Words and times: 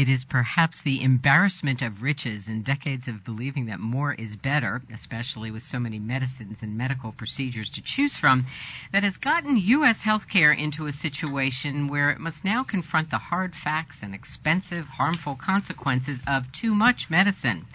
It 0.00 0.08
is 0.08 0.24
perhaps 0.24 0.80
the 0.80 1.02
embarrassment 1.02 1.82
of 1.82 2.00
riches 2.00 2.48
and 2.48 2.64
decades 2.64 3.06
of 3.06 3.22
believing 3.22 3.66
that 3.66 3.80
more 3.80 4.14
is 4.14 4.34
better, 4.34 4.80
especially 4.90 5.50
with 5.50 5.62
so 5.62 5.78
many 5.78 5.98
medicines 5.98 6.62
and 6.62 6.78
medical 6.78 7.12
procedures 7.12 7.68
to 7.72 7.82
choose 7.82 8.16
from, 8.16 8.46
that 8.92 9.02
has 9.02 9.18
gotten 9.18 9.58
U.S. 9.58 10.02
healthcare 10.02 10.56
into 10.56 10.86
a 10.86 10.92
situation 10.94 11.86
where 11.88 12.08
it 12.08 12.18
must 12.18 12.46
now 12.46 12.64
confront 12.64 13.10
the 13.10 13.18
hard 13.18 13.54
facts 13.54 14.02
and 14.02 14.14
expensive, 14.14 14.88
harmful 14.88 15.36
consequences 15.36 16.22
of 16.26 16.50
too 16.50 16.74
much 16.74 17.10
medicine. 17.10 17.66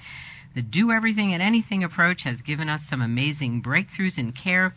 The 0.55 0.61
do 0.61 0.91
everything 0.91 1.33
and 1.33 1.43
anything 1.43 1.83
approach 1.83 2.23
has 2.23 2.41
given 2.41 2.69
us 2.69 2.83
some 2.83 3.01
amazing 3.01 3.61
breakthroughs 3.61 4.17
in 4.17 4.31
care 4.31 4.73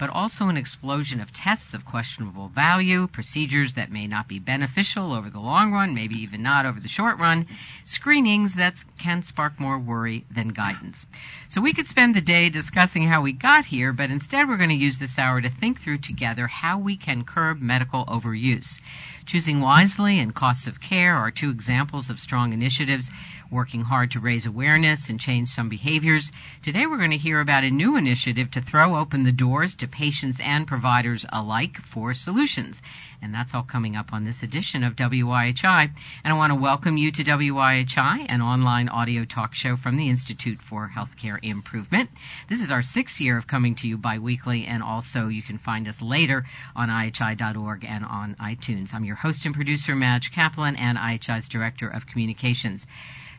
but 0.00 0.08
also 0.08 0.48
an 0.48 0.56
explosion 0.56 1.20
of 1.20 1.30
tests 1.30 1.74
of 1.74 1.84
questionable 1.84 2.48
value, 2.48 3.06
procedures 3.06 3.74
that 3.74 3.92
may 3.92 4.06
not 4.06 4.26
be 4.26 4.38
beneficial 4.38 5.12
over 5.12 5.28
the 5.28 5.38
long 5.38 5.72
run, 5.72 5.94
maybe 5.94 6.14
even 6.14 6.42
not 6.42 6.64
over 6.64 6.80
the 6.80 6.88
short 6.88 7.18
run, 7.18 7.46
screenings 7.84 8.54
that 8.54 8.74
can 8.98 9.22
spark 9.22 9.60
more 9.60 9.78
worry 9.78 10.24
than 10.34 10.48
guidance. 10.48 11.04
So 11.48 11.60
we 11.60 11.74
could 11.74 11.86
spend 11.86 12.14
the 12.14 12.22
day 12.22 12.48
discussing 12.48 13.06
how 13.06 13.20
we 13.20 13.34
got 13.34 13.66
here, 13.66 13.92
but 13.92 14.10
instead 14.10 14.48
we're 14.48 14.56
going 14.56 14.70
to 14.70 14.74
use 14.74 14.98
this 14.98 15.18
hour 15.18 15.38
to 15.38 15.50
think 15.50 15.82
through 15.82 15.98
together 15.98 16.46
how 16.46 16.78
we 16.78 16.96
can 16.96 17.24
curb 17.24 17.60
medical 17.60 18.06
overuse. 18.06 18.80
Choosing 19.26 19.60
wisely 19.60 20.18
and 20.18 20.34
costs 20.34 20.66
of 20.66 20.80
care 20.80 21.14
are 21.16 21.30
two 21.30 21.50
examples 21.50 22.10
of 22.10 22.18
strong 22.18 22.52
initiatives 22.52 23.10
working 23.50 23.82
hard 23.82 24.12
to 24.12 24.20
raise 24.20 24.46
awareness 24.46 25.08
and 25.08 25.18
change 25.18 25.48
some 25.48 25.68
behaviors. 25.68 26.30
Today 26.62 26.86
we're 26.86 26.98
going 26.98 27.10
to 27.10 27.18
hear 27.18 27.40
about 27.40 27.64
a 27.64 27.70
new 27.70 27.96
initiative 27.96 28.50
to 28.52 28.60
throw 28.60 28.96
open 28.96 29.24
the 29.24 29.32
doors 29.32 29.74
to 29.76 29.88
patients 29.88 30.40
and 30.40 30.66
providers 30.66 31.26
alike 31.32 31.76
for 31.82 32.14
solutions. 32.14 32.80
And 33.22 33.34
that's 33.34 33.54
all 33.54 33.62
coming 33.62 33.96
up 33.96 34.12
on 34.12 34.24
this 34.24 34.42
edition 34.42 34.82
of 34.82 34.96
WIHI. 34.96 35.90
And 36.24 36.32
I 36.32 36.36
want 36.36 36.52
to 36.52 36.58
welcome 36.58 36.96
you 36.96 37.10
to 37.12 37.24
WIHI, 37.24 38.26
an 38.28 38.40
online 38.40 38.88
audio 38.88 39.24
talk 39.24 39.54
show 39.54 39.76
from 39.76 39.96
the 39.96 40.08
Institute 40.08 40.62
for 40.62 40.90
Healthcare 40.94 41.38
Improvement. 41.42 42.08
This 42.48 42.62
is 42.62 42.70
our 42.70 42.82
sixth 42.82 43.20
year 43.20 43.36
of 43.36 43.46
coming 43.46 43.74
to 43.76 43.88
you 43.88 43.98
biweekly, 43.98 44.64
and 44.64 44.82
also 44.82 45.28
you 45.28 45.42
can 45.42 45.58
find 45.58 45.86
us 45.86 46.00
later 46.00 46.46
on 46.74 46.88
IHI.org 46.88 47.84
and 47.84 48.04
on 48.04 48.36
iTunes. 48.40 48.94
I'm 48.94 49.04
your 49.04 49.16
host 49.20 49.44
and 49.46 49.54
producer, 49.54 49.94
Madge 49.94 50.32
Kaplan, 50.32 50.76
and 50.76 50.96
IHI's 50.96 51.48
Director 51.48 51.88
of 51.88 52.06
Communications. 52.06 52.86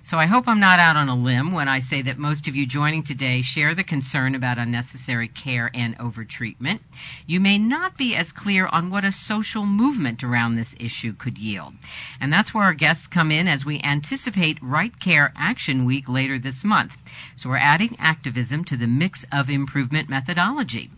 So 0.04 0.18
I 0.18 0.26
hope 0.26 0.48
I'm 0.48 0.60
not 0.60 0.80
out 0.80 0.96
on 0.96 1.10
a 1.10 1.16
limb 1.16 1.52
when 1.52 1.68
I 1.68 1.78
say 1.78 2.02
that 2.02 2.18
most 2.18 2.48
of 2.48 2.56
you 2.56 2.66
joining 2.66 3.04
today 3.04 3.44
share 3.44 3.76
the 3.76 3.84
concern 3.84 4.34
about 4.34 4.58
unnecessary 4.58 5.28
care 5.28 5.70
and 5.72 5.96
overtreatment. 6.00 6.80
You 7.28 7.40
may 7.40 7.60
not 7.60 7.98
be 7.98 8.16
as 8.16 8.32
clear 8.32 8.66
on 8.66 8.90
what 8.90 9.06
a 9.06 9.12
social 9.12 9.64
movement 9.64 10.24
around 10.24 10.56
this 10.56 10.76
issue 10.80 11.14
could 11.14 11.38
yield. 11.38 11.76
And 12.20 12.34
that's 12.34 12.52
where 12.52 12.64
our 12.64 12.74
guests 12.74 13.06
come 13.06 13.32
in 13.32 13.48
as 13.48 13.64
we 13.64 13.80
anticipate 13.80 14.58
Right 14.64 15.00
Care 15.00 15.32
Action 15.36 15.86
Week 15.86 16.10
later 16.10 16.40
this 16.40 16.64
month. 16.64 16.94
So 17.36 17.50
we're 17.50 17.58
adding 17.58 17.98
activism 18.00 18.66
to 18.66 18.78
the 18.78 18.88
mix 18.88 19.24
of 19.32 19.52
improvement 19.52 20.10
methodology 20.10 20.90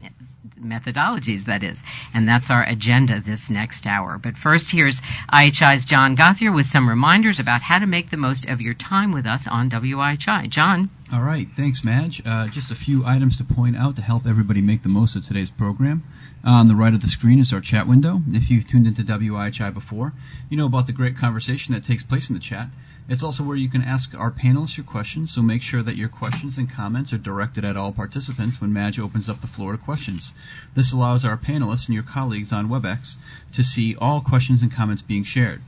methodologies, 0.59 1.45
that 1.45 1.63
is. 1.63 1.83
And 2.13 2.27
that's 2.27 2.49
our 2.49 2.63
agenda 2.63 3.22
this 3.22 3.49
next 3.49 3.88
hour. 3.88 4.17
But 4.17 4.38
first, 4.38 4.72
here's 4.72 5.02
IHI's 5.31 5.85
John 5.85 6.16
Gothier 6.16 6.53
with 6.53 6.66
some 6.66 6.88
reminders 6.89 7.39
about 7.39 7.61
how 7.61 7.80
to 7.80 7.85
make 7.85 8.09
the 8.09 8.17
most 8.17 8.45
of 8.45 8.61
your 8.61 8.73
time 8.73 9.11
with 9.11 9.25
us 9.25 9.47
on 9.47 9.69
WIHI. 9.69 10.50
John? 10.50 10.90
All 11.12 11.22
right, 11.22 11.47
thanks, 11.56 11.84
Madge. 11.84 12.22
Uh, 12.25 12.47
just 12.47 12.72
a 12.72 12.75
few 12.75 13.06
items 13.06 13.38
to 13.38 13.44
point 13.44 13.78
out 13.78 13.95
to 13.97 14.01
help 14.01 14.25
everybody 14.25 14.62
make 14.62 14.84
the 14.84 14.90
most 14.90 15.16
of 15.16 15.25
today's 15.25 15.51
program. 15.51 16.03
On 16.44 16.67
the 16.67 16.75
right 16.75 16.94
of 16.94 17.01
the 17.01 17.07
screen 17.07 17.40
is 17.40 17.53
our 17.53 17.62
chat 17.62 17.88
window. 17.88 18.22
If 18.29 18.50
you've 18.50 18.67
tuned 18.67 18.88
into 18.88 19.03
WIHI 19.03 19.73
before, 19.73 20.13
you 20.50 20.57
know 20.57 20.66
about 20.66 20.88
the 20.88 20.94
great 20.94 21.16
conversation 21.16 21.73
that 21.73 21.85
takes 21.85 22.03
place 22.03 22.29
in 22.29 22.34
the 22.34 22.41
chat. 22.41 22.67
It's 23.09 23.24
also 23.24 23.44
where 23.44 23.58
you 23.58 23.69
can 23.69 23.81
ask 23.81 24.16
our 24.16 24.31
panelists 24.31 24.78
your 24.78 24.86
questions, 24.86 25.34
so 25.34 25.41
make 25.41 25.62
sure 25.62 25.84
that 25.84 25.97
your 25.97 26.08
questions 26.08 26.58
and 26.58 26.72
comments 26.72 27.12
are 27.12 27.18
directed 27.18 27.66
at 27.66 27.75
all 27.75 27.91
participants 27.91 28.62
when 28.62 28.72
Madge 28.72 28.97
opens 28.97 29.28
up 29.28 29.41
the 29.41 29.47
floor 29.47 29.74
to 29.74 29.78
questions. 29.78 30.31
This 30.74 30.94
allows 30.94 31.25
our 31.25 31.38
panelists 31.38 31.88
and 31.88 31.96
your 31.96 32.03
colleagues 32.03 32.53
on 32.53 32.69
WebEx 32.69 33.18
to 33.53 33.64
see 33.64 33.97
all 33.97 34.22
questions 34.22 34.62
and 34.62 34.72
comments 34.72 35.02
being 35.02 35.25
shared. 35.25 35.62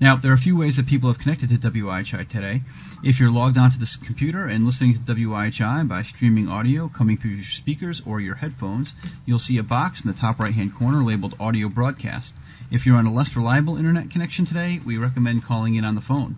Now, 0.00 0.16
there 0.16 0.32
are 0.32 0.34
a 0.34 0.38
few 0.38 0.56
ways 0.56 0.76
that 0.76 0.88
people 0.88 1.08
have 1.08 1.20
connected 1.20 1.50
to 1.50 1.70
WIHI 1.70 2.26
today. 2.26 2.62
If 3.04 3.20
you're 3.20 3.30
logged 3.30 3.58
onto 3.58 3.78
this 3.78 3.94
computer 3.94 4.46
and 4.46 4.66
listening 4.66 4.94
to 4.94 5.14
WIHI 5.14 5.86
by 5.86 6.02
streaming 6.02 6.48
audio 6.48 6.88
coming 6.88 7.16
through 7.16 7.30
your 7.30 7.44
speakers 7.44 8.02
or 8.04 8.20
your 8.20 8.34
headphones, 8.34 8.96
you'll 9.24 9.38
see 9.38 9.58
a 9.58 9.62
box 9.62 10.00
in 10.00 10.08
the 10.08 10.16
top 10.16 10.40
right 10.40 10.52
hand 10.52 10.74
corner 10.74 11.04
labeled 11.04 11.36
Audio 11.38 11.68
Broadcast. 11.68 12.34
If 12.72 12.86
you're 12.86 12.96
on 12.96 13.06
a 13.06 13.12
less 13.12 13.36
reliable 13.36 13.76
internet 13.76 14.10
connection 14.10 14.46
today, 14.46 14.80
we 14.84 14.98
recommend 14.98 15.44
calling 15.44 15.76
in 15.76 15.84
on 15.84 15.94
the 15.94 16.00
phone. 16.00 16.36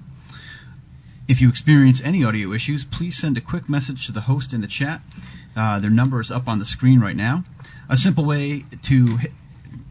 If 1.27 1.41
you 1.41 1.49
experience 1.49 2.03
any 2.03 2.23
audio 2.23 2.53
issues, 2.53 2.85
please 2.85 3.17
send 3.17 3.39
a 3.39 3.41
quick 3.41 3.67
message 3.67 4.07
to 4.07 4.13
the 4.13 4.21
host 4.21 4.53
in 4.53 4.61
the 4.61 4.67
chat. 4.67 5.01
Uh, 5.57 5.79
their 5.79 5.91
number 5.91 6.21
is 6.21 6.31
up 6.31 6.49
on 6.49 6.59
the 6.59 6.67
screen 6.67 7.01
right 7.01 7.17
now. 7.17 7.45
A 7.89 7.97
simple 7.97 8.27
way 8.27 8.65
to 8.83 9.19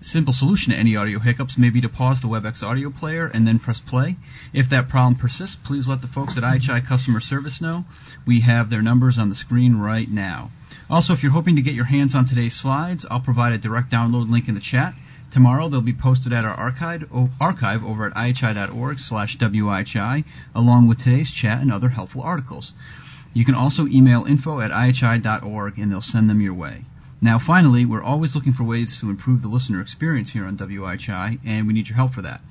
simple 0.02 0.34
solution 0.34 0.74
to 0.74 0.78
any 0.78 0.96
audio 0.96 1.18
hiccups 1.18 1.58
may 1.58 1.72
be 1.72 1.82
to 1.82 1.90
pause 1.90 2.22
the 2.22 2.28
WebEx 2.28 2.62
audio 2.62 2.92
player 2.92 3.26
and 3.26 3.48
then 3.48 3.58
press 3.58 3.80
play. 3.80 4.16
If 4.54 4.70
that 4.70 4.90
problem 4.90 5.16
persists, 5.16 5.56
please 5.56 5.88
let 5.88 6.02
the 6.02 6.08
folks 6.08 6.38
at 6.38 6.44
IHI 6.44 6.86
Customer 6.86 7.20
Service 7.20 7.62
know. 7.62 7.86
We 8.28 8.42
have 8.42 8.70
their 8.70 8.84
numbers 8.84 9.18
on 9.18 9.30
the 9.30 9.36
screen 9.36 9.78
right 9.78 10.10
now. 10.10 10.52
Also, 10.88 11.14
if 11.14 11.24
you're 11.24 11.32
hoping 11.32 11.56
to 11.56 11.64
get 11.64 11.74
your 11.74 11.86
hands 11.86 12.14
on 12.14 12.26
today's 12.26 12.56
slides, 12.56 13.08
I'll 13.10 13.22
provide 13.22 13.54
a 13.54 13.58
direct 13.58 13.92
download 13.92 14.30
link 14.30 14.50
in 14.50 14.56
the 14.56 14.62
chat. 14.62 14.94
Tomorrow 15.34 15.68
they'll 15.68 15.82
be 15.82 15.94
posted 15.94 16.32
at 16.32 16.46
our 16.46 16.54
archive, 16.54 17.10
archive 17.42 17.84
over 17.84 18.06
at 18.06 18.14
ihi.org 18.14 19.00
slash 19.00 19.36
wihi, 19.36 20.26
along 20.54 20.86
with 20.86 21.00
today's 21.00 21.32
chat 21.32 21.60
and 21.60 21.72
other 21.72 21.90
helpful 21.90 22.22
articles. 22.22 22.76
You 23.34 23.44
can 23.44 23.56
also 23.56 23.88
email 23.88 24.26
info 24.26 24.60
at 24.60 24.70
ihi.org 24.70 25.80
and 25.80 25.92
they'll 25.92 26.02
send 26.02 26.30
them 26.30 26.40
your 26.40 26.54
way. 26.54 26.86
Now, 27.20 27.40
finally, 27.40 27.84
we're 27.84 28.04
always 28.04 28.36
looking 28.36 28.54
for 28.54 28.64
ways 28.64 29.00
to 29.00 29.10
improve 29.10 29.42
the 29.42 29.48
listener 29.48 29.82
experience 29.82 30.30
here 30.30 30.46
on 30.46 30.56
WIHI, 30.56 31.40
and 31.44 31.66
we 31.66 31.74
need 31.74 31.90
your 31.90 31.96
help 31.96 32.14
for 32.14 32.22
that. 32.22 32.42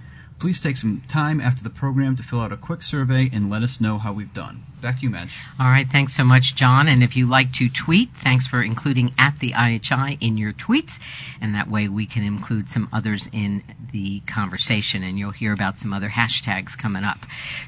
Please 0.40 0.58
take 0.58 0.76
some 0.76 1.02
time 1.06 1.40
after 1.40 1.62
the 1.62 1.70
program 1.70 2.16
to 2.16 2.24
fill 2.24 2.40
out 2.40 2.50
a 2.50 2.56
quick 2.56 2.82
survey 2.82 3.30
and 3.32 3.48
let 3.48 3.62
us 3.62 3.80
know 3.80 3.96
how 3.98 4.12
we've 4.12 4.34
done. 4.34 4.64
Back 4.82 4.96
to 4.96 5.02
you, 5.02 5.10
Madge. 5.10 5.38
All 5.60 5.68
right, 5.68 5.86
thanks 5.88 6.12
so 6.12 6.24
much, 6.24 6.56
John. 6.56 6.88
And 6.88 7.04
if 7.04 7.14
you 7.14 7.26
like 7.26 7.52
to 7.52 7.68
tweet, 7.68 8.10
thanks 8.16 8.48
for 8.48 8.60
including 8.60 9.14
at 9.16 9.38
the 9.38 9.52
IHI 9.52 10.18
in 10.20 10.36
your 10.36 10.52
tweets, 10.52 10.98
and 11.40 11.54
that 11.54 11.70
way 11.70 11.86
we 11.86 12.06
can 12.06 12.24
include 12.24 12.68
some 12.68 12.88
others 12.92 13.28
in 13.32 13.62
the 13.92 14.18
conversation, 14.26 15.04
and 15.04 15.16
you'll 15.16 15.30
hear 15.30 15.52
about 15.52 15.78
some 15.78 15.92
other 15.92 16.08
hashtags 16.08 16.76
coming 16.76 17.04
up. 17.04 17.18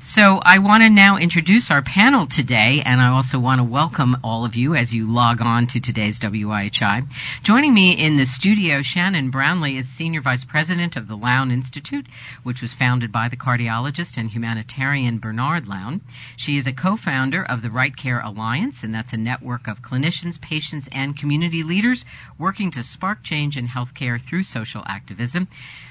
So 0.00 0.40
I 0.42 0.58
want 0.58 0.82
to 0.82 0.90
now 0.90 1.16
introduce 1.16 1.70
our 1.70 1.82
panel 1.82 2.26
today, 2.26 2.82
and 2.84 3.00
I 3.00 3.10
also 3.10 3.38
want 3.38 3.60
to 3.60 3.64
welcome 3.64 4.16
all 4.24 4.44
of 4.44 4.56
you 4.56 4.74
as 4.74 4.92
you 4.92 5.08
log 5.08 5.40
on 5.40 5.68
to 5.68 5.80
today's 5.80 6.18
WIHI. 6.18 7.06
Joining 7.44 7.72
me 7.72 7.92
in 7.92 8.16
the 8.16 8.26
studio, 8.26 8.82
Shannon 8.82 9.30
Brownlee 9.30 9.78
is 9.78 9.88
Senior 9.88 10.20
Vice 10.20 10.42
President 10.42 10.96
of 10.96 11.06
the 11.06 11.16
Lown 11.16 11.52
Institute, 11.52 12.06
which 12.42 12.60
was 12.60 12.72
founded 12.72 13.12
by 13.12 13.28
the 13.28 13.36
cardiologist 13.36 14.16
and 14.16 14.28
humanitarian 14.28 15.20
Bernard 15.20 15.68
Lown. 15.68 16.00
She 16.36 16.56
is 16.56 16.66
a 16.66 16.72
co 16.72 16.96
co-founder 17.04 17.44
of 17.44 17.60
the 17.60 17.70
Right 17.70 17.94
Care 17.94 18.20
Alliance, 18.20 18.82
and 18.82 18.94
that's 18.94 19.12
a 19.12 19.18
network 19.18 19.68
of 19.68 19.82
clinicians, 19.82 20.40
patients, 20.40 20.88
and 20.90 21.16
community 21.16 21.62
leaders 21.62 22.04
working 22.38 22.70
to 22.72 22.82
spark 22.82 23.22
change 23.22 23.58
in 23.58 23.68
healthcare 23.68 24.20
through 24.20 24.44
social 24.44 24.82
activism. 24.86 25.48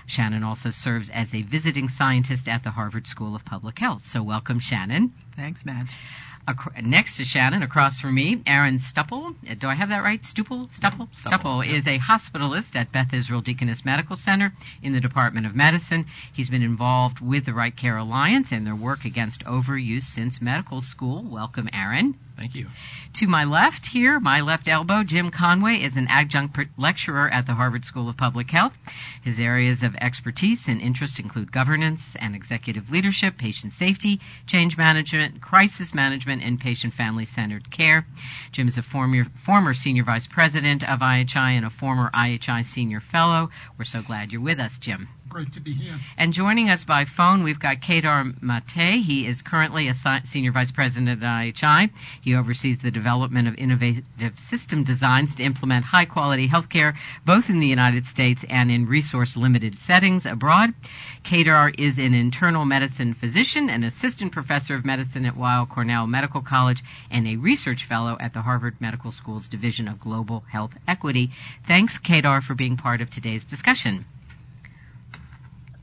Shannon 0.07 0.43
also 0.43 0.71
serves 0.71 1.09
as 1.09 1.33
a 1.33 1.43
visiting 1.43 1.89
scientist 1.89 2.47
at 2.47 2.63
the 2.63 2.71
Harvard 2.71 3.05
School 3.05 3.35
of 3.35 3.45
Public 3.45 3.77
Health. 3.77 4.07
So 4.07 4.23
welcome, 4.23 4.59
Shannon. 4.59 5.13
Thanks, 5.35 5.65
Madge 5.65 5.95
next 6.81 7.17
to 7.17 7.23
Shannon, 7.23 7.63
across 7.63 7.99
from 7.99 8.15
me, 8.15 8.41
Aaron 8.45 8.79
Stupple. 8.79 9.35
Do 9.59 9.67
I 9.67 9.75
have 9.75 9.89
that 9.89 10.03
right? 10.03 10.21
Stupple? 10.21 10.69
Stupple? 10.71 11.07
Stupple 11.13 11.65
is 11.65 11.87
a 11.87 11.99
hospitalist 11.99 12.75
at 12.75 12.91
Beth 12.91 13.13
Israel 13.13 13.41
Deaconess 13.41 13.85
Medical 13.85 14.15
Center 14.15 14.53
in 14.81 14.93
the 14.93 14.99
Department 14.99 15.45
of 15.45 15.55
Medicine. 15.55 16.05
He's 16.33 16.49
been 16.49 16.63
involved 16.63 17.19
with 17.19 17.45
the 17.45 17.53
Right 17.53 17.75
Care 17.75 17.97
Alliance 17.97 18.51
and 18.51 18.67
their 18.67 18.75
work 18.75 19.05
against 19.05 19.43
overuse 19.45 20.03
since 20.03 20.41
medical 20.41 20.81
school. 20.81 21.23
Welcome, 21.23 21.69
Aaron. 21.71 22.15
Thank 22.35 22.55
you. 22.55 22.67
To 23.13 23.27
my 23.27 23.43
left 23.43 23.85
here, 23.85 24.19
my 24.19 24.41
left 24.41 24.67
elbow, 24.67 25.03
Jim 25.03 25.29
Conway 25.29 25.81
is 25.81 25.97
an 25.97 26.07
adjunct 26.07 26.57
lecturer 26.77 27.29
at 27.29 27.45
the 27.45 27.53
Harvard 27.53 27.85
School 27.85 28.09
of 28.09 28.17
Public 28.17 28.49
Health. 28.49 28.73
His 29.21 29.39
areas 29.39 29.83
of 29.83 29.95
expertise 29.95 30.67
and 30.67 30.81
interest 30.81 31.19
include 31.19 31.51
governance 31.51 32.15
and 32.15 32.35
executive 32.35 32.89
leadership, 32.89 33.37
patient 33.37 33.71
safety, 33.71 34.19
change 34.47 34.77
management, 34.77 35.41
crisis 35.41 35.93
management, 35.93 36.43
and 36.43 36.59
patient 36.59 36.95
family 36.95 37.25
centered 37.25 37.69
care. 37.69 38.05
Jim 38.51 38.67
is 38.67 38.77
a 38.77 38.83
former, 38.83 39.25
former 39.45 39.73
senior 39.73 40.03
vice 40.03 40.27
president 40.27 40.83
of 40.83 40.99
IHI 40.99 41.51
and 41.51 41.65
a 41.65 41.69
former 41.69 42.09
IHI 42.13 42.65
senior 42.65 42.99
fellow. 42.99 43.51
We're 43.77 43.85
so 43.85 44.01
glad 44.01 44.31
you're 44.31 44.41
with 44.41 44.59
us, 44.59 44.79
Jim. 44.79 45.07
Great 45.33 45.53
to 45.53 45.61
be 45.61 45.73
here. 45.73 45.99
And 46.15 46.31
joining 46.31 46.69
us 46.69 46.83
by 46.83 47.05
phone, 47.05 47.41
we've 47.41 47.59
got 47.59 47.81
Kedar 47.81 48.23
Mate. 48.39 49.01
He 49.01 49.25
is 49.25 49.41
currently 49.41 49.87
a 49.87 49.95
Senior 50.25 50.51
Vice 50.51 50.71
President 50.71 51.23
at 51.23 51.27
IHI. 51.27 51.89
He 52.21 52.35
oversees 52.35 52.77
the 52.77 52.91
development 52.91 53.47
of 53.47 53.55
innovative 53.55 54.37
system 54.37 54.83
designs 54.83 55.33
to 55.35 55.43
implement 55.43 55.85
high 55.85 56.05
quality 56.05 56.47
healthcare, 56.47 56.93
both 57.25 57.49
in 57.49 57.59
the 57.59 57.67
United 57.67 58.05
States 58.05 58.45
and 58.47 58.69
in 58.69 58.85
resource 58.85 59.35
limited 59.35 59.79
settings 59.79 60.27
abroad. 60.27 60.75
Kedar 61.23 61.71
is 61.79 61.97
an 61.97 62.13
internal 62.13 62.63
medicine 62.63 63.15
physician, 63.15 63.71
an 63.71 63.83
assistant 63.83 64.33
professor 64.33 64.75
of 64.75 64.85
medicine 64.85 65.25
at 65.25 65.35
Weill 65.35 65.65
Cornell 65.65 66.05
Medical 66.05 66.41
College, 66.41 66.83
and 67.09 67.25
a 67.25 67.37
research 67.37 67.85
fellow 67.85 68.15
at 68.19 68.33
the 68.35 68.43
Harvard 68.43 68.79
Medical 68.79 69.11
School's 69.11 69.47
Division 69.47 69.87
of 69.87 69.99
Global 69.99 70.43
Health 70.51 70.75
Equity. 70.87 71.31
Thanks, 71.67 71.97
Kedar, 71.97 72.41
for 72.41 72.53
being 72.53 72.77
part 72.77 73.01
of 73.01 73.09
today's 73.09 73.45
discussion. 73.45 74.05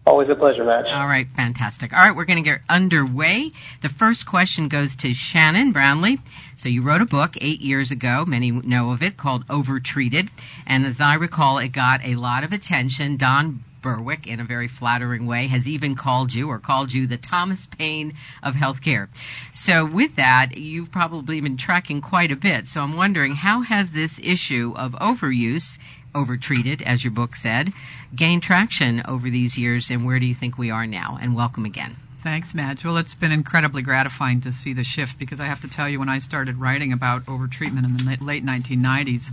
Always 0.06 0.28
a 0.30 0.34
pleasure, 0.34 0.64
Matt. 0.64 0.86
All 0.86 1.06
right, 1.06 1.28
fantastic. 1.36 1.92
All 1.92 1.98
right, 1.98 2.16
we're 2.16 2.24
going 2.24 2.42
to 2.42 2.50
get 2.50 2.60
underway. 2.68 3.52
The 3.82 3.90
first 3.90 4.26
question 4.26 4.68
goes 4.68 4.96
to 4.96 5.12
Shannon 5.12 5.72
Brownlee. 5.72 6.18
So 6.56 6.68
you 6.68 6.82
wrote 6.82 7.02
a 7.02 7.06
book 7.06 7.36
eight 7.40 7.60
years 7.60 7.90
ago, 7.90 8.24
many 8.26 8.50
know 8.50 8.90
of 8.90 9.02
it, 9.02 9.16
called 9.16 9.46
Overtreated. 9.48 10.30
And 10.66 10.86
as 10.86 11.00
I 11.00 11.14
recall, 11.14 11.58
it 11.58 11.68
got 11.68 12.00
a 12.04 12.16
lot 12.16 12.44
of 12.44 12.52
attention. 12.52 13.18
Don 13.18 13.62
Berwick, 13.82 14.26
in 14.26 14.40
a 14.40 14.44
very 14.44 14.68
flattering 14.68 15.26
way, 15.26 15.46
has 15.48 15.68
even 15.68 15.94
called 15.94 16.32
you 16.32 16.48
or 16.48 16.58
called 16.58 16.92
you 16.92 17.06
the 17.06 17.16
Thomas 17.16 17.66
Paine 17.66 18.14
of 18.42 18.54
healthcare. 18.54 19.08
So 19.52 19.86
with 19.86 20.16
that, 20.16 20.56
you've 20.56 20.90
probably 20.90 21.40
been 21.40 21.56
tracking 21.56 22.00
quite 22.00 22.32
a 22.32 22.36
bit. 22.36 22.68
So 22.68 22.80
I'm 22.80 22.96
wondering, 22.96 23.34
how 23.34 23.62
has 23.62 23.90
this 23.90 24.18
issue 24.22 24.74
of 24.76 24.92
overuse 24.92 25.78
overtreated, 26.14 26.82
as 26.82 27.02
your 27.02 27.12
book 27.12 27.36
said, 27.36 27.72
gained 28.14 28.42
traction 28.42 29.02
over 29.06 29.30
these 29.30 29.56
years, 29.56 29.90
and 29.90 30.04
where 30.04 30.18
do 30.18 30.26
you 30.26 30.34
think 30.34 30.58
we 30.58 30.70
are 30.70 30.86
now? 30.86 31.18
And 31.20 31.34
welcome 31.34 31.64
again. 31.64 31.96
Thanks, 32.22 32.54
Madge. 32.54 32.84
Well, 32.84 32.98
it's 32.98 33.14
been 33.14 33.32
incredibly 33.32 33.82
gratifying 33.82 34.42
to 34.42 34.52
see 34.52 34.74
the 34.74 34.84
shift 34.84 35.18
because 35.18 35.40
I 35.40 35.46
have 35.46 35.62
to 35.62 35.68
tell 35.68 35.88
you, 35.88 35.98
when 35.98 36.10
I 36.10 36.18
started 36.18 36.56
writing 36.56 36.92
about 36.92 37.26
overtreatment 37.26 37.84
in 37.84 37.96
the 37.96 38.24
late 38.24 38.44
1990s, 38.44 39.30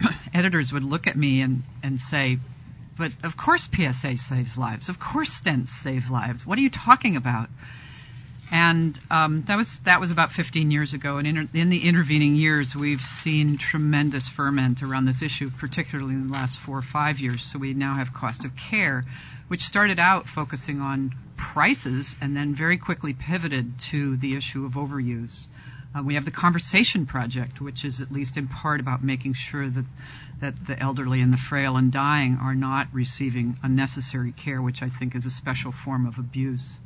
editors 0.34 0.72
would 0.72 0.84
look 0.84 1.06
at 1.06 1.16
me 1.16 1.40
and, 1.40 1.62
and 1.82 2.00
say, 2.00 2.38
but 2.98 3.12
of 3.22 3.36
course 3.36 3.68
PSA 3.72 4.16
saves 4.16 4.58
lives. 4.58 4.88
Of 4.88 4.98
course 4.98 5.40
stents 5.40 5.68
save 5.68 6.10
lives. 6.10 6.44
What 6.44 6.58
are 6.58 6.62
you 6.62 6.70
talking 6.70 7.16
about? 7.16 7.48
And 8.50 8.98
um, 9.10 9.44
that 9.46 9.56
was 9.56 9.78
that 9.80 10.00
was 10.00 10.10
about 10.10 10.32
15 10.32 10.72
years 10.72 10.92
ago. 10.92 11.18
And 11.18 11.26
in, 11.26 11.48
in, 11.54 11.70
the 11.70 11.86
intervening 11.86 12.34
years, 12.34 12.74
we've 12.74 13.02
seen 13.02 13.58
tremendous 13.58 14.28
ferment 14.28 14.82
around 14.82 15.04
this 15.04 15.22
issue, 15.22 15.50
particularly 15.50 16.14
in 16.14 16.26
the 16.26 16.32
last 16.32 16.58
four 16.58 16.78
or 16.78 16.82
five 16.82 17.20
years. 17.20 17.44
So 17.44 17.60
we 17.60 17.74
now 17.74 17.94
have 17.94 18.12
cost 18.12 18.44
of 18.44 18.56
care, 18.56 19.04
which 19.46 19.62
started 19.62 20.00
out 20.00 20.28
focusing 20.28 20.80
on 20.80 21.14
prices 21.36 22.16
and 22.20 22.36
then 22.36 22.52
very 22.54 22.76
quickly 22.76 23.12
pivoted 23.12 23.78
to 23.78 24.16
the 24.16 24.34
issue 24.36 24.64
of 24.64 24.72
overuse. 24.72 25.46
Uh, 25.94 26.02
we 26.02 26.14
have 26.14 26.24
the 26.24 26.30
Conversation 26.30 27.06
Project, 27.06 27.60
which 27.60 27.84
is 27.84 28.00
at 28.00 28.12
least 28.12 28.36
in 28.36 28.46
part 28.48 28.80
about 28.80 29.02
making 29.02 29.34
sure 29.34 29.68
that 29.68 29.84
that 30.40 30.66
the 30.66 30.78
elderly 30.78 31.20
and 31.20 31.32
the 31.32 31.38
frail 31.38 31.76
and 31.76 31.92
dying 31.92 32.38
are 32.40 32.54
not 32.54 32.88
receiving 32.92 33.58
unnecessary 33.62 34.32
care, 34.32 34.60
which 34.60 34.82
I 34.82 34.88
think 34.88 35.14
is 35.14 35.26
a 35.26 35.30
special 35.30 35.70
form 35.70 36.06
of 36.06 36.18
abuse. 36.18 36.78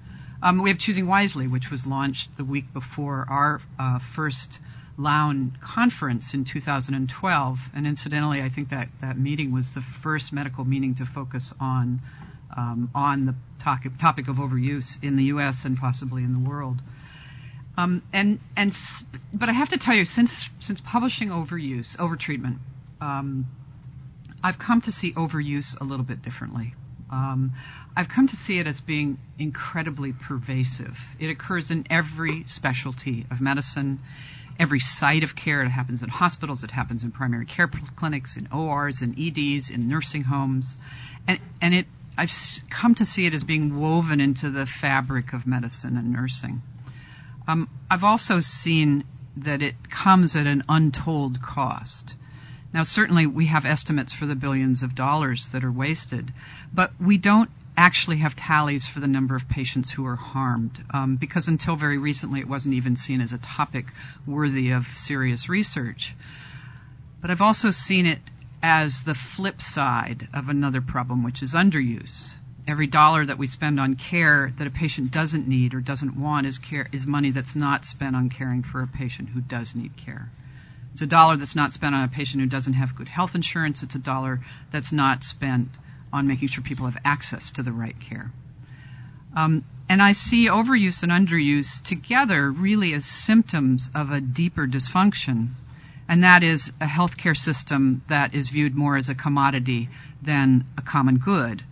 Um, 0.44 0.62
we 0.62 0.68
have 0.68 0.78
Choosing 0.78 1.06
Wisely, 1.06 1.46
which 1.46 1.70
was 1.70 1.86
launched 1.86 2.36
the 2.36 2.44
week 2.44 2.70
before 2.74 3.24
our 3.26 3.62
uh, 3.78 3.98
first 3.98 4.58
Lown 4.98 5.56
conference 5.62 6.34
in 6.34 6.44
2012. 6.44 7.60
And 7.74 7.86
incidentally, 7.86 8.42
I 8.42 8.50
think 8.50 8.68
that 8.68 8.88
that 9.00 9.18
meeting 9.18 9.52
was 9.52 9.72
the 9.72 9.80
first 9.80 10.34
medical 10.34 10.66
meeting 10.66 10.96
to 10.96 11.06
focus 11.06 11.54
on 11.58 12.02
um, 12.54 12.90
on 12.94 13.24
the 13.24 13.34
topic, 13.58 13.96
topic 13.96 14.28
of 14.28 14.36
overuse 14.36 15.02
in 15.02 15.16
the 15.16 15.24
U.S. 15.24 15.64
and 15.64 15.78
possibly 15.78 16.22
in 16.22 16.34
the 16.34 16.48
world. 16.50 16.76
Um, 17.78 18.02
and 18.12 18.38
and 18.54 18.76
but 19.32 19.48
I 19.48 19.52
have 19.52 19.70
to 19.70 19.78
tell 19.78 19.94
you, 19.94 20.04
since 20.04 20.48
since 20.60 20.78
publishing 20.82 21.30
overuse, 21.30 21.96
overtreatment, 21.96 22.58
um, 23.00 23.46
I've 24.42 24.58
come 24.58 24.82
to 24.82 24.92
see 24.92 25.14
overuse 25.14 25.80
a 25.80 25.84
little 25.84 26.04
bit 26.04 26.20
differently. 26.20 26.74
Um, 27.10 27.52
I've 27.96 28.08
come 28.08 28.28
to 28.28 28.36
see 28.36 28.58
it 28.58 28.66
as 28.66 28.80
being 28.80 29.18
incredibly 29.38 30.12
pervasive. 30.12 30.98
It 31.18 31.28
occurs 31.28 31.70
in 31.70 31.86
every 31.90 32.44
specialty 32.46 33.26
of 33.30 33.40
medicine, 33.40 34.00
every 34.58 34.80
site 34.80 35.22
of 35.22 35.36
care. 35.36 35.62
It 35.62 35.68
happens 35.68 36.02
in 36.02 36.08
hospitals, 36.08 36.64
it 36.64 36.70
happens 36.70 37.04
in 37.04 37.12
primary 37.12 37.46
care 37.46 37.68
clinics, 37.68 38.36
in 38.36 38.48
ORs, 38.52 39.02
in 39.02 39.14
EDs, 39.18 39.70
in 39.70 39.86
nursing 39.86 40.22
homes, 40.22 40.76
and 41.26 41.38
and 41.60 41.74
it. 41.74 41.86
I've 42.16 42.32
come 42.70 42.94
to 42.96 43.04
see 43.04 43.26
it 43.26 43.34
as 43.34 43.42
being 43.42 43.80
woven 43.80 44.20
into 44.20 44.48
the 44.48 44.66
fabric 44.66 45.32
of 45.32 45.48
medicine 45.48 45.96
and 45.96 46.12
nursing. 46.12 46.62
Um, 47.48 47.68
I've 47.90 48.04
also 48.04 48.38
seen 48.38 49.02
that 49.38 49.62
it 49.62 49.90
comes 49.90 50.36
at 50.36 50.46
an 50.46 50.62
untold 50.68 51.42
cost. 51.42 52.14
Now, 52.74 52.82
certainly 52.82 53.28
we 53.28 53.46
have 53.46 53.66
estimates 53.66 54.12
for 54.12 54.26
the 54.26 54.34
billions 54.34 54.82
of 54.82 54.96
dollars 54.96 55.50
that 55.50 55.62
are 55.62 55.70
wasted, 55.70 56.32
but 56.72 56.90
we 57.00 57.18
don't 57.18 57.48
actually 57.76 58.16
have 58.16 58.34
tallies 58.34 58.84
for 58.84 58.98
the 58.98 59.06
number 59.06 59.36
of 59.36 59.48
patients 59.48 59.92
who 59.92 60.04
are 60.06 60.16
harmed 60.16 60.84
um, 60.90 61.14
because 61.14 61.46
until 61.46 61.76
very 61.76 61.98
recently 61.98 62.40
it 62.40 62.48
wasn't 62.48 62.74
even 62.74 62.96
seen 62.96 63.20
as 63.20 63.32
a 63.32 63.38
topic 63.38 63.86
worthy 64.26 64.72
of 64.72 64.88
serious 64.88 65.48
research. 65.48 66.16
But 67.20 67.30
I've 67.30 67.42
also 67.42 67.70
seen 67.70 68.06
it 68.06 68.18
as 68.60 69.02
the 69.02 69.14
flip 69.14 69.60
side 69.60 70.26
of 70.34 70.48
another 70.48 70.80
problem, 70.80 71.22
which 71.22 71.44
is 71.44 71.54
underuse. 71.54 72.34
Every 72.66 72.88
dollar 72.88 73.24
that 73.24 73.38
we 73.38 73.46
spend 73.46 73.78
on 73.78 73.94
care 73.94 74.52
that 74.56 74.66
a 74.66 74.70
patient 74.70 75.12
doesn't 75.12 75.46
need 75.46 75.74
or 75.74 75.80
doesn't 75.80 76.16
want 76.16 76.48
is 76.48 76.58
care 76.58 76.88
is 76.90 77.06
money 77.06 77.30
that's 77.30 77.54
not 77.54 77.84
spent 77.84 78.16
on 78.16 78.30
caring 78.30 78.64
for 78.64 78.82
a 78.82 78.88
patient 78.88 79.28
who 79.28 79.40
does 79.40 79.76
need 79.76 79.96
care. 79.96 80.28
It's 80.94 81.02
a 81.02 81.06
dollar 81.08 81.36
that's 81.36 81.56
not 81.56 81.72
spent 81.72 81.96
on 81.96 82.04
a 82.04 82.08
patient 82.08 82.40
who 82.40 82.48
doesn't 82.48 82.74
have 82.74 82.94
good 82.94 83.08
health 83.08 83.34
insurance. 83.34 83.82
It's 83.82 83.96
a 83.96 83.98
dollar 83.98 84.38
that's 84.70 84.92
not 84.92 85.24
spent 85.24 85.70
on 86.12 86.28
making 86.28 86.46
sure 86.46 86.62
people 86.62 86.86
have 86.86 86.96
access 87.04 87.50
to 87.52 87.64
the 87.64 87.72
right 87.72 87.98
care. 87.98 88.30
Um, 89.34 89.64
and 89.88 90.00
I 90.00 90.12
see 90.12 90.46
overuse 90.46 91.02
and 91.02 91.10
underuse 91.10 91.82
together 91.82 92.48
really 92.48 92.94
as 92.94 93.06
symptoms 93.06 93.90
of 93.92 94.12
a 94.12 94.20
deeper 94.20 94.68
dysfunction, 94.68 95.48
and 96.08 96.22
that 96.22 96.44
is 96.44 96.70
a 96.80 96.86
healthcare 96.86 97.36
system 97.36 98.02
that 98.06 98.32
is 98.32 98.48
viewed 98.50 98.76
more 98.76 98.96
as 98.96 99.08
a 99.08 99.16
commodity 99.16 99.88
than 100.22 100.64
a 100.78 100.82
common 100.82 101.18
good. 101.18 101.64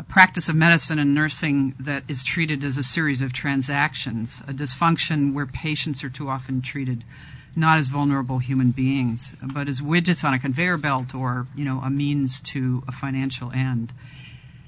A 0.00 0.02
practice 0.02 0.48
of 0.48 0.56
medicine 0.56 0.98
and 0.98 1.14
nursing 1.14 1.76
that 1.78 2.02
is 2.08 2.24
treated 2.24 2.64
as 2.64 2.76
a 2.76 2.82
series 2.82 3.20
of 3.20 3.32
transactions, 3.32 4.42
a 4.48 4.52
dysfunction 4.52 5.32
where 5.32 5.46
patients 5.46 6.02
are 6.02 6.10
too 6.10 6.28
often 6.28 6.60
treated 6.60 7.04
not 7.56 7.78
as 7.78 7.88
vulnerable 7.88 8.38
human 8.38 8.70
beings, 8.70 9.34
but 9.42 9.68
as 9.68 9.80
widgets 9.80 10.24
on 10.24 10.34
a 10.34 10.38
conveyor 10.38 10.76
belt 10.76 11.14
or, 11.14 11.46
you 11.54 11.64
know, 11.64 11.80
a 11.80 11.90
means 11.90 12.40
to 12.40 12.82
a 12.88 12.92
financial 12.92 13.52
end. 13.52 13.92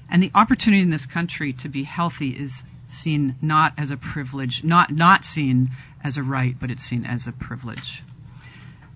And 0.09 0.23
the 0.23 0.31
opportunity 0.33 0.81
in 0.81 0.89
this 0.89 1.05
country 1.05 1.53
to 1.53 1.69
be 1.69 1.83
healthy 1.83 2.29
is 2.29 2.63
seen 2.87 3.35
not 3.41 3.73
as 3.77 3.91
a 3.91 3.97
privilege, 3.97 4.63
not, 4.63 4.91
not 4.91 5.25
seen 5.25 5.69
as 6.03 6.17
a 6.17 6.23
right, 6.23 6.55
but 6.57 6.71
it's 6.71 6.83
seen 6.83 7.05
as 7.05 7.27
a 7.27 7.33
privilege. 7.33 8.03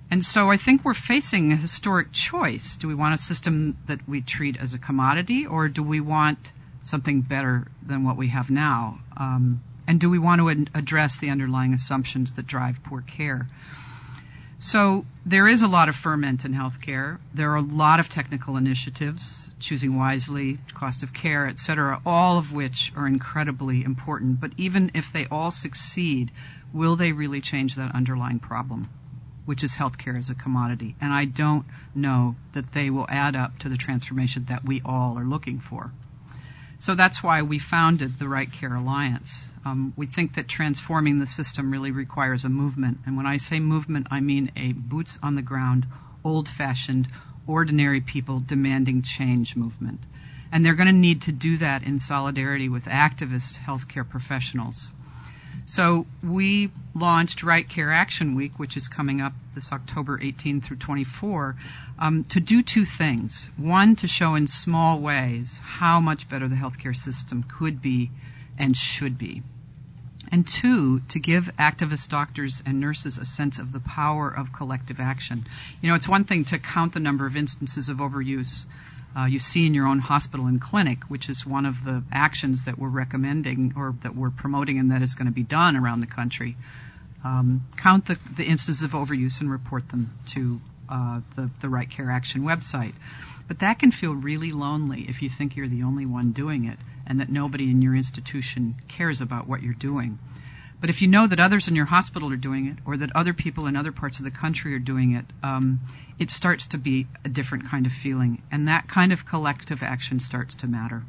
And 0.09 0.23
so 0.23 0.49
I 0.49 0.57
think 0.57 0.83
we're 0.83 0.93
facing 0.93 1.51
a 1.51 1.55
historic 1.55 2.11
choice. 2.11 2.77
Do 2.77 2.87
we 2.87 2.95
want 2.95 3.13
a 3.13 3.17
system 3.17 3.77
that 3.87 4.07
we 4.07 4.21
treat 4.21 4.57
as 4.57 4.73
a 4.73 4.77
commodity, 4.77 5.47
or 5.47 5.67
do 5.67 5.83
we 5.83 5.99
want 6.01 6.51
something 6.83 7.21
better 7.21 7.67
than 7.81 8.03
what 8.03 8.17
we 8.17 8.29
have 8.29 8.49
now? 8.49 8.99
Um, 9.15 9.61
and 9.91 9.99
do 9.99 10.09
we 10.09 10.19
want 10.19 10.39
to 10.39 10.49
ad- 10.49 10.69
address 10.73 11.17
the 11.17 11.31
underlying 11.31 11.73
assumptions 11.73 12.35
that 12.35 12.47
drive 12.47 12.81
poor 12.81 13.01
care? 13.01 13.45
So 14.57 15.05
there 15.25 15.49
is 15.49 15.63
a 15.63 15.67
lot 15.67 15.89
of 15.89 15.97
ferment 15.97 16.45
in 16.45 16.53
healthcare. 16.53 17.19
There 17.33 17.51
are 17.51 17.57
a 17.57 17.61
lot 17.61 17.99
of 17.99 18.07
technical 18.07 18.55
initiatives, 18.55 19.49
choosing 19.59 19.97
wisely, 19.97 20.59
cost 20.75 21.03
of 21.03 21.13
care, 21.13 21.45
et 21.45 21.59
cetera, 21.59 21.99
all 22.05 22.37
of 22.37 22.53
which 22.53 22.93
are 22.95 23.05
incredibly 23.05 23.83
important. 23.83 24.39
But 24.39 24.53
even 24.55 24.91
if 24.93 25.11
they 25.11 25.25
all 25.25 25.51
succeed, 25.51 26.31
will 26.71 26.95
they 26.95 27.11
really 27.11 27.41
change 27.41 27.75
that 27.75 27.93
underlying 27.93 28.39
problem, 28.39 28.87
which 29.43 29.61
is 29.61 29.75
healthcare 29.75 30.17
as 30.17 30.29
a 30.29 30.35
commodity? 30.35 30.95
And 31.01 31.11
I 31.11 31.25
don't 31.25 31.65
know 31.93 32.37
that 32.53 32.71
they 32.71 32.91
will 32.91 33.07
add 33.09 33.35
up 33.35 33.59
to 33.59 33.67
the 33.67 33.75
transformation 33.75 34.45
that 34.45 34.63
we 34.63 34.81
all 34.85 35.19
are 35.19 35.25
looking 35.25 35.59
for. 35.59 35.91
So 36.81 36.95
that's 36.95 37.21
why 37.21 37.43
we 37.43 37.59
founded 37.59 38.17
the 38.17 38.27
Right 38.27 38.51
Care 38.51 38.73
Alliance. 38.73 39.51
Um, 39.63 39.93
we 39.95 40.07
think 40.07 40.33
that 40.33 40.47
transforming 40.47 41.19
the 41.19 41.27
system 41.27 41.69
really 41.69 41.91
requires 41.91 42.43
a 42.43 42.49
movement. 42.49 43.01
And 43.05 43.15
when 43.15 43.27
I 43.27 43.37
say 43.37 43.59
movement, 43.59 44.07
I 44.09 44.19
mean 44.19 44.51
a 44.55 44.71
boots 44.71 45.19
on 45.21 45.35
the 45.35 45.43
ground, 45.43 45.85
old 46.23 46.49
fashioned, 46.49 47.07
ordinary 47.45 48.01
people 48.01 48.39
demanding 48.39 49.03
change 49.03 49.55
movement. 49.55 49.99
And 50.51 50.65
they're 50.65 50.73
going 50.73 50.87
to 50.87 50.91
need 51.07 51.21
to 51.23 51.31
do 51.31 51.57
that 51.57 51.83
in 51.83 51.99
solidarity 51.99 52.67
with 52.67 52.85
activist 52.85 53.59
healthcare 53.59 54.09
professionals. 54.09 54.89
So 55.65 56.05
we 56.23 56.69
launched 56.93 57.43
Right 57.43 57.67
Care 57.67 57.91
Action 57.91 58.35
Week, 58.35 58.57
which 58.57 58.75
is 58.75 58.87
coming 58.87 59.21
up 59.21 59.33
this 59.55 59.71
October 59.71 60.19
18 60.21 60.61
through 60.61 60.77
24, 60.77 61.55
um, 61.99 62.23
to 62.25 62.39
do 62.39 62.63
two 62.63 62.85
things. 62.85 63.49
One, 63.57 63.95
to 63.97 64.07
show 64.07 64.35
in 64.35 64.47
small 64.47 64.99
ways 64.99 65.59
how 65.63 65.99
much 65.99 66.27
better 66.27 66.47
the 66.47 66.55
healthcare 66.55 66.95
system 66.95 67.43
could 67.43 67.81
be 67.81 68.11
and 68.57 68.75
should 68.75 69.17
be. 69.17 69.43
And 70.31 70.47
two, 70.47 71.01
to 71.09 71.19
give 71.19 71.51
activist 71.57 72.09
doctors 72.09 72.63
and 72.65 72.79
nurses 72.79 73.17
a 73.17 73.25
sense 73.25 73.59
of 73.59 73.73
the 73.73 73.81
power 73.81 74.29
of 74.29 74.53
collective 74.53 74.99
action. 74.99 75.45
You 75.81 75.89
know, 75.89 75.95
it's 75.95 76.07
one 76.07 76.23
thing 76.23 76.45
to 76.45 76.59
count 76.59 76.93
the 76.93 77.01
number 77.01 77.25
of 77.25 77.35
instances 77.35 77.89
of 77.89 77.97
overuse 77.97 78.65
uh, 79.17 79.25
you 79.25 79.39
see 79.39 79.65
in 79.65 79.73
your 79.73 79.87
own 79.87 79.99
hospital 79.99 80.45
and 80.45 80.61
clinic, 80.61 81.03
which 81.05 81.29
is 81.29 81.45
one 81.45 81.65
of 81.65 81.83
the 81.83 82.03
actions 82.11 82.65
that 82.65 82.77
we're 82.77 82.89
recommending 82.89 83.73
or 83.75 83.95
that 84.03 84.15
we're 84.15 84.29
promoting 84.29 84.79
and 84.79 84.91
that 84.91 85.01
is 85.01 85.15
going 85.15 85.25
to 85.25 85.33
be 85.33 85.43
done 85.43 85.75
around 85.75 85.99
the 85.99 86.07
country. 86.07 86.55
Um, 87.23 87.65
count 87.77 88.07
the, 88.07 88.17
the 88.35 88.45
instances 88.45 88.83
of 88.83 88.91
overuse 88.91 89.41
and 89.41 89.51
report 89.51 89.87
them 89.89 90.11
to 90.27 90.59
uh, 90.89 91.21
the, 91.35 91.49
the 91.61 91.69
Right 91.69 91.89
Care 91.89 92.09
Action 92.09 92.43
website. 92.43 92.93
But 93.47 93.59
that 93.59 93.79
can 93.79 93.91
feel 93.91 94.13
really 94.15 94.51
lonely 94.53 95.05
if 95.09 95.21
you 95.21 95.29
think 95.29 95.55
you're 95.55 95.67
the 95.67 95.83
only 95.83 96.05
one 96.05 96.31
doing 96.31 96.65
it 96.65 96.79
and 97.05 97.19
that 97.19 97.29
nobody 97.29 97.69
in 97.69 97.81
your 97.81 97.95
institution 97.95 98.75
cares 98.87 99.21
about 99.21 99.47
what 99.47 99.61
you're 99.61 99.73
doing. 99.73 100.19
But 100.81 100.89
if 100.89 101.03
you 101.03 101.07
know 101.07 101.27
that 101.27 101.39
others 101.39 101.67
in 101.67 101.75
your 101.75 101.85
hospital 101.85 102.33
are 102.33 102.37
doing 102.37 102.65
it, 102.65 102.77
or 102.85 102.97
that 102.97 103.15
other 103.15 103.33
people 103.33 103.67
in 103.67 103.75
other 103.75 103.91
parts 103.91 104.17
of 104.17 104.25
the 104.25 104.31
country 104.31 104.73
are 104.73 104.79
doing 104.79 105.13
it, 105.13 105.25
um, 105.43 105.79
it 106.17 106.31
starts 106.31 106.67
to 106.67 106.79
be 106.79 107.05
a 107.23 107.29
different 107.29 107.67
kind 107.67 107.85
of 107.85 107.91
feeling, 107.91 108.41
and 108.51 108.67
that 108.67 108.87
kind 108.87 109.13
of 109.13 109.23
collective 109.23 109.83
action 109.83 110.19
starts 110.19 110.55
to 110.55 110.67
matter. 110.67 111.03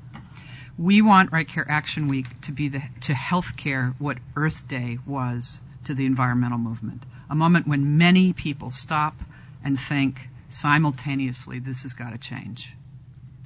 We 0.77 1.01
want 1.01 1.33
Right 1.33 1.49
Care 1.49 1.69
Action 1.69 2.09
Week 2.09 2.27
to 2.43 2.53
be 2.53 2.69
the, 2.69 2.83
to 3.03 3.15
healthcare 3.15 3.95
what 3.99 4.19
Earth 4.37 4.69
Day 4.69 4.99
was 5.07 5.59
to 5.85 5.95
the 5.95 6.05
environmental 6.05 6.59
movement, 6.59 7.03
a 7.31 7.35
moment 7.35 7.67
when 7.67 7.97
many 7.97 8.35
people 8.35 8.71
stop 8.71 9.15
and 9.65 9.81
think 9.81 10.21
simultaneously, 10.51 11.61
this 11.61 11.83
has 11.85 11.95
got 11.95 12.11
to 12.11 12.19
change. 12.19 12.75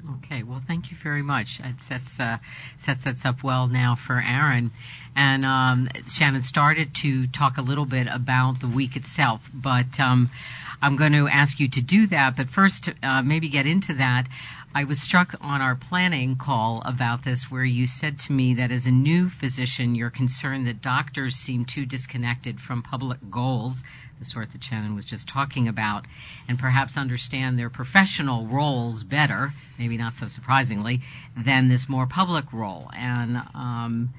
Okay, 0.09 0.45
well, 0.45 0.63
thank 0.65 0.91
you 0.91 0.97
very 1.03 1.23
much. 1.23 1.61
It 1.63 1.83
sets 1.83 2.21
uh, 2.21 2.39
sets 2.79 3.25
up 3.25 3.43
well 3.43 3.67
now 3.67 3.97
for 3.97 4.21
Aaron. 4.21 4.71
And 5.17 5.45
um, 5.45 5.89
Shannon 6.09 6.43
started 6.43 6.95
to 6.97 7.27
talk 7.27 7.57
a 7.57 7.63
little 7.63 7.87
bit 7.87 8.07
about 8.07 8.61
the 8.61 8.69
week 8.69 8.97
itself, 8.97 9.41
but 9.53 9.99
um, 9.99 10.31
I'm 10.80 10.97
going 10.97 11.12
to 11.12 11.28
ask 11.28 11.59
you 11.61 11.68
to 11.68 11.83
do 11.83 12.06
that. 12.09 12.37
But 12.37 12.50
first, 12.50 12.90
uh, 13.02 13.23
maybe 13.23 13.49
get 13.49 13.66
into 13.66 13.95
that. 13.95 14.26
I 14.75 14.85
was 14.85 15.00
struck 15.00 15.35
on 15.40 15.62
our 15.62 15.75
planning 15.75 16.37
call 16.37 16.83
about 16.85 17.25
this, 17.25 17.50
where 17.50 17.64
you 17.64 17.87
said 17.87 18.18
to 18.21 18.33
me 18.33 18.54
that 18.54 18.71
as 18.71 18.87
a 18.87 18.90
new 18.90 19.30
physician, 19.30 19.95
you're 19.95 20.11
concerned 20.11 20.66
that 20.66 20.83
doctors 20.83 21.37
seem 21.37 21.64
too 21.64 21.87
disconnected 21.87 22.61
from 22.61 22.83
public 22.83 23.18
goals 23.30 23.83
the 24.18 24.25
sort 24.25 24.52
that 24.52 24.64
Shannon 24.64 24.95
was 24.95 25.04
just 25.04 25.28
talking 25.28 25.68
about, 25.68 26.06
and 26.49 26.59
perhaps 26.59 26.97
understand 26.97 27.59
their 27.59 27.71
professional 27.71 28.47
roles 28.47 29.04
better, 29.04 29.52
maybe 29.78 29.97
not 29.97 30.16
so 30.16 30.28
surprisingly, 30.28 31.02
than 31.37 31.68
this 31.68 31.88
more 31.88 32.06
public 32.06 32.52
role. 32.52 32.90
And 32.97 33.37
um, 33.54 34.14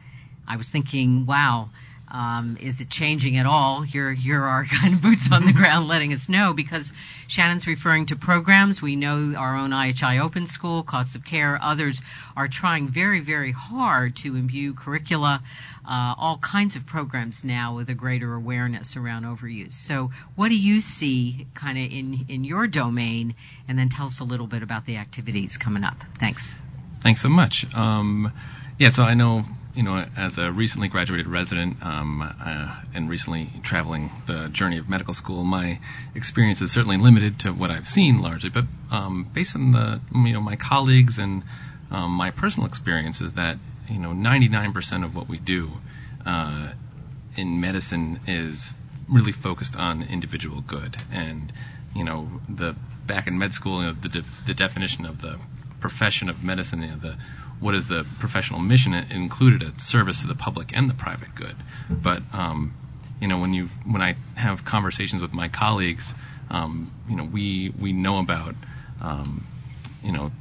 I 0.47 0.57
was 0.57 0.69
thinking, 0.69 1.25
wow, 1.25 1.69
um, 2.09 2.57
is 2.59 2.79
it 2.79 2.89
changing 2.89 3.37
at 3.37 3.45
all? 3.45 3.81
Here, 3.81 4.13
here 4.13 4.41
are 4.41 4.65
kind 4.81 4.93
of 4.93 5.01
boots 5.01 5.31
on 5.31 5.45
the 5.45 5.53
ground 5.53 5.87
letting 5.87 6.13
us 6.13 6.29
know 6.29 6.53
because 6.53 6.93
Shannon's 7.27 7.67
referring 7.67 8.07
to 8.07 8.15
programs. 8.15 8.81
We 8.81 8.95
know 8.95 9.33
our 9.35 9.57
own 9.57 9.71
IHI 9.71 10.21
Open 10.21 10.47
School, 10.47 10.83
Costs 10.83 11.15
of 11.15 11.25
Care, 11.25 11.59
others 11.61 12.01
are 12.35 12.47
trying 12.47 12.87
very, 12.87 13.19
very 13.19 13.51
hard 13.51 14.15
to 14.17 14.35
imbue 14.35 14.73
curricula, 14.73 15.43
uh, 15.85 16.15
all 16.17 16.37
kinds 16.37 16.75
of 16.75 16.85
programs 16.85 17.43
now 17.43 17.75
with 17.75 17.89
a 17.89 17.93
greater 17.93 18.33
awareness 18.33 18.95
around 18.95 19.23
overuse. 19.23 19.73
So, 19.73 20.11
what 20.35 20.49
do 20.49 20.55
you 20.55 20.81
see 20.81 21.47
kind 21.53 21.77
of 21.77 21.91
in 21.91 22.25
in 22.29 22.43
your 22.43 22.67
domain? 22.67 23.35
And 23.67 23.77
then 23.77 23.89
tell 23.89 24.05
us 24.05 24.19
a 24.19 24.23
little 24.23 24.47
bit 24.47 24.63
about 24.63 24.85
the 24.85 24.97
activities 24.97 25.57
coming 25.57 25.83
up. 25.83 25.97
Thanks. 26.19 26.53
Thanks 27.01 27.21
so 27.21 27.29
much. 27.29 27.65
Um, 27.75 28.31
yeah, 28.79 28.89
so 28.89 29.03
I 29.03 29.13
know 29.13 29.45
you 29.77 29.83
know, 29.83 30.03
as 30.17 30.39
a 30.39 30.51
recently 30.51 30.87
graduated 30.87 31.27
resident 31.27 31.77
um, 31.83 32.23
uh, 32.23 32.75
and 32.95 33.07
recently 33.07 33.47
traveling 33.61 34.09
the 34.25 34.49
journey 34.49 34.79
of 34.79 34.89
medical 34.89 35.13
school, 35.13 35.43
my 35.43 35.79
experience 36.15 36.63
is 36.63 36.71
certainly 36.71 36.97
limited 36.97 37.41
to 37.41 37.51
what 37.51 37.69
I've 37.69 37.87
seen 37.87 38.19
largely. 38.19 38.49
But 38.49 38.65
um, 38.89 39.29
based 39.31 39.55
on 39.55 39.73
the, 39.73 40.01
you 40.15 40.33
know, 40.33 40.41
my 40.41 40.55
colleagues 40.55 41.19
and 41.19 41.43
um, 41.91 42.09
my 42.09 42.31
personal 42.31 42.67
experience 42.67 43.21
is 43.21 43.33
that, 43.33 43.59
you 43.87 43.99
know, 43.99 44.09
99% 44.09 45.05
of 45.05 45.15
what 45.15 45.29
we 45.29 45.37
do 45.37 45.69
uh, 46.25 46.69
in 47.35 47.61
medicine 47.61 48.19
is 48.25 48.73
really 49.07 49.31
focused 49.31 49.75
on 49.75 50.01
individual 50.01 50.61
good. 50.61 50.97
And, 51.11 51.53
you 51.95 52.03
know, 52.03 52.27
the 52.49 52.75
back 53.05 53.27
in 53.27 53.37
med 53.37 53.53
school, 53.53 53.81
you 53.83 53.89
know, 53.89 53.93
the, 53.93 54.09
def- 54.09 54.43
the 54.43 54.55
definition 54.55 55.05
of 55.05 55.21
the 55.21 55.37
profession 55.79 56.29
of 56.29 56.43
medicine, 56.43 56.81
you 56.81 56.87
know, 56.87 56.97
the 56.97 57.15
what 57.59 57.75
is 57.75 57.87
the 57.87 58.05
professional 58.19 58.59
mission? 58.59 58.93
It 58.93 59.11
included 59.11 59.63
a 59.63 59.79
service 59.79 60.21
to 60.21 60.27
the 60.27 60.35
public 60.35 60.75
and 60.75 60.89
the 60.89 60.93
private 60.93 61.33
good. 61.35 61.55
But 61.89 62.21
um, 62.33 62.73
you 63.21 63.27
know, 63.27 63.39
when 63.39 63.53
you 63.53 63.69
when 63.85 64.01
I 64.01 64.15
have 64.35 64.63
conversations 64.63 65.21
with 65.21 65.33
my 65.33 65.47
colleagues, 65.47 66.13
um, 66.49 66.91
you 67.09 67.15
know, 67.15 67.23
we 67.23 67.73
we 67.79 67.93
know 67.93 68.19
about 68.19 68.55
um, 69.01 69.45
you 70.03 70.11
know 70.11 70.31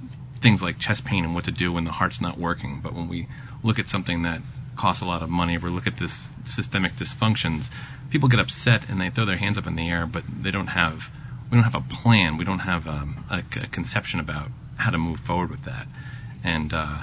things 0.41 0.63
like 0.63 0.79
chest 0.79 1.05
pain 1.05 1.25
and 1.25 1.35
what 1.35 1.45
to 1.45 1.51
do 1.51 1.73
when 1.73 1.85
the 1.85 1.93
heart's 1.93 2.21
not 2.21 2.39
working. 2.39 2.81
But 2.83 2.95
when 2.95 3.09
we 3.09 3.29
look 3.63 3.79
at 3.79 3.89
something 3.89 4.23
that 4.23 4.41
costs 4.77 5.03
a 5.03 5.07
lot 5.07 5.23
of 5.23 5.31
money, 5.31 5.57
or 5.57 5.71
look 5.71 5.87
at 5.87 5.97
this 5.97 6.31
systemic 6.45 6.97
dysfunctions, 6.97 7.71
people 8.11 8.29
get 8.29 8.41
upset 8.41 8.89
and 8.89 9.01
they 9.01 9.09
throw 9.09 9.25
their 9.25 9.39
hands 9.39 9.57
up 9.57 9.67
in 9.67 9.75
the 9.75 9.89
air, 9.89 10.07
but 10.07 10.23
they 10.43 10.51
don't 10.51 10.67
have 10.67 11.11
we 11.51 11.57
don't 11.57 11.65
have 11.65 11.75
a 11.75 11.81
plan. 11.81 12.37
We 12.37 12.45
don't 12.45 12.59
have 12.59 12.87
um, 12.87 13.25
a, 13.31 13.39
a 13.39 13.67
conception 13.69 14.21
about 14.21 14.49
how 14.77 14.91
to 14.91 14.99
move 14.99 15.21
forward 15.21 15.51
with 15.51 15.65
that. 15.65 15.87
And 16.47 16.73
uh, 16.73 16.99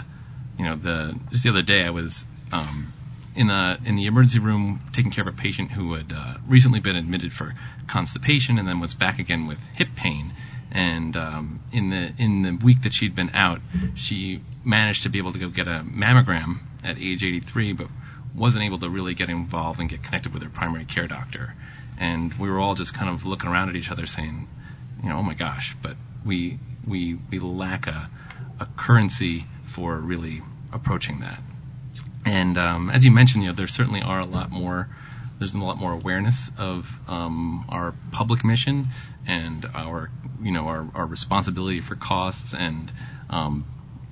you 0.57 0.65
know, 0.65 0.75
the 0.75 1.19
just 1.29 1.43
the 1.43 1.49
other 1.49 1.61
day 1.61 1.83
I 1.83 1.89
was 1.89 2.25
um, 2.53 2.93
in 3.35 3.47
the 3.47 3.77
in 3.85 3.97
the 3.97 4.05
emergency 4.05 4.39
room 4.39 4.79
taking 4.93 5.11
care 5.11 5.27
of 5.27 5.33
a 5.33 5.37
patient 5.37 5.69
who 5.69 5.93
had 5.93 6.13
uh, 6.13 6.35
recently 6.47 6.79
been 6.79 6.95
admitted 6.95 7.33
for 7.33 7.53
constipation 7.87 8.57
and 8.57 8.67
then 8.67 8.79
was 8.79 8.93
back 8.93 9.19
again 9.19 9.45
with 9.45 9.59
hip 9.75 9.89
pain. 9.95 10.33
And 10.71 11.15
um, 11.17 11.59
in 11.71 11.89
the 11.89 12.13
in 12.17 12.41
the 12.41 12.51
week 12.63 12.83
that 12.83 12.93
she'd 12.93 13.15
been 13.15 13.31
out, 13.31 13.59
she 13.95 14.41
managed 14.63 15.03
to 15.03 15.09
be 15.09 15.19
able 15.19 15.33
to 15.33 15.39
go 15.39 15.49
get 15.49 15.67
a 15.67 15.83
mammogram 15.85 16.59
at 16.83 16.97
age 16.97 17.23
83, 17.23 17.73
but 17.73 17.87
wasn't 18.33 18.63
able 18.63 18.79
to 18.79 18.89
really 18.89 19.13
get 19.13 19.29
involved 19.29 19.79
and 19.79 19.89
get 19.89 20.03
connected 20.03 20.33
with 20.33 20.41
her 20.41 20.49
primary 20.49 20.85
care 20.85 21.07
doctor. 21.07 21.53
And 21.99 22.33
we 22.33 22.49
were 22.49 22.59
all 22.59 22.75
just 22.75 22.93
kind 22.93 23.09
of 23.09 23.25
looking 23.25 23.49
around 23.49 23.69
at 23.69 23.75
each 23.75 23.91
other, 23.91 24.07
saying, 24.07 24.47
you 25.03 25.09
know, 25.09 25.17
oh 25.17 25.23
my 25.23 25.35
gosh, 25.35 25.75
but 25.81 25.95
we 26.25 26.57
we 26.87 27.19
we 27.29 27.39
lack 27.39 27.87
a 27.87 28.09
a 28.63 28.67
currency 28.77 29.45
for 29.63 29.95
really 29.97 30.41
approaching 30.71 31.19
that. 31.19 31.41
And 32.25 32.57
um, 32.57 32.89
as 32.89 33.03
you 33.05 33.11
mentioned, 33.11 33.43
you 33.43 33.49
know, 33.49 33.55
there 33.55 33.67
certainly 33.67 34.01
are 34.01 34.19
a 34.19 34.25
lot 34.25 34.49
more. 34.49 34.87
There's 35.37 35.53
a 35.53 35.59
lot 35.59 35.77
more 35.77 35.91
awareness 35.91 36.49
of 36.57 36.87
um, 37.07 37.65
our 37.69 37.93
public 38.11 38.45
mission 38.45 38.87
and 39.27 39.65
our, 39.73 40.09
you 40.41 40.51
know, 40.51 40.67
our, 40.67 40.87
our 40.95 41.05
responsibility 41.05 41.81
for 41.81 41.95
costs 41.95 42.53
and, 42.53 42.91
um, 43.29 43.65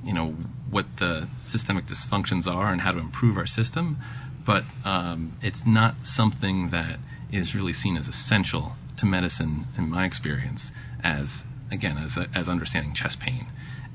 you 0.03 0.13
know, 0.13 0.35
what 0.69 0.85
the 0.97 1.27
systemic 1.37 1.85
dysfunctions 1.85 2.47
are 2.53 2.71
and 2.71 2.81
how 2.81 2.91
to 2.91 2.99
improve 2.99 3.37
our 3.37 3.47
system. 3.47 3.97
But 4.45 4.65
um, 4.83 5.33
it's 5.41 5.65
not 5.65 6.05
something 6.05 6.71
that 6.71 6.99
is 7.31 7.55
really 7.55 7.73
seen 7.73 7.97
as 7.97 8.07
essential 8.07 8.73
to 8.97 9.05
medicine, 9.05 9.67
in 9.77 9.89
my 9.89 10.05
experience, 10.05 10.71
as 11.03 11.45
again 11.71 11.97
as 11.97 12.17
as 12.35 12.49
understanding 12.49 12.93
chest 12.93 13.19
pain. 13.19 13.45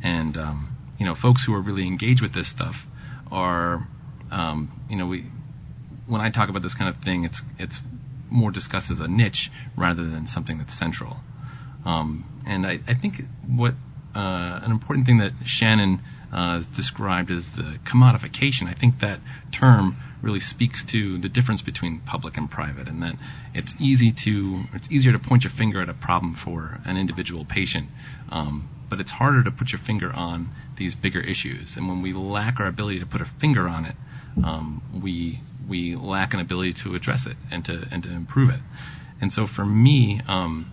And 0.07 0.39
um, 0.39 0.69
you 0.99 1.05
know, 1.05 1.17
folks 1.17 1.45
who 1.45 1.53
are 1.55 1.61
really 1.61 1.87
engaged 1.87 2.23
with 2.23 2.33
this 2.33 2.47
stuff 2.47 2.87
are, 3.33 3.85
um, 4.31 4.71
you 4.89 4.97
know, 4.97 5.07
we 5.07 5.25
when 6.07 6.21
I 6.21 6.31
talk 6.31 6.49
about 6.49 6.63
this 6.63 6.75
kind 6.75 6.89
of 6.89 7.03
thing, 7.03 7.25
it's 7.25 7.43
it's 7.59 7.83
more 8.31 8.53
discussed 8.53 8.91
as 8.93 9.01
a 9.01 9.09
niche 9.09 9.51
rather 9.77 10.05
than 10.05 10.27
something 10.29 10.59
that's 10.59 10.73
central. 10.73 11.17
Um, 11.85 12.25
and 12.47 12.67
I, 12.67 12.79
I 12.87 12.95
think 12.95 13.25
what 13.47 13.75
uh, 14.15 14.61
an 14.63 14.71
important 14.71 15.07
thing 15.07 15.19
that 15.19 15.33
Shannon 15.45 16.01
uh, 16.33 16.63
described 16.75 17.33
as 17.33 17.51
the 17.51 17.79
commodification. 17.85 18.69
I 18.69 18.75
think 18.75 19.01
that 19.01 19.19
term 19.51 19.97
really 20.23 20.41
speaks 20.41 20.85
to 20.85 21.19
the 21.19 21.29
difference 21.29 21.63
between 21.63 22.01
public 22.01 22.37
and 22.37 22.49
private, 22.49 22.87
and 22.89 23.03
that 23.03 23.17
it's 23.55 23.75
easy 23.81 24.13
to 24.13 24.63
it's 24.73 24.89
easier 24.91 25.13
to 25.13 25.19
point 25.19 25.43
your 25.43 25.51
finger 25.51 25.81
at 25.83 25.89
a 25.89 25.95
problem 25.95 26.33
for 26.33 26.81
an 26.85 26.97
individual 26.97 27.45
patient, 27.45 27.89
um, 28.31 28.69
but 28.89 29.01
it's 29.01 29.11
harder 29.11 29.43
to 29.45 29.51
put 29.51 29.73
your 29.73 29.79
finger 29.79 30.13
on 30.15 30.49
these 30.77 30.95
bigger 30.95 31.21
issues. 31.21 31.77
And 31.77 31.89
when 31.89 32.03
we 32.03 32.13
lack 32.13 32.61
our 32.61 32.67
ability 32.67 33.01
to 33.01 33.07
put 33.07 33.21
a 33.21 33.25
finger 33.27 33.67
on 33.69 33.87
it, 33.87 33.97
um, 34.45 34.83
we 35.03 35.41
we 35.69 35.97
lack 35.97 36.35
an 36.35 36.41
ability 36.41 36.75
to 36.75 36.95
address 36.95 37.27
it 37.27 37.37
and 37.51 37.65
to 37.65 37.87
and 37.91 38.03
to 38.03 38.11
improve 38.11 38.51
it. 38.51 38.61
And 39.21 39.33
so 39.33 39.47
for 39.47 39.65
me, 39.65 40.21
um, 40.29 40.71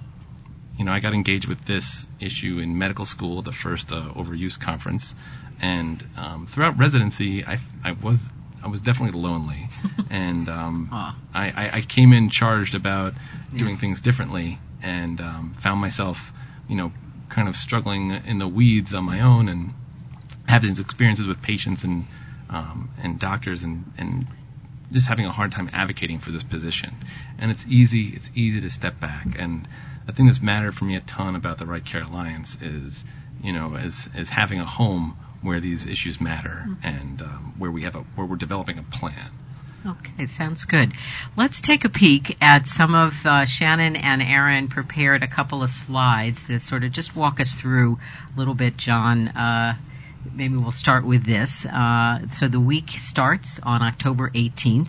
you 0.77 0.85
know, 0.85 0.91
I 0.91 0.99
got 0.99 1.13
engaged 1.13 1.47
with 1.47 1.63
this 1.65 2.05
issue 2.19 2.59
in 2.59 2.77
medical 2.77 3.05
school, 3.05 3.41
the 3.41 3.51
first 3.51 3.91
uh, 3.93 4.01
overuse 4.15 4.59
conference, 4.59 5.15
and 5.61 6.03
um, 6.17 6.45
throughout 6.45 6.77
residency, 6.77 7.45
I, 7.45 7.59
I 7.83 7.91
was 7.93 8.29
I 8.63 8.67
was 8.67 8.81
definitely 8.81 9.19
lonely, 9.19 9.69
and 10.09 10.49
um, 10.49 10.89
I, 10.91 11.13
I, 11.33 11.69
I 11.77 11.81
came 11.81 12.11
in 12.13 12.29
charged 12.29 12.75
about 12.75 13.13
doing 13.55 13.75
Yeah. 13.75 13.77
things 13.81 14.01
differently, 14.01 14.57
and 14.81 15.21
um, 15.21 15.53
found 15.59 15.79
myself, 15.79 16.31
you 16.67 16.75
know, 16.75 16.91
kind 17.33 17.47
of 17.47 17.55
struggling 17.55 18.11
in 18.11 18.39
the 18.39 18.47
weeds 18.47 18.93
on 18.93 19.03
my 19.03 19.21
own, 19.21 19.49
and 19.49 19.73
having 20.47 20.69
these 20.69 20.79
experiences 20.79 21.27
with 21.27 21.41
patients 21.41 21.83
and 21.83 22.05
um, 22.49 22.89
and 23.01 23.19
doctors, 23.19 23.63
and 23.63 23.91
and 23.97 24.27
just 24.91 25.07
having 25.07 25.25
a 25.25 25.31
hard 25.31 25.51
time 25.51 25.69
advocating 25.73 26.19
for 26.19 26.31
this 26.31 26.43
position. 26.43 26.93
And 27.39 27.51
it's 27.51 27.65
easy, 27.67 28.09
it's 28.09 28.29
easy 28.35 28.61
to 28.61 28.69
step 28.69 28.99
back. 28.99 29.39
And 29.39 29.67
the 30.05 30.11
thing 30.11 30.27
that's 30.27 30.41
mattered 30.41 30.75
for 30.75 30.85
me 30.85 30.95
a 30.95 31.01
ton 31.01 31.35
about 31.35 31.57
the 31.57 31.65
Right 31.65 31.83
Care 31.83 32.03
Alliance 32.03 32.57
is, 32.61 33.03
you 33.43 33.53
know, 33.53 33.75
is 33.75 34.07
is 34.15 34.29
having 34.29 34.59
a 34.59 34.65
home 34.65 35.17
where 35.41 35.59
these 35.59 35.85
issues 35.85 36.21
matter 36.21 36.65
and 36.83 37.21
um, 37.21 37.55
where 37.57 37.71
we 37.71 37.83
have 37.83 37.95
a 37.95 37.99
where 38.15 38.25
we're 38.27 38.35
developing 38.35 38.77
a 38.77 38.83
plan. 38.83 39.31
Okay, 39.85 40.27
sounds 40.27 40.63
good. 40.63 40.93
Let's 41.35 41.59
take 41.59 41.83
a 41.83 41.89
peek 41.89 42.37
at 42.41 42.67
some 42.67 42.95
of 42.95 43.25
uh, 43.25 43.43
Shannon 43.43 43.97
and 43.97 44.21
Aaron 44.21 44.69
prepared 44.69 45.23
a 45.23 45.27
couple 45.27 45.61
of 45.61 45.69
slides 45.71 46.43
that 46.45 46.61
sort 46.61 46.85
of 46.85 46.93
just 46.93 47.17
walk 47.17 47.41
us 47.41 47.53
through 47.53 47.99
a 48.33 48.39
little 48.39 48.53
bit, 48.53 48.77
John. 48.77 49.27
Uh, 49.27 49.75
maybe 50.33 50.55
we'll 50.55 50.71
start 50.71 51.05
with 51.05 51.25
this. 51.25 51.65
Uh, 51.65 52.29
so 52.31 52.47
the 52.47 52.61
week 52.61 52.91
starts 52.91 53.59
on 53.61 53.81
October 53.81 54.29
18th. 54.29 54.87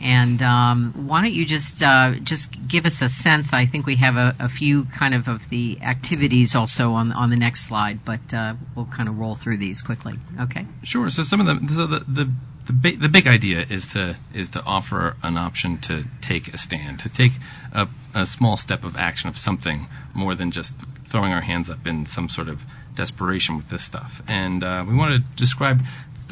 And 0.00 0.42
um, 0.42 1.06
why 1.06 1.22
don't 1.22 1.32
you 1.32 1.44
just 1.44 1.82
uh, 1.82 2.14
just 2.22 2.50
give 2.66 2.86
us 2.86 3.02
a 3.02 3.08
sense? 3.08 3.52
I 3.52 3.66
think 3.66 3.86
we 3.86 3.96
have 3.96 4.16
a, 4.16 4.34
a 4.40 4.48
few 4.48 4.84
kind 4.84 5.14
of 5.14 5.28
of 5.28 5.48
the 5.48 5.80
activities 5.82 6.56
also 6.56 6.92
on 6.92 7.12
on 7.12 7.30
the 7.30 7.36
next 7.36 7.62
slide, 7.66 8.04
but 8.04 8.34
uh, 8.34 8.54
we'll 8.74 8.86
kind 8.86 9.08
of 9.08 9.18
roll 9.18 9.34
through 9.34 9.58
these 9.58 9.82
quickly. 9.82 10.14
Okay. 10.40 10.66
Sure. 10.82 11.08
So 11.10 11.22
some 11.22 11.40
of 11.40 11.46
them. 11.46 11.68
So 11.68 11.86
the 11.86 12.00
the 12.00 12.30
the, 12.66 12.72
ba- 12.72 12.96
the 12.96 13.08
big 13.08 13.26
idea 13.26 13.64
is 13.68 13.88
to 13.88 14.16
is 14.34 14.50
to 14.50 14.62
offer 14.62 15.16
an 15.22 15.36
option 15.36 15.78
to 15.82 16.04
take 16.20 16.54
a 16.54 16.58
stand, 16.58 17.00
to 17.00 17.08
take 17.08 17.32
a, 17.72 17.88
a 18.14 18.26
small 18.26 18.56
step 18.56 18.84
of 18.84 18.96
action 18.96 19.28
of 19.28 19.36
something 19.36 19.86
more 20.14 20.34
than 20.34 20.50
just 20.50 20.74
throwing 21.06 21.32
our 21.32 21.40
hands 21.40 21.70
up 21.70 21.86
in 21.86 22.06
some 22.06 22.28
sort 22.28 22.48
of 22.48 22.64
desperation 22.94 23.56
with 23.56 23.68
this 23.68 23.82
stuff. 23.82 24.22
And 24.28 24.62
uh, 24.62 24.84
we 24.86 24.94
want 24.94 25.22
to 25.22 25.36
describe 25.36 25.80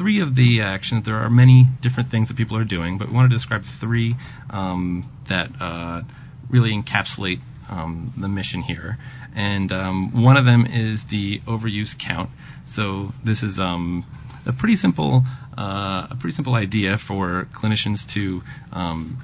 three 0.01 0.21
of 0.21 0.33
the 0.33 0.61
actions. 0.61 1.05
There 1.05 1.17
are 1.17 1.29
many 1.29 1.67
different 1.79 2.09
things 2.09 2.29
that 2.29 2.37
people 2.37 2.57
are 2.57 2.63
doing, 2.63 2.97
but 2.97 3.09
we 3.09 3.13
want 3.13 3.29
to 3.29 3.35
describe 3.35 3.63
three 3.63 4.15
um, 4.49 5.07
that 5.25 5.51
uh, 5.61 6.01
really 6.49 6.71
encapsulate 6.71 7.39
um, 7.69 8.11
the 8.17 8.27
mission 8.27 8.63
here. 8.63 8.97
And 9.35 9.71
um, 9.71 10.23
one 10.23 10.37
of 10.37 10.45
them 10.45 10.65
is 10.65 11.03
the 11.03 11.41
overuse 11.41 11.95
count. 11.95 12.31
So 12.65 13.13
this 13.23 13.43
is 13.43 13.59
um, 13.59 14.03
a 14.47 14.53
pretty 14.53 14.75
simple 14.75 15.23
uh, 15.55 16.07
a 16.09 16.17
pretty 16.19 16.33
simple 16.33 16.55
idea 16.55 16.97
for 16.97 17.47
clinicians 17.53 18.07
to 18.13 18.41
um, 18.71 19.23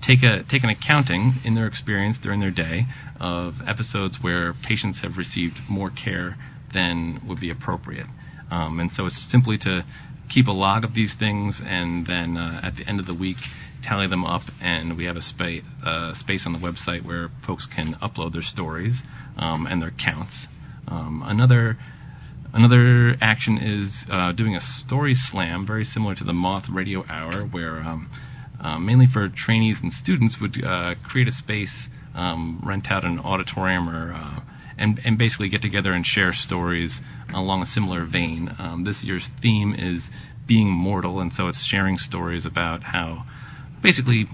take 0.00 0.22
a 0.22 0.42
take 0.42 0.64
an 0.64 0.70
accounting 0.70 1.34
in 1.44 1.54
their 1.54 1.66
experience 1.66 2.16
during 2.16 2.40
their 2.40 2.50
day 2.50 2.86
of 3.20 3.68
episodes 3.68 4.22
where 4.22 4.54
patients 4.54 5.00
have 5.00 5.18
received 5.18 5.60
more 5.68 5.90
care 5.90 6.38
than 6.72 7.20
would 7.26 7.40
be 7.40 7.50
appropriate. 7.50 8.06
Um, 8.50 8.80
and 8.80 8.92
so 8.92 9.06
it's 9.06 9.18
simply 9.18 9.58
to 9.58 9.84
keep 10.28 10.48
a 10.48 10.52
log 10.52 10.84
of 10.84 10.94
these 10.94 11.14
things 11.14 11.60
and 11.60 12.06
then 12.06 12.36
uh, 12.36 12.60
at 12.62 12.76
the 12.76 12.88
end 12.88 13.00
of 13.00 13.06
the 13.06 13.14
week 13.14 13.38
tally 13.82 14.06
them 14.06 14.24
up 14.24 14.42
and 14.60 14.96
we 14.96 15.04
have 15.04 15.16
a 15.16 15.20
spa- 15.20 15.60
uh, 15.84 16.12
space 16.14 16.46
on 16.46 16.52
the 16.52 16.58
website 16.58 17.02
where 17.02 17.28
folks 17.42 17.66
can 17.66 17.94
upload 17.96 18.32
their 18.32 18.42
stories 18.42 19.02
um, 19.36 19.66
and 19.66 19.82
their 19.82 19.90
counts. 19.90 20.48
Um, 20.88 21.22
another 21.26 21.76
Another 22.54 23.16
action 23.20 23.58
is 23.58 24.06
uh, 24.08 24.30
doing 24.30 24.54
a 24.54 24.60
story 24.60 25.14
slam, 25.14 25.66
very 25.66 25.84
similar 25.84 26.14
to 26.14 26.22
the 26.22 26.32
Moth 26.32 26.68
Radio 26.68 27.04
Hour, 27.08 27.42
where 27.42 27.80
um, 27.80 28.08
uh, 28.60 28.78
mainly 28.78 29.06
for 29.06 29.28
trainees 29.28 29.80
and 29.80 29.92
students 29.92 30.40
would 30.40 30.64
uh, 30.64 30.94
create 31.02 31.26
a 31.26 31.32
space, 31.32 31.88
um, 32.14 32.62
rent 32.64 32.92
out 32.92 33.04
an 33.04 33.18
auditorium, 33.18 33.88
or 33.88 34.12
uh, 34.12 34.40
and, 34.78 35.00
and 35.04 35.18
basically 35.18 35.48
get 35.48 35.62
together 35.62 35.92
and 35.92 36.06
share 36.06 36.32
stories 36.32 37.00
along 37.32 37.62
a 37.62 37.66
similar 37.66 38.04
vein. 38.04 38.54
Um, 38.58 38.84
this 38.84 39.04
year's 39.04 39.26
theme 39.40 39.74
is 39.74 40.10
being 40.46 40.70
mortal, 40.70 41.20
and 41.20 41.32
so 41.32 41.48
it's 41.48 41.64
sharing 41.64 41.98
stories 41.98 42.46
about 42.46 42.82
how 42.82 43.24
basically 43.80 44.28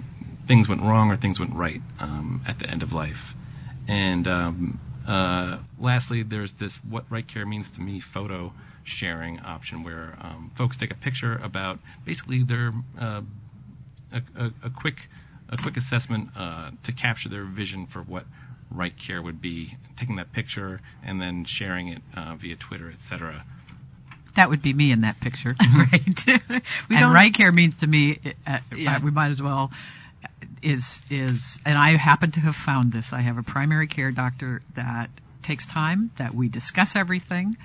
things 0.46 0.68
went 0.68 0.82
wrong 0.82 1.10
or 1.10 1.16
things 1.16 1.38
went 1.38 1.54
right 1.54 1.80
um, 2.00 2.42
at 2.46 2.58
the 2.58 2.68
end 2.68 2.82
of 2.82 2.92
life. 2.92 3.34
And 3.86 4.26
um, 4.26 4.80
uh, 5.06 5.58
lastly, 5.78 6.22
there's 6.22 6.52
this 6.54 6.76
what 6.78 7.04
right 7.10 7.26
care 7.26 7.46
means 7.46 7.72
to 7.72 7.80
me 7.80 8.00
photo 8.00 8.52
sharing 8.84 9.40
option 9.40 9.82
where 9.82 10.16
um, 10.20 10.50
folks 10.54 10.76
take 10.76 10.90
a 10.90 10.94
picture 10.94 11.36
about 11.36 11.78
basically 12.04 12.42
their 12.42 12.72
uh, 12.98 13.22
a, 14.12 14.22
a, 14.36 14.52
a 14.64 14.70
quick 14.70 15.08
a 15.48 15.56
quick 15.56 15.76
assessment 15.76 16.30
uh, 16.36 16.70
to 16.84 16.92
capture 16.92 17.28
their 17.28 17.44
vision 17.44 17.86
for 17.86 18.02
what 18.02 18.24
right 18.70 18.96
care 18.96 19.20
would 19.20 19.40
be, 19.40 19.76
taking 19.96 20.16
that 20.16 20.32
picture 20.32 20.80
and 21.04 21.20
then 21.20 21.44
sharing 21.44 21.88
it 21.88 22.02
uh, 22.16 22.34
via 22.36 22.56
Twitter, 22.56 22.90
etc. 22.90 23.44
That 24.36 24.48
would 24.48 24.62
be 24.62 24.72
me 24.72 24.92
in 24.92 25.02
that 25.02 25.20
picture. 25.20 25.54
right. 25.74 26.26
we 26.88 26.96
and 26.96 27.12
right 27.12 27.34
care 27.34 27.52
means 27.52 27.78
to 27.78 27.86
me, 27.86 28.18
uh, 28.46 28.58
Yeah. 28.74 28.98
we 29.00 29.10
might 29.10 29.30
as 29.30 29.42
well 29.42 29.70
is 30.62 31.02
is 31.10 31.58
and 31.64 31.78
I 31.78 31.96
happen 31.96 32.32
to 32.32 32.40
have 32.40 32.56
found 32.56 32.92
this. 32.92 33.12
I 33.12 33.20
have 33.20 33.38
a 33.38 33.42
primary 33.42 33.86
care 33.86 34.10
doctor 34.10 34.62
that 34.74 35.10
takes 35.42 35.66
time, 35.66 36.10
that 36.18 36.34
we 36.34 36.48
discuss 36.48 36.96
everything, 36.96 37.56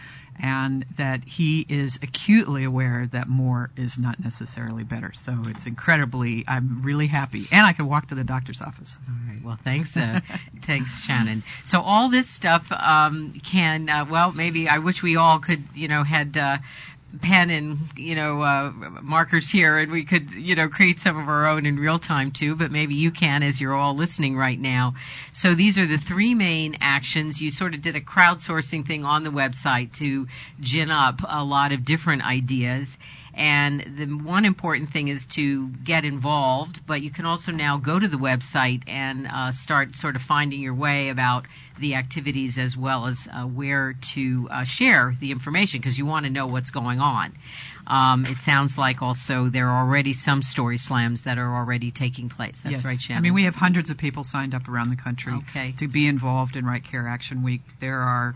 and 0.42 0.86
that 0.98 1.24
he 1.24 1.66
is 1.68 2.00
acutely 2.02 2.64
aware 2.64 3.08
that 3.12 3.28
more 3.28 3.70
is 3.78 3.98
not 3.98 4.24
necessarily 4.24 4.84
better. 4.84 5.12
So 5.14 5.46
it's 5.48 5.66
incredibly 5.66 6.46
I'm 6.48 6.82
really 6.84 7.08
happy. 7.08 7.48
And 7.52 7.66
I 7.66 7.74
can 7.74 7.88
walk 7.88 8.08
to 8.08 8.16
the 8.16 8.24
doctor's 8.24 8.62
office. 8.62 8.98
All 9.08 9.34
right. 9.34 9.44
Well, 9.44 9.60
thanks, 9.64 9.96
uh, 9.96 10.22
thanks, 10.62 11.04
Shannon. 11.04 11.44
So 11.64 11.82
all 11.82 12.10
this 12.10 12.30
stuff 12.30 12.72
um, 12.72 13.40
can, 13.44 13.90
uh, 13.90 14.06
well, 14.10 14.32
maybe 14.32 14.68
I 14.68 14.80
wish 14.80 15.02
we 15.02 15.16
all 15.16 15.40
could, 15.40 15.64
you 15.74 15.88
know, 15.88 16.04
had 16.04 16.38
uh, 16.38 16.58
pen 17.22 17.50
and 17.50 17.80
you 17.96 18.16
know 18.16 18.42
uh, 18.42 18.72
markers 19.02 19.50
here, 19.50 19.78
and 19.78 19.92
we 19.92 20.06
could, 20.06 20.32
you 20.32 20.56
know, 20.56 20.68
create 20.68 21.00
some 21.00 21.18
of 21.18 21.28
our 21.28 21.48
own 21.48 21.66
in 21.66 21.78
real 21.78 22.00
time 22.00 22.32
too. 22.32 22.56
But 22.56 22.72
maybe 22.72 22.96
you 22.96 23.12
can, 23.12 23.44
as 23.44 23.60
you're 23.60 23.76
all 23.76 23.96
listening 23.96 24.36
right 24.38 24.60
now. 24.60 24.96
So 25.32 25.54
these 25.54 25.78
are 25.78 25.86
the 25.86 25.98
three 25.98 26.34
main 26.34 26.78
actions. 26.82 27.42
You 27.42 27.52
sort 27.52 27.74
of 27.74 27.82
did 27.82 27.96
a 27.96 28.02
crowdsourcing 28.02 28.86
thing 28.86 29.06
on 29.06 29.24
the 29.24 29.30
website 29.30 29.94
to 29.98 30.28
gin 30.60 30.92
up 30.92 31.22
a 31.28 31.44
lot 31.44 31.72
of 31.72 31.86
different 31.86 32.24
ideas. 32.24 32.98
And 33.38 33.98
the 33.98 34.06
one 34.06 34.46
important 34.46 34.94
thing 34.94 35.10
is 35.10 35.26
to 35.28 35.68
get 35.68 36.06
involved, 36.06 36.86
but 36.88 37.02
you 37.02 37.12
can 37.12 37.26
also 37.26 37.52
now 37.52 37.76
go 37.78 38.00
to 38.00 38.08
the 38.08 38.16
website 38.18 38.84
and 38.88 39.28
uh, 39.28 39.52
start 39.52 39.98
sort 39.98 40.16
of 40.16 40.22
finding 40.22 40.62
your 40.62 40.74
way 40.74 41.10
about 41.10 41.46
the 41.78 41.96
activities 41.96 42.58
as 42.58 42.78
well 42.78 43.08
as 43.08 43.28
uh, 43.28 43.44
where 43.44 43.94
to 44.14 44.48
uh, 44.50 44.64
share 44.64 45.14
the 45.20 45.32
information 45.32 45.82
because 45.82 45.98
you 45.98 46.06
want 46.06 46.26
to 46.26 46.32
know 46.32 46.48
what's 46.48 46.70
going 46.72 47.02
on. 47.02 47.34
Um, 47.88 48.26
it 48.26 48.42
sounds 48.42 48.78
like 48.78 49.02
also 49.02 49.50
there 49.50 49.70
are 49.70 49.86
already 49.86 50.14
some 50.14 50.42
story 50.42 50.78
slams 50.78 51.24
that 51.24 51.38
are 51.38 51.56
already 51.58 51.92
taking 51.92 52.30
place. 52.30 52.62
That's 52.62 52.78
yes. 52.78 52.86
right, 52.86 53.00
Shannon. 53.02 53.20
I 53.20 53.22
mean, 53.22 53.34
we 53.34 53.44
have 53.44 53.56
hundreds 53.56 53.90
of 53.90 53.98
people 53.98 54.24
signed 54.24 54.56
up 54.56 54.70
around 54.70 54.92
the 54.92 54.96
country 54.96 55.34
Okay. 55.34 55.74
to 55.80 55.90
be 55.90 56.08
involved 56.08 56.56
in 56.56 56.66
Right 56.66 56.84
Care 56.84 57.06
Action 57.08 57.44
Week. 57.44 57.62
There 57.82 58.00
are 58.00 58.34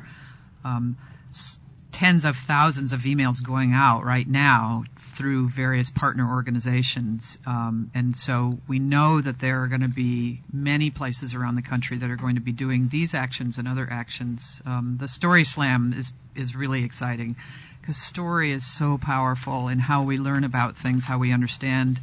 um, 0.65 0.97
s- 1.29 1.57
tens 1.91 2.25
of 2.25 2.37
thousands 2.37 2.93
of 2.93 3.01
emails 3.01 3.43
going 3.43 3.73
out 3.73 4.05
right 4.05 4.27
now 4.27 4.83
through 4.99 5.49
various 5.49 5.89
partner 5.89 6.29
organizations. 6.29 7.37
Um, 7.45 7.91
and 7.93 8.15
so 8.15 8.59
we 8.67 8.79
know 8.79 9.19
that 9.19 9.39
there 9.39 9.63
are 9.63 9.67
going 9.67 9.81
to 9.81 9.87
be 9.87 10.41
many 10.53 10.91
places 10.91 11.33
around 11.33 11.55
the 11.55 11.61
country 11.61 11.97
that 11.97 12.09
are 12.09 12.15
going 12.15 12.35
to 12.35 12.41
be 12.41 12.51
doing 12.51 12.87
these 12.89 13.13
actions 13.13 13.57
and 13.57 13.67
other 13.67 13.87
actions. 13.89 14.61
Um, 14.65 14.97
the 14.99 15.07
Story 15.07 15.43
Slam 15.43 15.93
is, 15.97 16.13
is 16.35 16.55
really 16.55 16.83
exciting 16.83 17.35
because 17.81 17.97
story 17.97 18.51
is 18.51 18.65
so 18.65 18.97
powerful 18.97 19.67
in 19.67 19.79
how 19.79 20.03
we 20.03 20.17
learn 20.17 20.43
about 20.43 20.77
things, 20.77 21.05
how 21.05 21.17
we 21.17 21.33
understand 21.33 21.99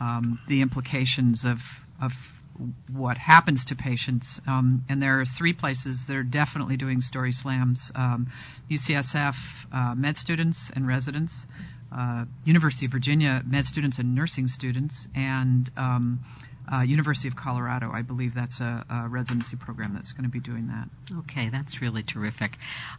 um, 0.00 0.38
the 0.48 0.62
implications 0.62 1.44
of 1.44 1.62
of 2.00 2.39
what 2.90 3.18
happens 3.18 3.66
to 3.66 3.76
patients. 3.76 4.40
Um, 4.46 4.84
and 4.88 5.02
there 5.02 5.20
are 5.20 5.24
three 5.24 5.52
places 5.52 6.06
that 6.06 6.16
are 6.16 6.22
definitely 6.22 6.76
doing 6.76 7.00
story 7.00 7.32
slams: 7.32 7.92
um, 7.94 8.30
UCSF 8.70 9.66
uh, 9.72 9.94
med 9.94 10.16
students 10.16 10.70
and 10.70 10.86
residents, 10.86 11.46
uh, 11.96 12.24
University 12.44 12.86
of 12.86 12.92
Virginia 12.92 13.42
med 13.46 13.66
students 13.66 13.98
and 13.98 14.14
nursing 14.14 14.48
students, 14.48 15.08
and 15.14 15.70
um, 15.76 16.20
uh, 16.72 16.82
University 16.82 17.28
of 17.28 17.36
Colorado. 17.36 17.90
I 17.92 18.02
believe 18.02 18.34
that's 18.34 18.60
a, 18.60 18.84
a 18.88 19.08
residency 19.08 19.56
program 19.56 19.94
that's 19.94 20.12
going 20.12 20.24
to 20.24 20.30
be 20.30 20.40
doing 20.40 20.68
that. 20.68 20.88
Okay, 21.20 21.48
that's 21.48 21.80
really 21.80 22.02
terrific. 22.02 22.56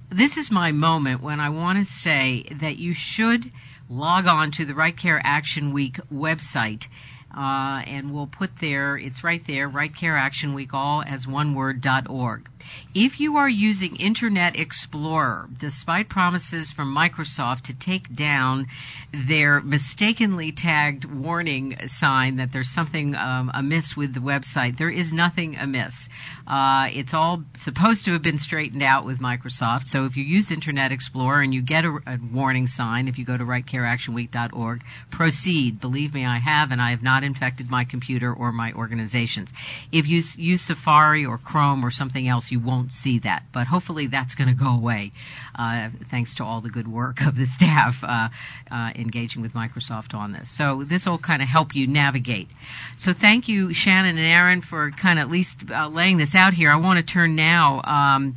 This 0.10 0.38
is 0.38 0.52
my 0.52 0.72
moment 0.72 1.22
when 1.22 1.40
I 1.40 1.50
want 1.50 1.80
to 1.80 1.86
say 1.86 2.46
that 2.62 2.78
you 2.78 2.94
should 2.94 3.50
log 3.90 4.26
on 4.28 4.52
to 4.52 4.66
the 4.66 4.76
Right 4.76 4.96
Care 4.96 5.22
Action 5.24 5.74
Week 5.74 6.00
website 6.12 6.88
uh, 7.36 7.82
and 7.86 8.14
we'll 8.14 8.28
put 8.28 8.52
there, 8.60 8.98
it's 8.98 9.24
right 9.24 9.46
there, 9.48 9.68
Right 9.68 9.96
Care 9.96 10.18
Action 10.18 10.54
Week, 10.54 10.74
all 10.74 11.04
as 11.06 11.28
one 11.28 11.56
word, 11.56 11.82
dot 11.82 12.10
org. 12.10 12.48
If 12.94 13.20
you 13.20 13.38
are 13.38 13.50
using 13.50 13.96
Internet 13.96 14.58
Explorer, 14.60 15.50
despite 15.60 16.10
promises 16.10 16.72
from 16.72 16.96
Microsoft 16.96 17.64
to 17.64 17.74
take 17.74 18.14
down 18.14 18.68
their 19.14 19.62
mistakenly 19.62 20.52
tagged 20.52 21.06
warning 21.06 21.88
sign 21.88 22.38
that 22.38 22.52
there's 22.52 22.70
something 22.70 23.16
um, 23.16 23.52
amiss 23.54 23.96
with 23.96 24.14
the 24.14 24.20
website, 24.20 24.78
there 24.78 24.90
is 24.90 25.12
nothing 25.14 25.56
amiss. 25.56 26.10
Uh, 26.46 26.90
it's 26.94 27.14
all 27.14 27.44
supposed 27.56 28.06
to 28.06 28.14
have 28.14 28.22
been 28.22 28.38
straightened 28.38 28.84
out 28.84 29.06
with 29.06 29.20
Microsoft. 29.20 29.88
So 29.88 30.06
if 30.06 30.18
you 30.18 30.24
use 30.24 30.52
Internet 30.52 30.92
Explorer 30.92 31.42
and 31.42 31.54
you 31.54 31.62
get 31.62 31.86
a, 31.86 31.98
a 32.06 32.18
warning 32.32 32.68
sign, 32.68 33.08
if 33.08 33.18
you 33.18 33.26
go 33.26 33.38
to 33.38 33.44
rightcareactionweek.org, 33.44 34.84
proceed. 35.10 35.80
Believe 35.80 36.14
me, 36.14 36.26
I 36.26 36.40
have, 36.40 36.72
and 36.72 36.82
I 36.82 36.92
have 36.92 37.04
not 37.04 37.21
infected 37.24 37.70
my 37.70 37.86
computer 37.86 38.34
or 38.34 38.52
my 38.52 38.74
organizations. 38.74 39.52
If 39.92 40.08
you 40.08 40.24
use 40.38 40.62
Safari 40.62 41.26
or 41.26 41.38
Chrome 41.38 41.86
or 41.86 41.92
something 41.92 42.28
else, 42.28 42.52
you 42.52 42.60
won't 42.60 42.94
see 42.94 43.20
that. 43.20 43.44
But 43.54 43.68
hopefully 43.68 44.08
that's 44.08 44.36
going 44.36 44.50
to 44.50 44.56
go 44.56 44.70
away, 44.70 45.12
uh, 45.56 45.90
thanks 46.10 46.36
to 46.36 46.44
all 46.44 46.62
the 46.62 46.70
good 46.70 46.88
work 46.88 47.22
of 47.22 47.36
the 47.36 47.46
staff 47.58 48.04
uh, 48.04 48.30
uh, 48.70 48.92
engaging 48.96 49.42
with 49.42 49.54
Microsoft 49.54 50.14
on 50.14 50.32
this. 50.32 50.50
So 50.50 50.84
this 50.84 51.06
will 51.06 51.18
kind 51.18 51.42
of 51.42 51.48
help 51.48 51.76
you 51.76 51.88
navigate. 51.88 52.50
So 52.98 53.14
thank 53.14 53.48
you, 53.48 53.74
Shannon 53.74 54.18
and 54.18 54.28
Aaron, 54.28 54.62
for 54.62 54.92
kind 54.92 55.20
of 55.20 55.26
at 55.26 55.32
least 55.32 55.70
uh, 55.72 55.88
laying 55.88 56.18
this 56.18 56.36
out 56.36 56.54
here. 56.54 56.72
I 56.72 56.78
want 56.78 57.06
to 57.06 57.14
turn 57.14 57.36
now 57.36 57.82
um, 57.84 58.36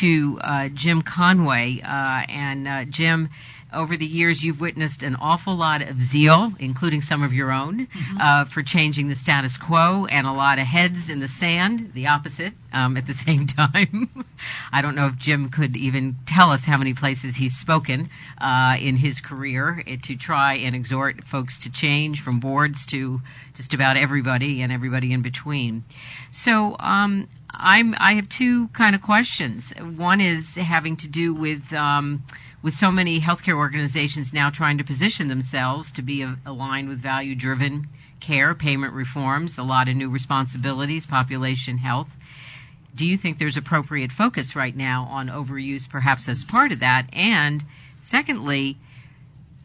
to 0.00 0.38
uh, 0.40 0.68
Jim 0.68 1.02
Conway 1.02 1.80
uh, 1.82 1.86
and 1.86 2.92
Jim 2.92 3.30
over 3.76 3.96
the 3.96 4.06
years, 4.06 4.42
you've 4.42 4.60
witnessed 4.60 5.02
an 5.02 5.16
awful 5.16 5.54
lot 5.54 5.82
of 5.82 6.00
zeal, 6.00 6.52
including 6.58 7.02
some 7.02 7.22
of 7.22 7.32
your 7.32 7.52
own, 7.52 7.86
mm-hmm. 7.86 8.20
uh, 8.20 8.44
for 8.46 8.62
changing 8.62 9.08
the 9.08 9.14
status 9.14 9.58
quo, 9.58 10.06
and 10.06 10.26
a 10.26 10.32
lot 10.32 10.58
of 10.58 10.66
heads 10.66 11.10
in 11.10 11.20
the 11.20 11.28
sand, 11.28 11.92
the 11.94 12.08
opposite, 12.08 12.54
um, 12.72 12.96
at 12.96 13.06
the 13.06 13.14
same 13.26 13.46
time. 13.46 14.24
I 14.72 14.82
don't 14.82 14.94
know 14.94 15.06
if 15.06 15.16
Jim 15.16 15.50
could 15.50 15.76
even 15.76 16.16
tell 16.26 16.50
us 16.50 16.64
how 16.64 16.78
many 16.78 16.94
places 16.94 17.36
he's 17.36 17.56
spoken 17.56 18.10
uh, 18.38 18.76
in 18.80 18.96
his 18.96 19.20
career 19.20 19.82
eh, 19.86 19.96
to 20.04 20.16
try 20.16 20.54
and 20.54 20.74
exhort 20.74 21.24
folks 21.24 21.60
to 21.60 21.70
change 21.70 22.22
from 22.22 22.40
boards 22.40 22.86
to 22.86 23.20
just 23.54 23.74
about 23.74 23.96
everybody 23.96 24.62
and 24.62 24.72
everybody 24.72 25.12
in 25.12 25.22
between. 25.22 25.84
So, 26.30 26.76
um, 26.78 27.28
I'm, 27.58 27.94
I 27.96 28.14
have 28.14 28.28
two 28.28 28.68
kind 28.68 28.94
of 28.94 29.02
questions. 29.02 29.70
One 29.70 30.20
is 30.20 30.56
having 30.56 30.96
to 30.98 31.08
do 31.08 31.32
with, 31.32 31.72
um, 31.72 32.22
with 32.66 32.74
so 32.74 32.90
many 32.90 33.20
healthcare 33.20 33.54
organizations 33.54 34.32
now 34.32 34.50
trying 34.50 34.78
to 34.78 34.82
position 34.82 35.28
themselves 35.28 35.92
to 35.92 36.02
be 36.02 36.22
a, 36.22 36.36
aligned 36.44 36.88
with 36.88 36.98
value 36.98 37.36
driven 37.36 37.86
care, 38.18 38.56
payment 38.56 38.92
reforms, 38.92 39.56
a 39.56 39.62
lot 39.62 39.88
of 39.88 39.94
new 39.94 40.10
responsibilities, 40.10 41.06
population 41.06 41.78
health. 41.78 42.10
Do 42.92 43.06
you 43.06 43.16
think 43.16 43.38
there's 43.38 43.56
appropriate 43.56 44.10
focus 44.10 44.56
right 44.56 44.74
now 44.74 45.06
on 45.12 45.28
overuse 45.28 45.88
perhaps 45.88 46.28
as 46.28 46.42
part 46.42 46.72
of 46.72 46.80
that? 46.80 47.06
And 47.12 47.64
secondly, 48.02 48.76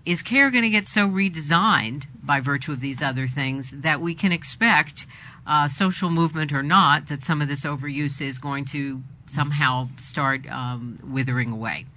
is 0.05 0.21
care 0.21 0.51
going 0.51 0.65
to 0.65 0.69
get 0.69 0.87
so 0.87 1.07
redesigned 1.07 2.03
by 2.21 2.41
virtue 2.41 2.71
of 2.71 2.79
these 2.79 3.01
other 3.01 3.27
things 3.27 3.71
that 3.77 3.99
we 3.99 4.13
can 4.13 4.31
expect, 4.31 5.07
uh, 5.47 5.69
social 5.69 6.11
movement 6.11 6.53
or 6.53 6.61
not, 6.61 7.07
that 7.07 7.23
some 7.23 7.41
of 7.41 7.47
this 7.47 7.65
overuse 7.65 8.21
is 8.21 8.37
going 8.37 8.65
to 8.65 9.01
somehow 9.25 9.89
start 9.97 10.47
um, 10.47 10.99
withering 11.11 11.51
away? 11.51 11.87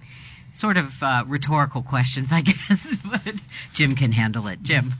Sort 0.54 0.76
of 0.76 1.02
uh, 1.02 1.24
rhetorical 1.26 1.82
questions, 1.82 2.32
I 2.32 2.40
guess, 2.42 2.94
but 3.04 3.34
Jim 3.74 3.96
can 3.96 4.12
handle 4.12 4.46
it. 4.46 4.62
Jim. 4.62 4.94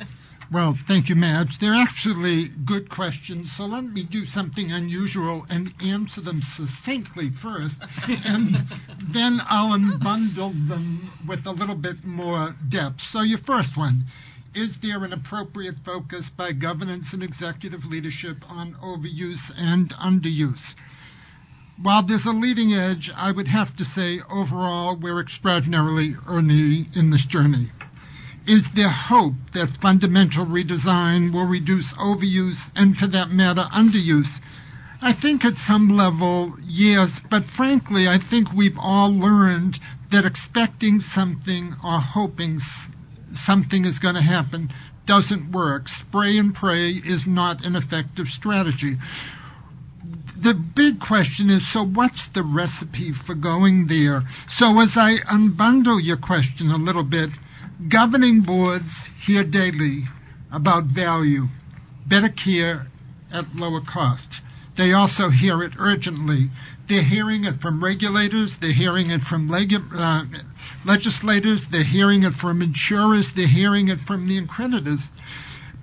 well, 0.52 0.76
thank 0.86 1.08
you, 1.08 1.16
Madge. 1.16 1.58
They're 1.58 1.74
actually 1.74 2.48
good 2.48 2.90
questions, 2.90 3.52
so 3.52 3.66
let 3.66 3.84
me 3.84 4.04
do 4.04 4.26
something 4.26 4.70
unusual 4.70 5.46
and 5.48 5.72
answer 5.82 6.20
them 6.20 6.42
succinctly 6.42 7.30
first, 7.30 7.80
and 8.08 8.54
then 9.02 9.40
I'll 9.48 9.76
unbundle 9.76 10.68
them 10.68 11.10
with 11.26 11.46
a 11.46 11.52
little 11.52 11.76
bit 11.76 12.04
more 12.04 12.54
depth. 12.68 13.02
So, 13.02 13.22
your 13.22 13.38
first 13.38 13.76
one. 13.76 14.04
Is 14.54 14.78
there 14.78 15.04
an 15.04 15.12
appropriate 15.12 15.76
focus 15.84 16.30
by 16.30 16.52
governance 16.52 17.12
and 17.12 17.22
executive 17.22 17.84
leadership 17.84 18.38
on 18.50 18.74
overuse 18.82 19.52
and 19.54 19.90
underuse? 19.90 20.74
While 21.80 22.02
there's 22.02 22.26
a 22.26 22.32
leading 22.32 22.74
edge, 22.74 23.10
I 23.14 23.30
would 23.30 23.46
have 23.48 23.76
to 23.76 23.84
say 23.84 24.20
overall 24.28 24.96
we're 24.96 25.20
extraordinarily 25.20 26.16
early 26.26 26.88
in 26.94 27.10
this 27.10 27.24
journey. 27.24 27.70
Is 28.46 28.70
there 28.70 28.88
hope 28.88 29.34
that 29.52 29.80
fundamental 29.80 30.44
redesign 30.44 31.32
will 31.32 31.44
reduce 31.44 31.92
overuse 31.92 32.72
and, 32.74 32.98
for 32.98 33.06
that 33.08 33.30
matter, 33.30 33.62
underuse? 33.62 34.40
I 35.00 35.12
think 35.12 35.44
at 35.44 35.58
some 35.58 35.90
level, 35.90 36.54
yes, 36.64 37.20
but 37.30 37.44
frankly, 37.44 38.08
I 38.08 38.18
think 38.18 38.52
we've 38.52 38.78
all 38.78 39.14
learned 39.14 39.78
that 40.10 40.24
expecting 40.24 41.00
something 41.00 41.76
or 41.84 42.00
hoping 42.00 42.58
something 43.32 43.84
is 43.84 44.00
going 44.00 44.16
to 44.16 44.22
happen 44.22 44.72
doesn't 45.06 45.52
work. 45.52 45.88
Spray 45.88 46.38
and 46.38 46.54
pray 46.54 46.90
is 46.90 47.26
not 47.26 47.64
an 47.64 47.76
effective 47.76 48.28
strategy 48.28 48.96
the 50.40 50.54
big 50.54 51.00
question 51.00 51.50
is 51.50 51.66
so 51.66 51.84
what's 51.84 52.28
the 52.28 52.42
recipe 52.42 53.12
for 53.12 53.34
going 53.34 53.86
there? 53.86 54.22
So 54.48 54.80
as 54.80 54.96
I 54.96 55.16
unbundle 55.16 56.02
your 56.02 56.16
question 56.16 56.70
a 56.70 56.76
little 56.76 57.02
bit, 57.02 57.30
governing 57.88 58.42
boards 58.42 59.04
hear 59.24 59.44
daily 59.44 60.04
about 60.52 60.84
value, 60.84 61.48
better 62.06 62.28
care 62.28 62.86
at 63.32 63.56
lower 63.56 63.80
cost. 63.80 64.40
They 64.76 64.92
also 64.92 65.28
hear 65.28 65.62
it 65.62 65.72
urgently. 65.78 66.50
They're 66.86 67.02
hearing 67.02 67.44
it 67.44 67.60
from 67.60 67.82
regulators, 67.82 68.56
they're 68.58 68.70
hearing 68.70 69.10
it 69.10 69.22
from 69.22 69.48
leg- 69.48 69.74
uh, 69.92 70.24
legislators, 70.84 71.66
they're 71.66 71.82
hearing 71.82 72.22
it 72.22 72.34
from 72.34 72.62
insurers, 72.62 73.32
they're 73.32 73.46
hearing 73.46 73.88
it 73.88 74.00
from 74.02 74.26
the 74.26 74.40
accreditors. 74.40 75.06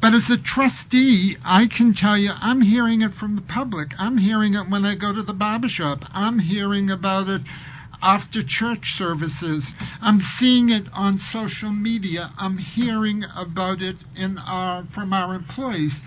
But 0.06 0.14
as 0.14 0.30
a 0.30 0.38
trustee, 0.38 1.36
I 1.44 1.66
can 1.66 1.96
tell 1.96 2.16
you, 2.16 2.32
I'm 2.40 2.62
hearing 2.62 3.02
it 3.02 3.16
from 3.16 3.36
the 3.36 3.42
public. 3.42 4.00
I'm 4.00 4.20
hearing 4.20 4.54
it 4.54 4.70
when 4.70 4.86
I 4.86 4.94
go 4.94 5.12
to 5.12 5.24
the 5.24 5.34
barbershop. 5.34 6.06
I'm 6.14 6.38
hearing 6.38 6.92
about 6.92 7.28
it 7.28 7.42
after 8.04 8.44
church 8.44 8.94
services. 8.94 9.74
I'm 10.04 10.22
seeing 10.22 10.70
it 10.70 10.86
on 10.94 11.18
social 11.18 11.72
media. 11.72 12.32
I'm 12.38 12.60
hearing 12.60 13.26
about 13.36 13.82
it 13.82 13.96
in 14.16 14.38
our, 14.38 14.84
from 14.92 15.12
our 15.12 15.34
employees. 15.34 16.00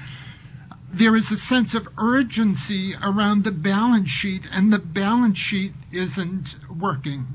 There 0.92 1.16
is 1.16 1.32
a 1.32 1.36
sense 1.36 1.74
of 1.74 1.88
urgency 1.98 2.94
around 2.94 3.42
the 3.42 3.50
balance 3.50 4.10
sheet, 4.10 4.44
and 4.52 4.72
the 4.72 4.78
balance 4.78 5.38
sheet 5.38 5.72
isn't 5.90 6.54
working. 6.70 7.26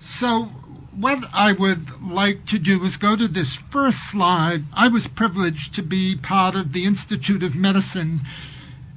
So 0.00 0.50
what 0.96 1.24
I 1.32 1.52
would 1.52 2.02
like 2.02 2.46
to 2.46 2.58
do 2.58 2.82
is 2.84 2.96
go 2.96 3.16
to 3.16 3.28
this 3.28 3.56
first 3.70 4.10
slide. 4.10 4.64
I 4.72 4.88
was 4.88 5.06
privileged 5.06 5.74
to 5.74 5.82
be 5.82 6.16
part 6.16 6.54
of 6.54 6.72
the 6.72 6.84
Institute 6.84 7.42
of 7.42 7.54
Medicine 7.54 8.20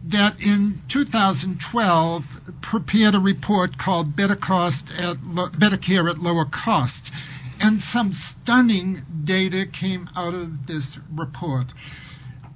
that 0.06 0.40
in 0.40 0.82
2012 0.88 2.26
prepared 2.62 3.16
a 3.16 3.20
report 3.20 3.78
called 3.78 4.16
Better 4.16 4.36
Cost 4.36 4.92
at 4.92 5.24
Lo- 5.24 5.50
Better 5.50 5.78
Care 5.78 6.08
at 6.08 6.20
Lower 6.20 6.46
Cost. 6.46 7.12
And 7.60 7.82
some 7.82 8.14
stunning 8.14 9.02
data 9.24 9.66
came 9.66 10.10
out 10.16 10.34
of 10.36 10.68
this 10.68 10.98
report. 11.14 11.66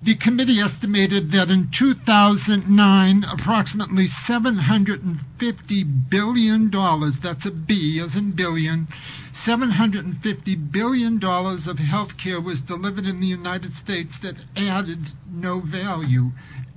The 0.04 0.16
committee 0.16 0.60
estimated 0.60 1.34
that 1.34 1.52
in 1.52 1.70
2009, 1.70 3.24
approximately 3.24 4.08
$750 4.08 6.10
billion, 6.10 6.72
that's 6.72 7.46
a 7.46 7.52
B 7.52 8.00
as 8.00 8.16
in 8.16 8.32
billion, 8.32 8.88
$750 9.34 10.72
billion 10.72 11.24
of 11.24 11.78
health 11.78 12.18
care 12.18 12.42
was 12.42 12.62
delivered 12.62 13.06
in 13.06 13.20
the 13.20 13.28
United 13.28 13.74
States 13.74 14.18
that 14.20 14.38
added 14.58 15.12
no 15.32 15.60
value. 15.60 16.32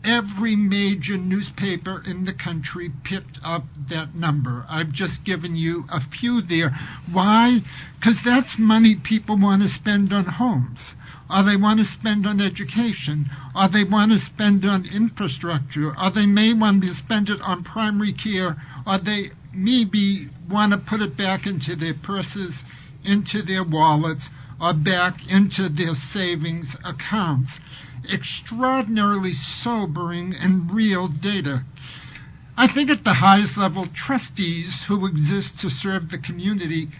Every 0.04 0.54
major 0.54 1.16
newspaper 1.16 2.02
in 2.06 2.26
the 2.26 2.34
country 2.34 2.92
picked 3.04 3.38
up 3.42 3.64
that 3.88 4.14
number. 4.14 4.66
I've 4.68 4.92
just 4.92 5.24
given 5.24 5.56
you 5.56 5.86
a 5.90 6.00
few 6.00 6.42
there. 6.42 6.76
Why? 7.10 7.62
Because 7.98 8.20
that's 8.20 8.58
money 8.58 8.96
people 8.96 9.38
want 9.38 9.62
to 9.62 9.68
spend 9.68 10.12
on 10.12 10.26
homes 10.26 10.94
or 11.30 11.42
they 11.42 11.56
want 11.56 11.78
to 11.78 11.84
spend 11.84 12.26
on 12.26 12.40
education, 12.40 13.30
or 13.56 13.68
they 13.68 13.84
want 13.84 14.12
to 14.12 14.18
spend 14.18 14.64
on 14.66 14.84
infrastructure, 14.84 15.98
or 15.98 16.10
they 16.10 16.26
may 16.26 16.52
want 16.52 16.82
to 16.82 16.94
spend 16.94 17.30
it 17.30 17.40
on 17.40 17.64
primary 17.64 18.12
care, 18.12 18.56
or 18.86 18.98
they 18.98 19.30
maybe 19.52 20.28
want 20.50 20.72
to 20.72 20.78
put 20.78 21.00
it 21.00 21.16
back 21.16 21.46
into 21.46 21.76
their 21.76 21.94
purses, 21.94 22.62
into 23.04 23.40
their 23.42 23.64
wallets, 23.64 24.28
or 24.60 24.74
back 24.74 25.30
into 25.30 25.68
their 25.68 25.94
savings 25.94 26.76
accounts. 26.84 27.58
Extraordinarily 28.12 29.32
sobering 29.32 30.34
and 30.36 30.70
real 30.70 31.08
data. 31.08 31.64
I 32.56 32.66
think 32.66 32.90
at 32.90 33.02
the 33.02 33.14
highest 33.14 33.56
level, 33.56 33.86
trustees 33.86 34.84
who 34.84 35.06
exist 35.06 35.60
to 35.60 35.70
serve 35.70 36.10
the 36.10 36.18
community 36.18 36.90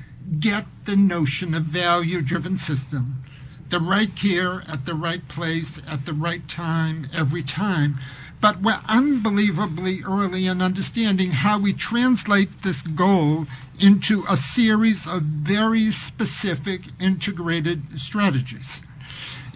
get 0.40 0.64
the 0.86 0.96
notion 0.96 1.54
of 1.54 1.64
value 1.64 2.22
driven 2.22 2.56
system 2.56 3.22
the 3.70 3.80
right 3.80 4.14
care 4.14 4.62
at 4.68 4.84
the 4.84 4.94
right 4.94 5.26
place 5.28 5.80
at 5.86 6.04
the 6.04 6.12
right 6.12 6.46
time 6.48 7.08
every 7.14 7.42
time. 7.42 7.98
But 8.40 8.60
we're 8.60 8.80
unbelievably 8.88 10.02
early 10.04 10.46
in 10.46 10.60
understanding 10.60 11.30
how 11.30 11.58
we 11.58 11.72
translate 11.72 12.62
this 12.62 12.82
goal 12.82 13.46
into 13.78 14.24
a 14.28 14.36
series 14.36 15.06
of 15.06 15.22
very 15.22 15.90
specific 15.92 16.82
integrated 17.00 17.98
strategies 18.00 18.82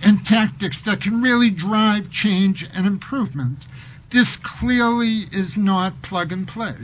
and 0.03 0.25
tactics 0.25 0.83
that 0.83 1.01
can 1.01 1.23
really 1.23 1.51
drive 1.51 2.11
change 2.11 2.66
and 2.75 2.87
improvement. 2.87 3.59
This 4.11 4.37
clearly 4.37 5.25
is 5.33 5.57
not 5.57 6.03
plug 6.03 6.33
and 6.33 6.47
play. 6.49 6.77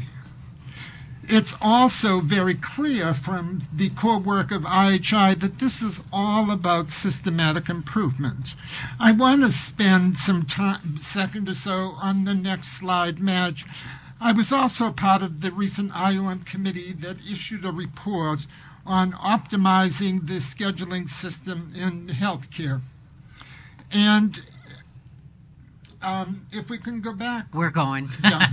It's 1.28 1.54
also 1.60 2.20
very 2.20 2.54
clear 2.54 3.14
from 3.14 3.62
the 3.72 3.90
core 3.90 4.18
work 4.18 4.50
of 4.50 4.62
IHI 4.62 5.40
that 5.40 5.58
this 5.58 5.80
is 5.82 6.00
all 6.12 6.50
about 6.50 6.90
systematic 6.90 7.68
improvement. 7.68 8.54
I 9.00 9.12
want 9.12 9.42
to 9.42 9.52
spend 9.52 10.18
some 10.18 10.44
time, 10.44 10.98
second 11.00 11.48
or 11.48 11.54
so, 11.54 11.94
on 12.00 12.24
the 12.24 12.34
next 12.34 12.78
slide, 12.78 13.20
Madge. 13.20 13.64
I 14.20 14.32
was 14.32 14.52
also 14.52 14.92
part 14.92 15.22
of 15.22 15.40
the 15.40 15.50
recent 15.50 15.92
IOM 15.92 16.44
committee 16.44 16.92
that 17.00 17.16
issued 17.30 17.64
a 17.64 17.72
report 17.72 18.46
on 18.86 19.12
optimizing 19.12 20.26
the 20.26 20.34
scheduling 20.40 21.08
system 21.08 21.72
in 21.74 22.08
healthcare. 22.08 22.80
And 23.90 24.38
um, 26.02 26.46
if 26.52 26.68
we 26.68 26.78
can 26.78 27.00
go 27.00 27.14
back. 27.14 27.46
We're 27.54 27.70
going. 27.70 28.10
Yeah. 28.22 28.46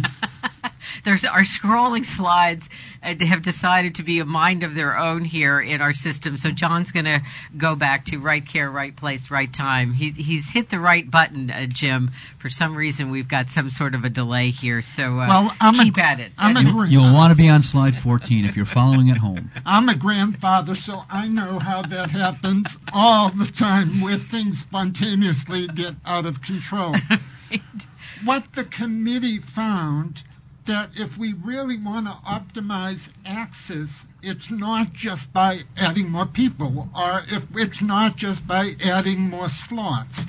There's 1.06 1.26
our 1.26 1.42
scrolling 1.42 2.06
slides 2.06 2.70
uh, 3.04 3.14
have 3.26 3.42
decided 3.42 3.96
to 3.96 4.04
be 4.04 4.20
a 4.20 4.26
mind 4.26 4.64
of 4.64 4.76
their 4.76 4.98
own 4.98 5.24
here 5.24 5.60
in 5.60 5.82
our 5.82 5.94
system. 5.94 6.38
So 6.38 6.52
John's 6.52 6.92
going 6.92 7.06
to 7.06 7.22
go 7.58 7.76
back 7.76 8.06
to 8.06 8.18
right 8.18 8.46
care, 8.46 8.70
right 8.70 8.96
place, 8.96 9.32
right 9.32 9.52
time. 9.52 9.94
He, 9.94 10.12
he's 10.12 10.50
hit 10.50 10.70
the 10.70 10.80
right 10.80 11.10
button, 11.10 11.50
uh, 11.50 11.66
Jim. 11.68 12.12
For 12.40 12.50
some 12.50 12.76
reason, 12.76 13.12
we've 13.12 13.28
got 13.28 13.50
some 13.50 13.70
sort 13.70 13.96
of 13.96 14.04
a 14.04 14.10
delay 14.10 14.52
here. 14.52 14.82
So 14.82 15.04
uh, 15.04 15.28
well, 15.28 15.56
I'm 15.60 15.76
keep 15.76 15.98
a, 15.98 16.06
at 16.06 16.20
it. 16.20 16.32
I'm 16.38 16.58
a, 16.58 16.62
You'll, 16.62 16.88
you'll 16.88 17.14
want 17.14 17.32
to 17.32 17.38
be 17.38 17.50
on 17.50 17.62
slide 17.62 17.96
14 17.96 18.46
if 18.46 18.56
you're 18.56 18.66
following 18.66 19.10
at 19.10 19.18
home. 19.18 19.52
I'm 19.66 19.90
a 19.90 19.96
grandfather, 19.96 20.76
so 20.76 21.02
I 21.10 21.28
know 21.28 21.60
how 21.60 21.82
that 21.84 22.10
happens 22.10 22.78
all 22.94 23.30
the 23.30 23.48
time 23.48 24.02
where 24.02 24.18
things 24.18 24.60
spontaneously 24.60 25.68
get 25.68 25.96
out 26.06 26.26
of 26.26 26.42
control. 26.42 26.96
What 28.24 28.54
the 28.54 28.64
committee 28.64 29.40
found 29.40 30.24
that 30.66 30.92
if 30.96 31.18
we 31.18 31.34
really 31.34 31.78
want 31.78 32.06
to 32.06 32.12
optimize 32.12 33.08
access, 33.26 34.06
it's 34.22 34.52
not 34.52 34.94
just 34.94 35.34
by 35.34 35.62
adding 35.76 36.10
more 36.10 36.26
people, 36.26 36.90
or 36.96 37.24
if 37.28 37.44
it's 37.56 37.82
not 37.82 38.16
just 38.16 38.46
by 38.46 38.76
adding 38.84 39.20
more 39.20 39.50
slots. 39.50 40.26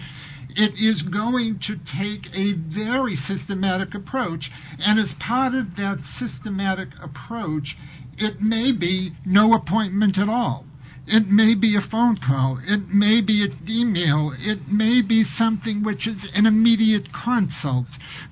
It 0.54 0.78
is 0.78 1.02
going 1.02 1.60
to 1.60 1.76
take 1.76 2.30
a 2.36 2.52
very 2.52 3.16
systematic 3.16 3.94
approach, 3.94 4.50
and 4.78 4.98
as 4.98 5.12
part 5.14 5.54
of 5.54 5.76
that 5.76 6.04
systematic 6.04 6.90
approach, 7.00 7.76
it 8.18 8.42
may 8.42 8.72
be 8.72 9.14
no 9.24 9.54
appointment 9.54 10.18
at 10.18 10.28
all. 10.28 10.66
It 11.06 11.28
may 11.28 11.54
be 11.54 11.74
a 11.74 11.80
phone 11.80 12.16
call. 12.16 12.60
It 12.64 12.94
may 12.94 13.22
be 13.22 13.42
an 13.42 13.58
email. 13.68 14.32
It 14.38 14.70
may 14.70 15.02
be 15.02 15.24
something 15.24 15.82
which 15.82 16.06
is 16.06 16.30
an 16.32 16.46
immediate 16.46 17.12
consult. 17.12 17.88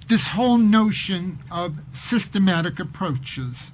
This 0.06 0.28
whole 0.28 0.56
notion 0.56 1.40
of 1.50 1.74
systematic 1.90 2.78
approaches. 2.78 3.72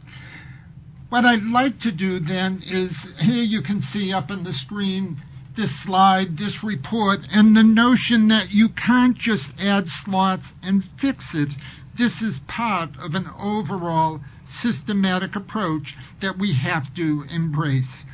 What 1.11 1.27
I'd 1.27 1.45
like 1.45 1.81
to 1.81 1.93
do 1.93 2.21
then 2.21 2.63
is 2.65 3.07
here 3.21 3.45
you 3.45 3.61
can 3.61 3.83
see 3.83 4.15
up 4.15 4.31
on 4.31 4.45
the 4.45 4.53
screen 4.55 5.21
this 5.55 5.75
slide, 5.75 6.37
this 6.39 6.65
report, 6.65 7.21
and 7.33 7.55
the 7.55 7.63
notion 7.63 8.29
that 8.29 8.53
you 8.53 8.71
can't 8.71 9.17
just 9.17 9.61
add 9.61 9.89
slots 9.89 10.55
and 10.63 10.85
fix 10.97 11.35
it. 11.35 11.51
This 11.95 12.23
is 12.23 12.39
part 12.41 12.99
of 12.99 13.15
an 13.15 13.29
overall 13.39 14.21
systematic 14.45 15.37
approach 15.37 15.97
that 16.21 16.39
we 16.39 16.55
have 16.55 16.95
to 16.95 17.27
embrace 17.31 18.05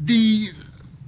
the 0.00 0.50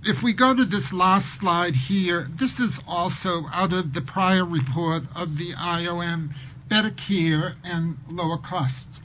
if 0.04 0.22
we 0.22 0.32
go 0.32 0.54
to 0.54 0.64
this 0.64 0.92
last 0.92 1.38
slide 1.38 1.74
here, 1.74 2.26
this 2.34 2.58
is 2.58 2.78
also 2.88 3.46
out 3.52 3.72
of 3.72 3.92
the 3.92 4.00
prior 4.00 4.44
report 4.44 5.04
of 5.14 5.36
the 5.36 5.52
IOM, 5.52 6.34
better 6.68 6.90
care 6.90 7.54
and 7.62 7.96
lower 8.10 8.38
costs, 8.38 9.00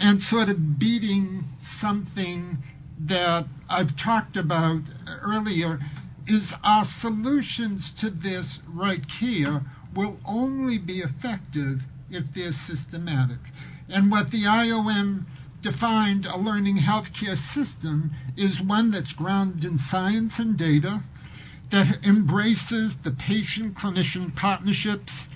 and 0.00 0.22
sort 0.22 0.48
of 0.48 0.78
beating 0.78 1.44
something 1.60 2.58
that 3.00 3.46
I've 3.68 3.96
talked 3.96 4.38
about 4.38 4.80
earlier 5.22 5.78
is 6.26 6.54
our 6.64 6.84
solutions 6.84 7.92
to 7.92 8.10
this 8.10 8.58
right 8.72 9.06
care 9.06 9.62
will 9.94 10.18
only 10.24 10.78
be 10.78 11.00
effective 11.00 11.82
if 12.10 12.24
they're 12.34 12.52
systematic. 12.52 13.38
And 13.88 14.10
what 14.10 14.30
the 14.30 14.44
IOM 14.44 15.24
defined 15.62 16.26
a 16.26 16.36
learning 16.36 16.78
healthcare 16.78 17.36
system 17.36 18.12
is 18.36 18.60
one 18.60 18.90
that's 18.90 19.12
grounded 19.12 19.64
in 19.64 19.78
science 19.78 20.38
and 20.38 20.56
data, 20.56 21.02
that 21.70 22.04
embraces 22.04 22.94
the 22.96 23.10
patient 23.10 23.74
clinician 23.74 24.34
partnerships, 24.34 25.28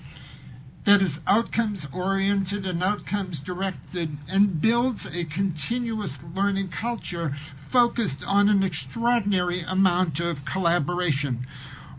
that 0.85 1.01
is 1.01 1.19
outcomes 1.27 1.87
oriented 1.93 2.65
and 2.65 2.83
outcomes 2.83 3.39
directed, 3.39 4.09
and 4.27 4.59
builds 4.59 5.05
a 5.05 5.25
continuous 5.25 6.17
learning 6.35 6.69
culture 6.69 7.33
focused 7.69 8.23
on 8.25 8.49
an 8.49 8.63
extraordinary 8.63 9.61
amount 9.61 10.19
of 10.19 10.43
collaboration. 10.45 11.45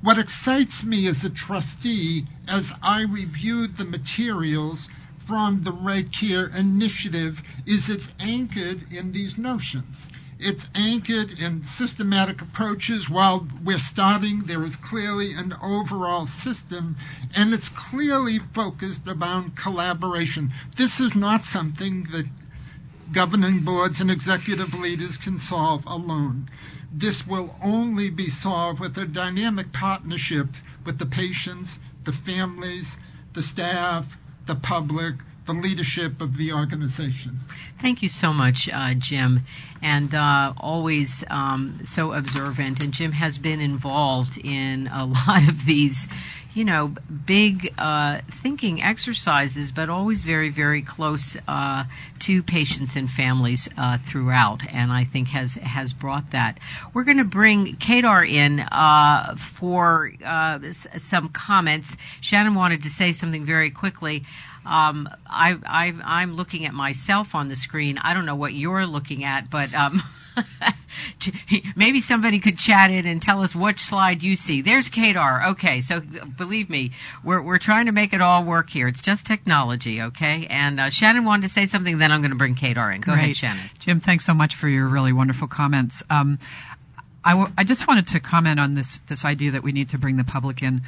What 0.02 0.18
excites 0.18 0.82
me 0.82 1.06
as 1.06 1.24
a 1.24 1.30
trustee 1.30 2.26
as 2.46 2.72
I 2.82 3.02
reviewed 3.02 3.76
the 3.76 3.87
materials 3.87 4.88
from 5.26 5.58
the 5.58 5.72
Right 5.72 6.10
Care 6.10 6.46
Initiative 6.46 7.42
is 7.66 7.88
it's 7.88 8.12
anchored 8.20 8.92
in 8.92 9.12
these 9.12 9.38
notions. 9.38 10.08
It's 10.38 10.68
anchored 10.74 11.38
in 11.38 11.64
systematic 11.64 12.42
approaches. 12.42 13.08
While 13.08 13.48
we're 13.64 13.78
starting, 13.78 14.42
there 14.44 14.64
is 14.64 14.76
clearly 14.76 15.32
an 15.32 15.54
overall 15.62 16.26
system, 16.26 16.96
and 17.34 17.54
it's 17.54 17.68
clearly 17.68 18.38
focused 18.38 19.08
around 19.08 19.56
collaboration. 19.56 20.52
This 20.76 21.00
is 21.00 21.14
not 21.14 21.44
something 21.44 22.04
that 22.12 22.26
governing 23.12 23.60
boards 23.60 24.00
and 24.00 24.10
executive 24.10 24.74
leaders 24.74 25.16
can 25.16 25.38
solve 25.38 25.87
alone. 25.87 26.50
This 26.92 27.26
will 27.26 27.54
only 27.62 28.10
be 28.10 28.28
solved 28.28 28.80
with 28.80 28.98
a 28.98 29.06
dynamic 29.06 29.72
partnership 29.72 30.48
with 30.84 30.98
the 30.98 31.06
patients, 31.06 31.78
the 32.04 32.12
families, 32.12 32.96
the 33.32 33.42
staff, 33.42 34.16
the 34.46 34.54
public, 34.54 35.14
the 35.46 35.52
leadership 35.52 36.20
of 36.20 36.37
the 36.37 36.52
organization. 36.52 37.38
Thank 37.80 38.02
you 38.02 38.09
so 38.09 38.33
much, 38.33 38.68
uh, 38.68 38.94
Jim, 38.94 39.42
and 39.83 40.14
uh, 40.14 40.54
always 40.57 41.22
um, 41.28 41.80
so 41.85 42.12
observant. 42.12 42.83
And 42.83 42.92
Jim 42.92 43.12
has 43.12 43.38
been 43.38 43.61
involved 43.61 44.38
in 44.38 44.87
a 44.87 45.04
lot 45.28 45.48
of 45.48 45.64
these, 45.64 46.09
you 46.54 46.64
know, 46.64 46.94
big 47.26 47.74
uh, 47.76 48.20
thinking 48.42 48.82
exercises, 48.82 49.72
but 49.72 49.88
always 49.88 50.22
very, 50.22 50.50
very 50.50 50.82
close 50.82 51.36
uh, 51.48 51.84
to 52.20 52.42
patients 52.44 52.94
and 52.94 53.10
families 53.10 53.68
uh, 53.76 53.98
throughout. 53.98 54.60
And 54.66 54.92
I 54.92 55.04
think 55.04 55.28
has 55.28 55.54
has 55.54 55.92
brought 55.92 56.30
that. 56.30 56.58
We're 56.94 57.04
going 57.04 57.18
to 57.18 57.24
bring 57.24 57.76
Kedar 57.76 58.24
in 58.24 58.60
uh, 58.60 59.36
for 59.36 60.12
some 60.96 61.28
comments. 61.30 61.96
Shannon 62.20 62.54
wanted 62.54 62.84
to 62.84 62.90
say 62.90 63.12
something 63.12 63.44
very 63.44 63.72
quickly. 63.72 64.24
Um, 64.64 65.10
I, 65.26 65.58
I, 66.02 66.22
am 66.22 66.32
looking 66.32 66.64
at 66.64 66.72
myself 66.72 67.34
on 67.34 67.48
the 67.48 67.56
screen. 67.56 67.98
I 67.98 68.14
don't 68.14 68.24
know 68.24 68.36
what 68.36 68.54
you're 68.54 68.86
looking 68.86 69.22
at, 69.22 69.50
but 69.50 69.74
um, 69.74 70.02
maybe 71.77 72.01
somebody 72.01 72.40
could 72.40 72.59
chat 72.59 72.90
in 72.90 73.07
and 73.07 73.20
tell 73.20 73.42
us 73.42 73.55
which 73.55 73.81
slide 73.81 74.23
you 74.23 74.37
see. 74.37 74.62
There's 74.62 74.88
Kedar. 74.88 75.49
Okay, 75.51 75.81
so 75.81 76.01
believe 76.01 76.68
me, 76.70 76.92
we're 77.23 77.40
we're 77.40 77.59
trying 77.59 77.87
to 77.87 77.92
make 77.92 78.12
it 78.12 78.20
all 78.20 78.44
work 78.44 78.70
here. 78.70 78.88
It's 78.88 79.03
just 79.03 79.27
technology, 79.27 80.03
okay? 80.03 80.47
And 80.49 80.81
uh, 80.81 80.90
Shannon 80.90 81.25
wanted 81.25 81.42
to 81.42 81.49
say 81.49 81.66
something, 81.66 81.99
then 81.99 82.12
I'm 82.12 82.20
going 82.20 82.33
to 82.33 82.37
bring 82.37 82.55
Kedar 82.55 82.92
in. 82.92 83.01
Go 83.01 83.12
ahead, 83.12 83.37
Shannon. 83.37 83.62
Jim, 83.79 84.01
thanks 84.01 84.25
so 84.25 84.35
much 84.35 84.55
for 84.55 84.68
your 84.68 84.87
really 84.87 85.12
wonderful 85.12 85.49
comments. 85.49 86.03
Um, 86.11 86.38
I, 87.25 87.31
w- 87.33 87.53
I 87.57 87.64
just 87.64 87.88
wanted 87.88 88.09
to 88.09 88.20
comment 88.20 88.61
on 88.61 88.75
this 88.75 89.01
this 89.01 89.25
idea 89.25 89.53
that 89.53 89.62
we 89.62 89.73
need 89.73 89.90
to 89.90 89.99
bring 89.99 90.16
the 90.16 90.25
public 90.25 90.62
in. 90.62 90.83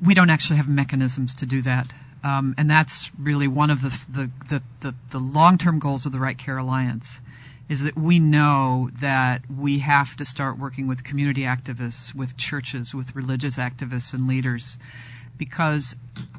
We 0.00 0.14
don't 0.14 0.30
actually 0.30 0.56
have 0.56 0.68
mechanisms 0.68 1.36
to 1.36 1.46
do 1.46 1.62
that. 1.62 1.90
Um, 2.22 2.54
and 2.58 2.68
that's 2.68 3.10
really 3.18 3.48
one 3.48 3.70
of 3.70 3.80
the, 3.80 3.88
the, 4.10 4.30
the, 4.50 4.62
the, 4.80 4.94
the 5.10 5.18
long-term 5.18 5.78
goals 5.78 6.04
of 6.04 6.12
the 6.12 6.18
Right 6.18 6.36
Care 6.36 6.58
Alliance 6.58 7.18
is 7.70 7.84
that 7.84 7.96
we 7.96 8.18
know 8.18 8.90
that 9.00 9.42
we 9.48 9.78
have 9.78 10.14
to 10.16 10.24
start 10.26 10.58
working 10.58 10.88
with 10.88 11.04
community 11.04 11.42
activists, 11.42 12.12
with 12.14 12.36
churches, 12.36 12.92
with 12.92 13.14
religious 13.14 13.56
activists 13.56 14.12
and 14.12 14.26
leaders 14.26 14.76
because 15.40 15.96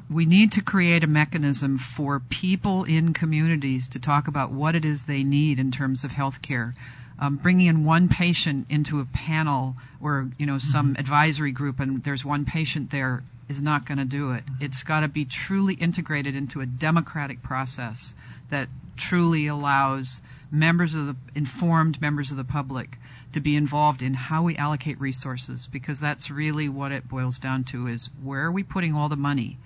we 0.08 0.26
need 0.26 0.52
to 0.52 0.62
create 0.62 1.02
a 1.02 1.08
mechanism 1.08 1.76
for 1.76 2.20
people 2.20 2.84
in 2.84 3.12
communities 3.12 3.88
to 3.88 3.98
talk 3.98 4.28
about 4.28 4.52
what 4.52 4.76
it 4.76 4.84
is 4.84 5.02
they 5.02 5.24
need 5.24 5.58
in 5.58 5.72
terms 5.72 6.04
of 6.04 6.12
health 6.12 6.40
care. 6.40 6.72
Um, 7.18 7.34
bringing 7.36 7.66
in 7.66 7.84
one 7.84 8.08
patient 8.08 8.66
into 8.70 9.00
a 9.00 9.04
panel 9.04 9.74
or 10.00 10.28
you 10.38 10.46
know 10.46 10.58
some 10.58 10.94
advisory 10.96 11.50
group 11.50 11.80
and 11.80 12.04
there's 12.04 12.24
one 12.24 12.44
patient 12.44 12.92
there 12.92 13.24
is 13.48 13.60
not 13.60 13.86
going 13.86 13.98
to 13.98 14.04
do 14.04 14.32
it. 14.32 14.44
It's 14.60 14.84
got 14.84 15.00
to 15.00 15.08
be 15.08 15.24
truly 15.24 15.74
integrated 15.74 16.36
into 16.36 16.60
a 16.60 16.66
democratic 16.66 17.42
process 17.42 18.14
that 18.50 18.68
truly 18.96 19.48
allows 19.48 20.22
members 20.52 20.94
of 20.94 21.06
the 21.06 21.16
informed 21.34 22.00
members 22.00 22.30
of 22.30 22.36
the 22.36 22.44
public 22.44 22.98
to 23.32 23.40
be 23.40 23.56
involved 23.56 24.02
in 24.02 24.12
how 24.12 24.42
we 24.42 24.54
allocate 24.56 25.00
resources 25.00 25.66
because 25.66 25.98
that's 25.98 26.30
really 26.30 26.68
what 26.68 26.92
it 26.92 27.08
boils 27.08 27.38
down 27.38 27.64
to 27.64 27.86
is 27.86 28.10
where 28.22 28.44
are 28.44 28.52
we 28.52 28.62
putting 28.62 28.94
all 28.94 29.08
the 29.08 29.16
money 29.16 29.58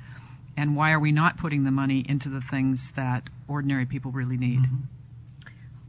and 0.56 0.76
why 0.76 0.92
are 0.92 1.00
we 1.00 1.12
not 1.12 1.36
putting 1.36 1.64
the 1.64 1.70
money 1.70 2.04
into 2.08 2.28
the 2.28 2.40
things 2.40 2.92
that 2.92 3.24
ordinary 3.48 3.84
people 3.84 4.12
really 4.12 4.36
need? 4.36 4.60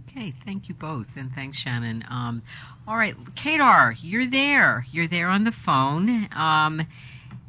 Okay, 0.10 0.34
thank 0.46 0.68
you 0.68 0.74
both, 0.74 1.08
and 1.16 1.32
thanks, 1.32 1.58
Shannon. 1.58 2.04
Um, 2.10 2.42
all 2.88 2.98
right, 2.98 3.16
Kedar, 3.36 3.96
you're 4.02 4.26
there. 4.26 4.86
You're 4.92 5.08
there 5.08 5.30
on 5.30 5.44
the 5.44 5.52
phone, 5.52 6.28
um, 6.34 6.86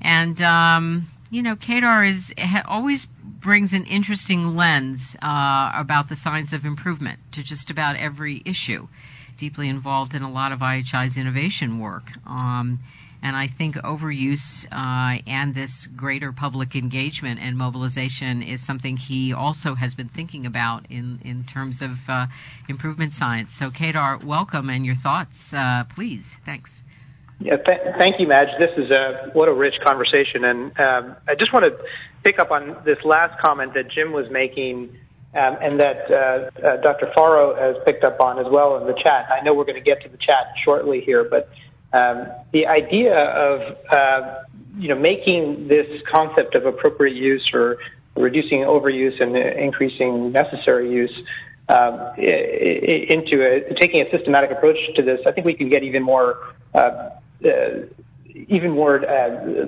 and 0.03 0.41
um, 0.43 1.11
you 1.31 1.43
know, 1.43 1.57
Kedar 1.57 2.05
is 2.05 2.33
ha, 2.39 2.63
always 2.67 3.05
brings 3.05 3.73
an 3.73 3.85
interesting 3.85 4.57
lens 4.57 5.17
uh, 5.23 5.71
about 5.75 6.09
the 6.09 6.17
science 6.17 6.53
of 6.53 6.65
improvement 6.65 7.19
to 7.33 7.43
just 7.43 7.71
about 7.71 7.97
every 7.97 8.43
issue. 8.45 8.89
Deeply 9.37 9.69
involved 9.69 10.15
in 10.15 10.23
a 10.23 10.31
lot 10.31 10.53
of 10.53 10.61
IHI's 10.61 11.17
innovation 11.17 11.79
work. 11.79 12.11
Um, 12.27 12.81
and 13.23 13.37
I 13.37 13.49
think 13.49 13.77
overuse 13.77 14.65
uh, 14.71 15.21
and 15.27 15.55
this 15.55 15.87
greater 15.87 16.33
public 16.33 16.77
engagement 16.77 17.41
and 17.41 17.57
mobilization 17.57 18.43
is 18.43 18.65
something 18.65 18.97
he 18.97 19.33
also 19.33 19.75
has 19.75 19.95
been 19.95 20.09
thinking 20.09 20.47
about 20.47 20.87
in, 20.91 21.21
in 21.25 21.45
terms 21.45 21.83
of 21.83 21.99
uh, 22.09 22.27
improvement 22.69 23.13
science. 23.13 23.55
So, 23.55 23.71
Kedar, 23.71 24.19
welcome 24.25 24.71
and 24.71 24.87
your 24.87 24.95
thoughts, 24.95 25.53
uh, 25.53 25.85
please. 25.95 26.35
Thanks. 26.45 26.83
Yeah, 27.41 27.57
th- 27.57 27.95
thank 27.99 28.19
you, 28.19 28.27
Madge. 28.27 28.49
This 28.59 28.71
is 28.77 28.91
a 28.91 29.31
what 29.33 29.49
a 29.49 29.53
rich 29.53 29.75
conversation, 29.85 30.45
and 30.45 30.79
um, 30.81 31.17
I 31.29 31.37
just 31.39 31.53
want 31.53 31.67
to 31.67 31.85
pick 32.25 32.41
up 32.41 32.51
on 32.51 32.77
this 32.85 32.99
last 33.05 33.41
comment 33.41 33.75
that 33.75 33.91
Jim 33.93 34.13
was 34.13 34.29
making, 34.29 34.97
um, 35.35 35.57
and 35.63 35.79
that 35.79 36.11
uh, 36.11 36.15
uh, 36.67 36.77
Dr. 36.83 37.13
Farrow 37.15 37.55
has 37.55 37.77
picked 37.87 38.03
up 38.03 38.21
on 38.21 38.41
as 38.41 38.51
well 38.51 38.77
in 38.79 38.89
the 38.89 38.95
chat. 38.95 39.29
I 39.31 39.41
know 39.45 39.55
we're 39.55 39.67
going 39.67 39.83
to 39.83 39.85
get 39.85 40.03
to 40.03 40.09
the 40.09 40.17
chat 40.17 40.53
shortly 40.65 41.01
here, 41.01 41.23
but 41.23 41.49
um, 41.93 42.27
the 42.53 42.67
idea 42.67 43.15
of 43.15 43.77
uh, 43.89 44.43
you 44.77 44.89
know 44.89 44.99
making 44.99 45.69
this 45.69 45.87
concept 46.11 46.57
of 46.57 46.67
appropriate 46.67 47.15
use 47.15 47.49
or 47.55 47.79
reducing 48.17 48.61
overuse 48.61 49.23
and 49.23 49.37
increasing 49.37 50.33
necessary 50.33 50.91
use 50.91 51.15
um, 51.69 52.01
into 52.17 53.45
a, 53.45 53.75
taking 53.75 54.01
a 54.01 54.11
systematic 54.11 54.51
approach 54.51 54.79
to 54.97 55.03
this, 55.03 55.21
I 55.27 55.33
think 55.33 55.47
we 55.47 55.55
can 55.55 55.69
get 55.69 55.85
even 55.85 56.03
more 56.03 56.39
uh, 56.75 56.79
uh, 56.79 57.18
even 57.41 58.71
more 58.71 59.05
uh, 59.09 59.67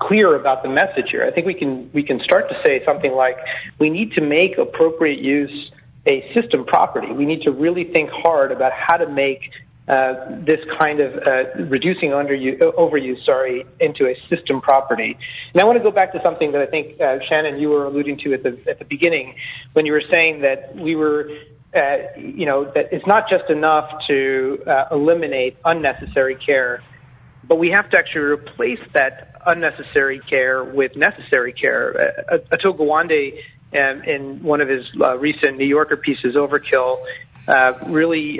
clear 0.00 0.34
about 0.34 0.62
the 0.62 0.68
message 0.68 1.10
here. 1.10 1.24
I 1.24 1.30
think 1.30 1.46
we 1.46 1.54
can 1.54 1.90
we 1.92 2.02
can 2.02 2.20
start 2.20 2.48
to 2.48 2.60
say 2.64 2.84
something 2.84 3.12
like 3.12 3.36
we 3.78 3.90
need 3.90 4.12
to 4.12 4.22
make 4.22 4.58
appropriate 4.58 5.20
use 5.20 5.72
a 6.06 6.28
system 6.34 6.64
property. 6.64 7.12
We 7.12 7.26
need 7.26 7.42
to 7.42 7.52
really 7.52 7.84
think 7.84 8.10
hard 8.10 8.50
about 8.50 8.72
how 8.72 8.96
to 8.96 9.08
make 9.08 9.50
uh, 9.88 10.14
this 10.44 10.60
kind 10.78 11.00
of 11.00 11.14
uh, 11.26 11.64
reducing 11.64 12.12
under 12.12 12.36
overuse, 12.36 13.24
sorry, 13.24 13.66
into 13.80 14.06
a 14.06 14.14
system 14.28 14.60
property. 14.60 15.16
And 15.52 15.60
I 15.60 15.64
want 15.64 15.78
to 15.78 15.82
go 15.82 15.90
back 15.90 16.12
to 16.12 16.20
something 16.24 16.52
that 16.52 16.60
I 16.60 16.66
think 16.66 17.00
uh, 17.00 17.18
Shannon 17.28 17.58
you 17.58 17.68
were 17.68 17.84
alluding 17.84 18.18
to 18.18 18.34
at 18.34 18.42
the 18.42 18.58
at 18.68 18.78
the 18.78 18.84
beginning 18.84 19.34
when 19.72 19.86
you 19.86 19.92
were 19.92 20.04
saying 20.10 20.42
that 20.42 20.74
we 20.76 20.96
were. 20.96 21.30
Uh, 21.74 21.96
you 22.18 22.44
know 22.44 22.64
that 22.74 22.92
it's 22.92 23.06
not 23.06 23.24
just 23.30 23.48
enough 23.48 23.90
to 24.06 24.62
uh, 24.66 24.84
eliminate 24.90 25.56
unnecessary 25.64 26.36
care, 26.44 26.82
but 27.48 27.56
we 27.58 27.70
have 27.70 27.88
to 27.88 27.98
actually 27.98 28.20
replace 28.20 28.80
that 28.92 29.40
unnecessary 29.46 30.20
care 30.28 30.62
with 30.62 30.94
necessary 30.96 31.52
care. 31.52 32.14
Uh, 32.30 32.38
Atul 32.52 32.76
Gawande, 32.78 33.38
um, 33.72 34.02
in 34.04 34.42
one 34.42 34.60
of 34.60 34.68
his 34.68 34.84
recent 35.18 35.56
New 35.56 35.66
Yorker 35.66 35.96
pieces, 35.96 36.34
Overkill, 36.34 36.98
really 37.86 38.38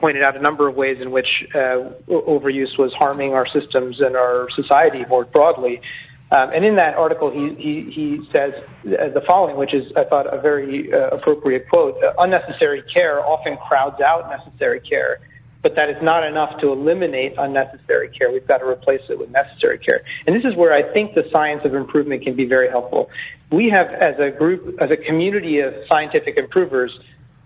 pointed 0.00 0.22
out 0.22 0.36
a 0.36 0.40
number 0.40 0.68
of 0.68 0.74
ways 0.74 0.98
in 1.00 1.10
which 1.10 1.28
uh, 1.54 1.88
overuse 2.08 2.78
was 2.78 2.92
harming 2.98 3.32
our 3.32 3.46
systems 3.46 4.00
and 4.00 4.16
our 4.16 4.48
society 4.54 5.04
more 5.08 5.24
broadly. 5.24 5.80
Um, 6.34 6.50
and 6.52 6.64
in 6.64 6.74
that 6.76 6.96
article, 6.96 7.30
he, 7.30 8.18
says 8.32 8.54
the 8.82 9.22
following, 9.24 9.56
which 9.56 9.72
is, 9.72 9.84
I 9.96 10.02
thought, 10.02 10.26
a 10.26 10.40
very 10.40 10.92
uh, 10.92 11.16
appropriate 11.16 11.68
quote. 11.68 11.96
Unnecessary 12.18 12.82
care 12.92 13.24
often 13.24 13.56
crowds 13.68 14.00
out 14.00 14.28
necessary 14.28 14.80
care, 14.80 15.20
but 15.62 15.76
that 15.76 15.90
is 15.90 15.96
not 16.02 16.26
enough 16.26 16.58
to 16.60 16.72
eliminate 16.72 17.34
unnecessary 17.38 18.08
care. 18.08 18.32
We've 18.32 18.48
got 18.48 18.58
to 18.58 18.66
replace 18.66 19.02
it 19.08 19.16
with 19.16 19.30
necessary 19.30 19.78
care. 19.78 20.00
And 20.26 20.34
this 20.34 20.44
is 20.44 20.56
where 20.56 20.72
I 20.72 20.92
think 20.92 21.14
the 21.14 21.22
science 21.32 21.62
of 21.64 21.74
improvement 21.74 22.24
can 22.24 22.34
be 22.34 22.46
very 22.46 22.68
helpful. 22.68 23.10
We 23.52 23.70
have, 23.70 23.86
as 23.86 24.18
a 24.18 24.36
group, 24.36 24.82
as 24.82 24.90
a 24.90 24.96
community 24.96 25.60
of 25.60 25.74
scientific 25.88 26.36
improvers, 26.36 26.90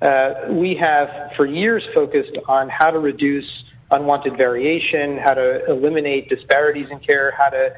uh, 0.01 0.47
we 0.49 0.79
have 0.81 1.33
for 1.37 1.45
years 1.45 1.83
focused 1.95 2.39
on 2.49 2.71
how 2.71 2.91
to 2.91 2.99
reduce 2.99 3.45
unwanted 3.91 4.37
variation, 4.37 5.19
how 5.19 5.35
to 5.35 5.67
eliminate 5.67 6.29
disparities 6.29 6.87
in 6.91 7.01
care, 7.01 7.33
how 7.37 7.49
to 7.49 7.67
uh, 7.67 7.71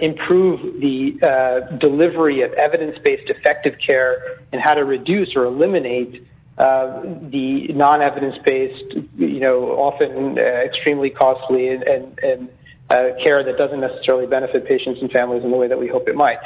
improve 0.00 0.80
the 0.80 1.18
uh, 1.22 1.76
delivery 1.78 2.42
of 2.42 2.52
evidence-based 2.52 3.30
effective 3.30 3.74
care, 3.84 4.40
and 4.52 4.60
how 4.60 4.74
to 4.74 4.84
reduce 4.84 5.36
or 5.36 5.44
eliminate 5.44 6.26
uh, 6.58 7.02
the 7.30 7.68
non-evidence-based, 7.68 9.06
you 9.16 9.38
know, 9.38 9.70
often 9.78 10.38
uh, 10.38 10.42
extremely 10.42 11.10
costly 11.10 11.68
and, 11.68 12.50
uh, 12.90 13.14
care 13.22 13.44
that 13.44 13.56
doesn't 13.56 13.80
necessarily 13.80 14.26
benefit 14.26 14.66
patients 14.66 14.98
and 15.00 15.10
families 15.12 15.44
in 15.44 15.50
the 15.50 15.56
way 15.56 15.68
that 15.68 15.78
we 15.78 15.86
hope 15.86 16.08
it 16.08 16.16
might. 16.16 16.38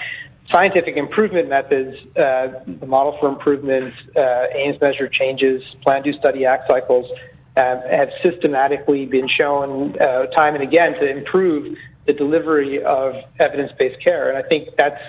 Scientific 0.51 0.97
improvement 0.97 1.49
methods, 1.49 1.97
uh, 2.17 2.49
the 2.67 2.87
model 2.87 3.17
for 3.21 3.29
improvement, 3.29 3.95
uh, 4.17 4.47
aims 4.55 4.79
measure 4.81 5.09
changes, 5.09 5.63
plan, 5.83 6.03
do, 6.03 6.13
study, 6.15 6.45
act 6.45 6.69
cycles 6.69 7.07
uh, 7.57 7.81
have 7.91 8.09
systematically 8.23 9.07
been 9.07 9.29
shown 9.29 9.97
uh, 10.01 10.27
time 10.37 10.55
and 10.55 10.63
again 10.63 10.93
to 10.95 11.09
improve 11.09 11.77
the 12.07 12.13
delivery 12.13 12.83
of 12.83 13.15
evidence-based 13.39 14.03
care. 14.03 14.29
And 14.31 14.39
I 14.39 14.49
think 14.49 14.71
that's 14.77 15.01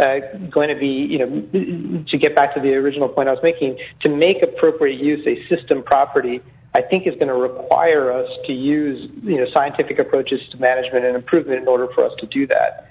uh, 0.00 0.36
going 0.48 0.68
to 0.68 0.76
be, 0.76 0.86
you 0.86 1.18
know, 1.18 2.04
to 2.08 2.18
get 2.18 2.34
back 2.34 2.54
to 2.54 2.60
the 2.60 2.74
original 2.74 3.08
point 3.08 3.28
I 3.28 3.32
was 3.32 3.42
making, 3.42 3.78
to 4.02 4.08
make 4.08 4.42
appropriate 4.42 5.00
use 5.00 5.26
a 5.26 5.36
system 5.48 5.82
property, 5.82 6.40
I 6.74 6.82
think 6.82 7.06
is 7.06 7.14
going 7.14 7.28
to 7.28 7.34
require 7.34 8.12
us 8.12 8.28
to 8.46 8.52
use, 8.52 9.10
you 9.22 9.38
know, 9.38 9.46
scientific 9.52 9.98
approaches 9.98 10.40
to 10.52 10.58
management 10.58 11.04
and 11.04 11.16
improvement 11.16 11.60
in 11.62 11.68
order 11.68 11.88
for 11.94 12.04
us 12.04 12.12
to 12.20 12.26
do 12.26 12.46
that. 12.46 12.90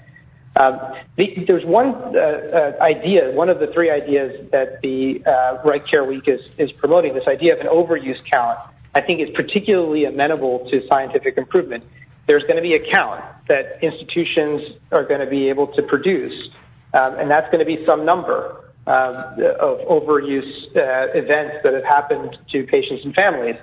Um, 0.56 0.80
there's 1.16 1.64
one 1.64 1.94
uh, 1.94 2.18
uh, 2.18 2.82
idea, 2.82 3.30
one 3.30 3.48
of 3.48 3.60
the 3.60 3.68
three 3.68 3.90
ideas 3.90 4.50
that 4.50 4.80
the 4.82 5.22
Right 5.64 5.82
Care 5.88 6.04
Week 6.04 6.24
is 6.26 6.72
promoting, 6.72 7.14
this 7.14 7.28
idea 7.28 7.54
of 7.54 7.60
an 7.60 7.68
overuse 7.68 8.18
count, 8.30 8.58
I 8.94 9.00
think 9.00 9.20
is 9.20 9.28
particularly 9.34 10.04
amenable 10.04 10.68
to 10.70 10.86
scientific 10.88 11.38
improvement. 11.38 11.84
There's 12.28 12.42
going 12.42 12.56
to 12.56 12.62
be 12.62 12.74
a 12.74 12.92
count 12.92 13.24
that 13.48 13.82
institutions 13.82 14.78
are 14.92 15.04
going 15.04 15.20
to 15.20 15.26
be 15.26 15.48
able 15.48 15.68
to 15.68 15.82
produce, 15.82 16.50
um, 16.92 17.18
and 17.18 17.30
that's 17.30 17.46
going 17.50 17.60
to 17.60 17.64
be 17.64 17.84
some 17.86 18.04
number 18.04 18.64
um, 18.86 19.16
of 19.58 19.80
overuse 19.88 20.76
uh, 20.76 21.18
events 21.18 21.56
that 21.64 21.72
have 21.72 21.84
happened 21.84 22.36
to 22.52 22.64
patients 22.64 23.04
and 23.04 23.14
families. 23.14 23.56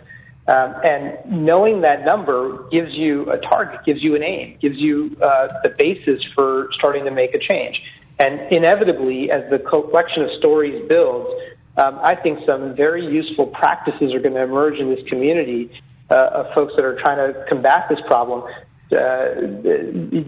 Um, 0.47 0.75
and 0.83 1.45
knowing 1.45 1.81
that 1.81 2.05
number 2.05 2.67
gives 2.69 2.93
you 2.93 3.31
a 3.31 3.37
target, 3.37 3.85
gives 3.85 4.03
you 4.03 4.15
an 4.15 4.23
aim, 4.23 4.57
gives 4.61 4.77
you 4.77 5.15
uh, 5.21 5.47
the 5.63 5.69
basis 5.69 6.23
for 6.35 6.69
starting 6.73 7.05
to 7.05 7.11
make 7.11 7.33
a 7.33 7.39
change. 7.39 7.81
And 8.17 8.51
inevitably, 8.51 9.29
as 9.31 9.49
the 9.49 9.59
collection 9.59 10.23
of 10.23 10.29
stories 10.39 10.87
builds, 10.87 11.29
um, 11.77 11.99
I 12.01 12.15
think 12.15 12.39
some 12.45 12.75
very 12.75 13.05
useful 13.05 13.47
practices 13.47 14.13
are 14.13 14.19
going 14.19 14.35
to 14.35 14.43
emerge 14.43 14.79
in 14.79 14.89
this 14.89 15.07
community 15.07 15.71
uh, 15.71 15.84
of 16.09 16.53
folks 16.53 16.73
that 16.75 16.85
are 16.85 16.99
trying 17.01 17.17
to 17.17 17.45
combat 17.49 17.87
this 17.89 17.99
problem 18.07 18.43
uh, 18.91 19.33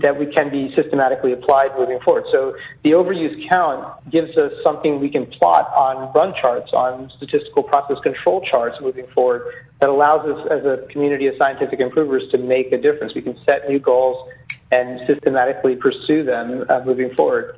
that 0.01 0.15
we 0.19 0.25
can 0.33 0.49
be 0.49 0.73
systematically 0.75 1.31
applied 1.31 1.69
moving 1.77 1.99
forward. 1.99 2.23
So 2.31 2.55
the 2.83 2.91
overuse 2.91 3.47
count 3.49 3.85
gives 4.11 4.35
us 4.35 4.51
something 4.63 4.99
we 4.99 5.09
can 5.09 5.27
plot 5.27 5.71
on 5.75 6.11
run 6.13 6.33
charts, 6.41 6.71
on 6.73 7.11
statistical 7.17 7.61
process 7.61 7.97
control 8.01 8.41
charts 8.49 8.77
moving 8.81 9.05
forward 9.13 9.53
that 9.79 9.89
allows 9.89 10.27
us 10.27 10.47
as 10.49 10.65
a 10.65 10.87
community 10.91 11.27
of 11.27 11.35
scientific 11.37 11.79
improvers 11.79 12.23
to 12.31 12.39
make 12.39 12.71
a 12.71 12.77
difference. 12.77 13.13
We 13.13 13.21
can 13.21 13.37
set 13.45 13.69
new 13.69 13.79
goals 13.79 14.27
and 14.71 14.99
systematically 15.05 15.75
pursue 15.75 16.23
them 16.23 16.65
uh, 16.67 16.81
moving 16.83 17.13
forward. 17.13 17.55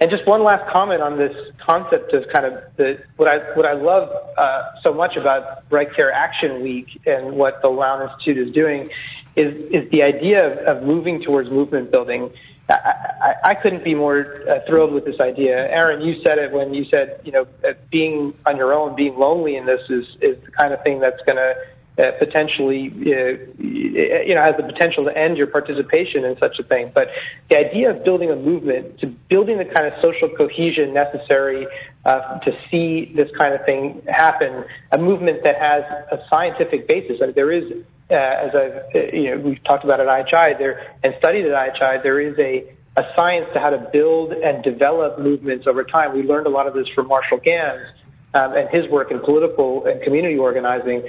And 0.00 0.10
just 0.10 0.26
one 0.26 0.42
last 0.42 0.66
comment 0.72 1.02
on 1.02 1.18
this 1.18 1.36
concept 1.64 2.14
of 2.14 2.24
kind 2.32 2.46
of 2.46 2.54
the 2.76 2.98
what 3.16 3.28
I 3.28 3.38
what 3.54 3.66
I 3.66 3.74
love 3.74 4.08
uh, 4.38 4.62
so 4.82 4.94
much 4.94 5.14
about 5.16 5.64
Right 5.70 5.94
Care 5.94 6.10
Action 6.10 6.62
Week 6.62 6.86
and 7.04 7.32
what 7.32 7.60
the 7.60 7.68
Lown 7.68 8.08
Institute 8.08 8.48
is 8.48 8.54
doing 8.54 8.88
is 9.36 9.54
is 9.70 9.90
the 9.90 10.02
idea 10.02 10.52
of, 10.52 10.78
of 10.78 10.82
moving 10.84 11.22
towards 11.22 11.50
movement 11.50 11.92
building. 11.92 12.30
I, 12.70 12.72
I, 12.72 13.34
I 13.50 13.54
couldn't 13.56 13.84
be 13.84 13.94
more 13.94 14.42
uh, 14.48 14.60
thrilled 14.66 14.92
with 14.92 15.04
this 15.04 15.20
idea. 15.20 15.68
Aaron, 15.68 16.00
you 16.00 16.22
said 16.24 16.38
it 16.38 16.52
when 16.52 16.72
you 16.72 16.84
said, 16.84 17.20
you 17.24 17.32
know, 17.32 17.44
being 17.90 18.32
on 18.46 18.56
your 18.56 18.72
own, 18.72 18.94
being 18.94 19.18
lonely 19.18 19.56
in 19.56 19.66
this 19.66 19.80
is, 19.90 20.04
is 20.22 20.42
the 20.44 20.52
kind 20.52 20.72
of 20.72 20.80
thing 20.84 21.00
that's 21.00 21.20
going 21.26 21.36
to 21.36 21.54
uh, 22.00 22.12
potentially, 22.18 22.90
uh, 22.90 23.36
you 23.58 24.34
know, 24.34 24.42
has 24.42 24.56
the 24.56 24.62
potential 24.62 25.04
to 25.04 25.16
end 25.16 25.36
your 25.36 25.46
participation 25.46 26.24
in 26.24 26.38
such 26.38 26.58
a 26.58 26.62
thing. 26.62 26.90
But 26.94 27.08
the 27.50 27.58
idea 27.58 27.90
of 27.90 28.04
building 28.04 28.30
a 28.30 28.36
movement, 28.36 29.00
to 29.00 29.06
building 29.28 29.58
the 29.58 29.66
kind 29.66 29.86
of 29.86 29.92
social 30.00 30.28
cohesion 30.30 30.94
necessary 30.94 31.66
uh, 32.04 32.38
to 32.40 32.52
see 32.70 33.12
this 33.14 33.28
kind 33.36 33.54
of 33.54 33.64
thing 33.66 34.02
happen, 34.08 34.64
a 34.92 34.98
movement 34.98 35.44
that 35.44 35.56
has 35.58 35.84
a 36.10 36.24
scientific 36.30 36.88
basis. 36.88 37.18
I 37.22 37.26
mean, 37.26 37.34
there 37.34 37.52
is, 37.52 37.64
uh, 38.10 38.14
as 38.14 38.50
I've, 38.54 38.76
uh, 38.94 38.98
you 39.12 39.30
know, 39.30 39.42
we've 39.42 39.62
talked 39.64 39.84
about 39.84 40.00
at 40.00 40.06
IHI 40.06 40.58
there 40.58 40.96
and 41.04 41.14
studied 41.18 41.46
at 41.46 41.52
IHI, 41.52 42.02
there 42.02 42.20
is 42.20 42.38
a 42.38 42.72
a 42.96 43.02
science 43.16 43.46
to 43.54 43.60
how 43.60 43.70
to 43.70 43.78
build 43.92 44.32
and 44.32 44.64
develop 44.64 45.18
movements 45.18 45.66
over 45.68 45.84
time. 45.84 46.12
We 46.12 46.22
learned 46.24 46.48
a 46.48 46.50
lot 46.50 46.66
of 46.66 46.74
this 46.74 46.88
from 46.88 47.06
Marshall 47.06 47.38
Ganz 47.38 47.80
um, 48.34 48.54
and 48.54 48.68
his 48.70 48.90
work 48.90 49.10
in 49.10 49.20
political 49.20 49.86
and 49.86 50.02
community 50.02 50.36
organizing 50.36 51.02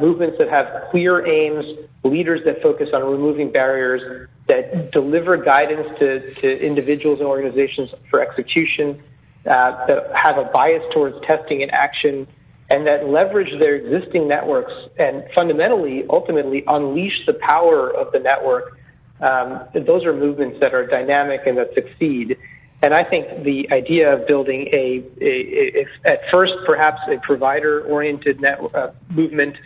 movements 0.00 0.36
that 0.38 0.48
have 0.48 0.90
clear 0.90 1.26
aims, 1.26 1.64
leaders 2.02 2.40
that 2.44 2.62
focus 2.62 2.88
on 2.92 3.02
removing 3.02 3.50
barriers, 3.50 4.28
that 4.46 4.92
deliver 4.92 5.36
guidance 5.36 5.88
to, 5.98 6.34
to 6.34 6.66
individuals 6.66 7.18
and 7.20 7.28
organizations 7.28 7.90
for 8.10 8.20
execution, 8.20 9.02
uh, 9.46 9.86
that 9.86 10.10
have 10.14 10.38
a 10.38 10.44
bias 10.44 10.82
towards 10.92 11.16
testing 11.26 11.62
and 11.62 11.70
action, 11.72 12.26
and 12.70 12.86
that 12.86 13.06
leverage 13.06 13.50
their 13.58 13.74
existing 13.74 14.26
networks 14.28 14.72
and 14.98 15.24
fundamentally, 15.34 16.04
ultimately, 16.08 16.64
unleash 16.66 17.26
the 17.26 17.34
power 17.34 17.90
of 17.90 18.12
the 18.12 18.18
network. 18.18 18.78
Um, 19.20 19.60
those 19.74 20.04
are 20.04 20.14
movements 20.14 20.60
that 20.60 20.74
are 20.74 20.86
dynamic 20.86 21.40
and 21.46 21.58
that 21.58 21.74
succeed. 21.74 22.36
And 22.82 22.92
I 22.92 23.02
think 23.02 23.44
the 23.44 23.68
idea 23.72 24.12
of 24.12 24.26
building 24.26 24.68
a, 24.72 25.02
a, 25.20 25.80
a 25.80 25.86
at 26.04 26.20
first 26.30 26.52
perhaps 26.66 27.00
a 27.08 27.18
provider-oriented 27.18 28.40
net, 28.42 28.58
uh, 28.74 28.90
movement, 29.08 29.56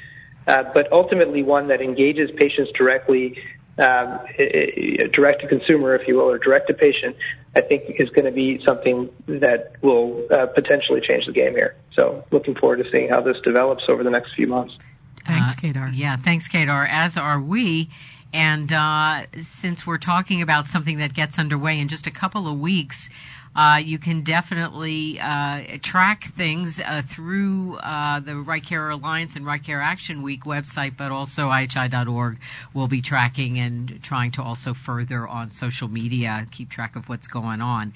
but 0.48 0.90
ultimately 0.92 1.42
one 1.42 1.68
that 1.68 1.80
engages 1.80 2.30
patients 2.36 2.70
directly, 2.76 3.36
um, 3.78 4.18
direct 5.12 5.42
to 5.42 5.48
consumer, 5.48 5.94
if 5.94 6.08
you 6.08 6.16
will, 6.16 6.30
or 6.30 6.38
direct 6.38 6.68
to 6.68 6.74
patient, 6.74 7.16
I 7.54 7.60
think 7.60 7.84
is 7.98 8.08
going 8.10 8.24
to 8.24 8.32
be 8.32 8.60
something 8.64 9.10
that 9.26 9.72
will 9.82 10.26
uh, 10.30 10.46
potentially 10.46 11.00
change 11.06 11.26
the 11.26 11.32
game 11.32 11.52
here. 11.52 11.76
So 11.94 12.24
looking 12.30 12.54
forward 12.54 12.82
to 12.82 12.90
seeing 12.90 13.08
how 13.08 13.20
this 13.20 13.36
develops 13.44 13.84
over 13.88 14.02
the 14.02 14.10
next 14.10 14.34
few 14.34 14.46
months. 14.46 14.74
Thanks, 15.26 15.52
uh, 15.52 15.60
Kedar. 15.60 15.90
Yeah, 15.92 16.16
thanks, 16.16 16.48
Kedar. 16.48 16.86
As 16.86 17.16
are 17.16 17.40
we. 17.40 17.90
And 18.32 18.70
uh, 18.72 19.26
since 19.42 19.86
we're 19.86 19.98
talking 19.98 20.42
about 20.42 20.68
something 20.68 20.98
that 20.98 21.14
gets 21.14 21.38
underway 21.38 21.78
in 21.78 21.88
just 21.88 22.06
a 22.06 22.10
couple 22.10 22.46
of 22.46 22.58
weeks, 22.58 23.08
uh, 23.56 23.80
you 23.82 23.98
can 23.98 24.22
definitely 24.22 25.18
uh, 25.20 25.78
track 25.82 26.32
things 26.36 26.80
uh, 26.80 27.02
through 27.08 27.76
uh, 27.76 28.20
the 28.20 28.36
Right 28.36 28.64
Care 28.64 28.90
Alliance 28.90 29.36
and 29.36 29.44
Right 29.44 29.62
Care 29.62 29.80
Action 29.80 30.22
Week 30.22 30.44
website, 30.44 30.96
but 30.96 31.10
also 31.10 31.48
IHI.org 31.48 32.38
will 32.74 32.88
be 32.88 33.02
tracking 33.02 33.58
and 33.58 34.02
trying 34.02 34.32
to 34.32 34.42
also 34.42 34.74
further 34.74 35.26
on 35.26 35.50
social 35.50 35.88
media 35.88 36.46
keep 36.50 36.70
track 36.70 36.96
of 36.96 37.08
what's 37.08 37.26
going 37.26 37.60
on. 37.60 37.92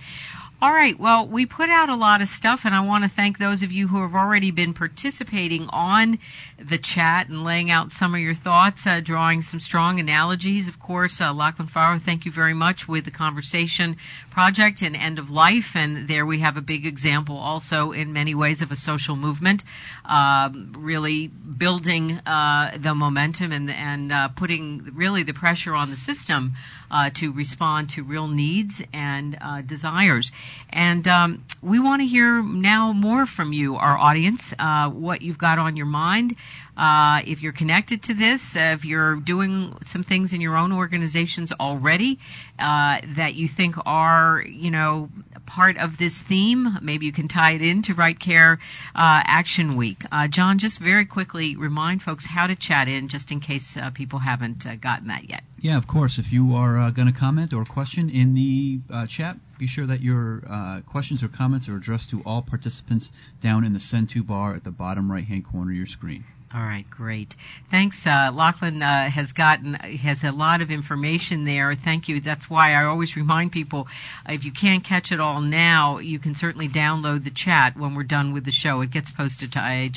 All 0.61 0.73
right, 0.73 0.97
well, 0.97 1.27
we 1.27 1.47
put 1.47 1.71
out 1.71 1.89
a 1.89 1.97
lot 1.97 2.23
of 2.23 2.29
stuff, 2.29 2.61
and 2.65 2.73
I 2.73 2.83
want 2.83 3.03
to 3.03 3.11
thank 3.11 3.37
those 3.37 3.65
of 3.65 3.73
you 3.73 3.89
who 3.89 4.01
have 4.03 4.15
already 4.15 4.53
been 4.53 4.75
participating 4.75 5.67
on 5.71 6.21
the 6.57 6.79
chat 6.79 7.29
and 7.29 7.43
laying 7.43 7.73
out 7.73 7.93
some 7.93 8.15
of 8.15 8.21
your 8.21 8.37
thoughts, 8.37 8.87
uh, 8.87 9.01
drawing 9.01 9.43
some 9.43 9.59
strong 9.59 9.99
analogies. 9.99 10.69
Of 10.69 10.79
course, 10.79 11.21
uh, 11.21 11.35
Lachlan 11.35 11.67
Farrow, 11.67 11.99
thank 11.99 12.27
you 12.27 12.31
very 12.31 12.55
much 12.55 12.87
with 12.87 13.05
the 13.05 13.11
Conversation 13.11 13.97
Project 14.31 14.83
and 14.83 14.95
End 14.95 15.19
of 15.19 15.33
Life 15.33 15.42
life, 15.43 15.75
and 15.75 16.07
there 16.07 16.25
we 16.25 16.39
have 16.39 16.57
a 16.57 16.61
big 16.61 16.87
example 16.87 17.37
also 17.37 17.91
in 17.91 18.13
many 18.13 18.35
ways 18.35 18.63
of 18.63 18.71
a 18.71 18.77
social 18.77 19.17
movement, 19.17 19.65
um, 20.05 20.73
really 20.79 21.27
building 21.27 22.13
uh, 22.13 22.79
the 22.79 22.95
momentum 22.95 23.51
and 23.51 23.69
and 23.69 24.13
uh, 24.13 24.29
putting 24.29 24.65
really 24.95 25.25
the 25.25 25.33
pressure 25.33 25.75
on 25.75 25.91
the 25.91 25.97
system 25.97 26.53
uh, 26.93 27.11
to 27.11 27.33
respond 27.33 27.91
to 27.91 28.05
real 28.05 28.29
needs 28.29 28.83
and 28.93 29.37
uh, 29.41 29.63
desires. 29.63 30.31
And 30.71 31.09
um, 31.09 31.45
we 31.61 31.81
want 31.81 32.03
to 32.03 32.07
hear 32.07 32.43
now 32.43 32.93
more 32.93 33.27
from 33.27 33.53
you, 33.53 33.77
our 33.77 33.99
audience, 33.99 34.55
uh, 34.59 34.91
what 34.91 35.23
you've 35.23 35.43
got 35.49 35.59
on 35.59 35.77
your 35.77 35.91
mind. 36.07 36.37
Uh, 36.75 37.21
if 37.27 37.43
you're 37.43 37.59
connected 37.63 38.03
to 38.05 38.15
this, 38.15 38.57
if 38.57 38.85
you're 38.85 39.17
doing 39.17 39.75
some 39.85 40.03
things 40.03 40.33
in 40.33 40.41
your 40.41 40.57
own 40.57 40.73
organizations 40.73 41.53
already 41.53 42.19
that 42.59 43.35
you 43.35 43.47
think 43.49 43.75
are, 43.85 44.43
you 44.47 44.71
know, 44.71 45.11
part 45.47 45.77
of 45.77 45.97
this 45.97 46.21
theme, 46.23 46.79
maybe 46.83 47.07
you 47.07 47.13
can 47.13 47.29
tie 47.29 47.53
it 47.53 47.63
into 47.63 47.95
Right 47.95 48.19
Care 48.19 48.59
uh, 48.95 49.23
Action 49.25 49.77
Week. 49.77 50.05
Uh, 50.11 50.29
John, 50.29 50.59
just 50.59 50.79
very 50.79 51.07
quickly 51.07 51.57
remind 51.57 52.03
folks 52.03 52.27
how 52.27 52.47
to 52.47 52.57
chat 52.57 52.89
in, 52.89 53.09
just 53.09 53.31
in 53.33 53.41
case 53.41 53.77
uh, 53.77 53.91
people 53.91 54.19
haven't 54.19 54.65
gotten 54.81 55.09
that 55.09 55.29
yet. 55.29 55.43
Yeah, 55.61 55.77
of 55.77 55.87
course. 55.87 56.19
If 56.19 56.33
you 56.33 56.57
are 56.57 56.91
going 56.91 57.13
to 57.13 57.19
comment 57.19 57.53
or 57.53 57.65
question 57.65 58.11
in 58.11 58.35
the 58.35 58.81
chat, 59.07 59.37
be 59.59 59.69
sure 59.69 59.87
that 59.87 60.01
your 60.01 60.43
uh, 60.49 60.81
questions 60.81 61.23
or 61.23 61.29
comments 61.29 61.69
are 61.69 61.77
addressed 61.77 62.11
to 62.11 62.23
all 62.27 62.43
participants 62.43 63.13
down 63.41 63.65
in 63.65 63.73
the 63.73 63.81
send 63.81 64.09
to 64.11 64.25
bar 64.25 64.55
at 64.55 64.65
the 64.65 64.73
bottom 64.73 65.11
right 65.11 65.25
hand 65.25 65.45
corner 65.45 65.71
of 65.71 65.77
your 65.77 65.87
screen. 65.87 66.25
All 66.55 66.61
right, 66.61 66.85
great. 66.91 67.35
Thanks. 67.71 68.07
Uh, 68.07 68.31
Lachlan 68.31 68.83
uh, 68.83 69.09
has 69.09 69.33
gotten 69.33 69.73
has 69.73 70.23
a 70.23 70.33
lot 70.33 70.61
of 70.61 70.71
information 70.71 71.47
there. 71.47 71.75
Thank 71.75 72.09
you. 72.09 72.21
That's 72.21 72.51
why 72.51 72.75
I 72.75 72.85
always 72.85 73.17
remind 73.17 73.53
people 73.53 73.89
if 74.29 74.45
you 74.45 74.53
can't 74.53 74.85
catch 74.85 75.13
it 75.13 75.21
all 75.21 75.41
now, 75.41 75.99
you 75.99 76.19
can 76.19 76.35
certainly 76.35 76.69
download 76.69 77.25
the 77.25 77.31
chat 77.31 77.79
when 77.79 77.95
we're 77.95 78.03
done 78.03 78.35
with 78.35 78.45
the 78.45 78.53
show. 78.53 78.83
It 78.83 78.91
gets 78.91 79.11
posted 79.11 79.53
to 79.53 79.61
ihi.org 79.61 79.97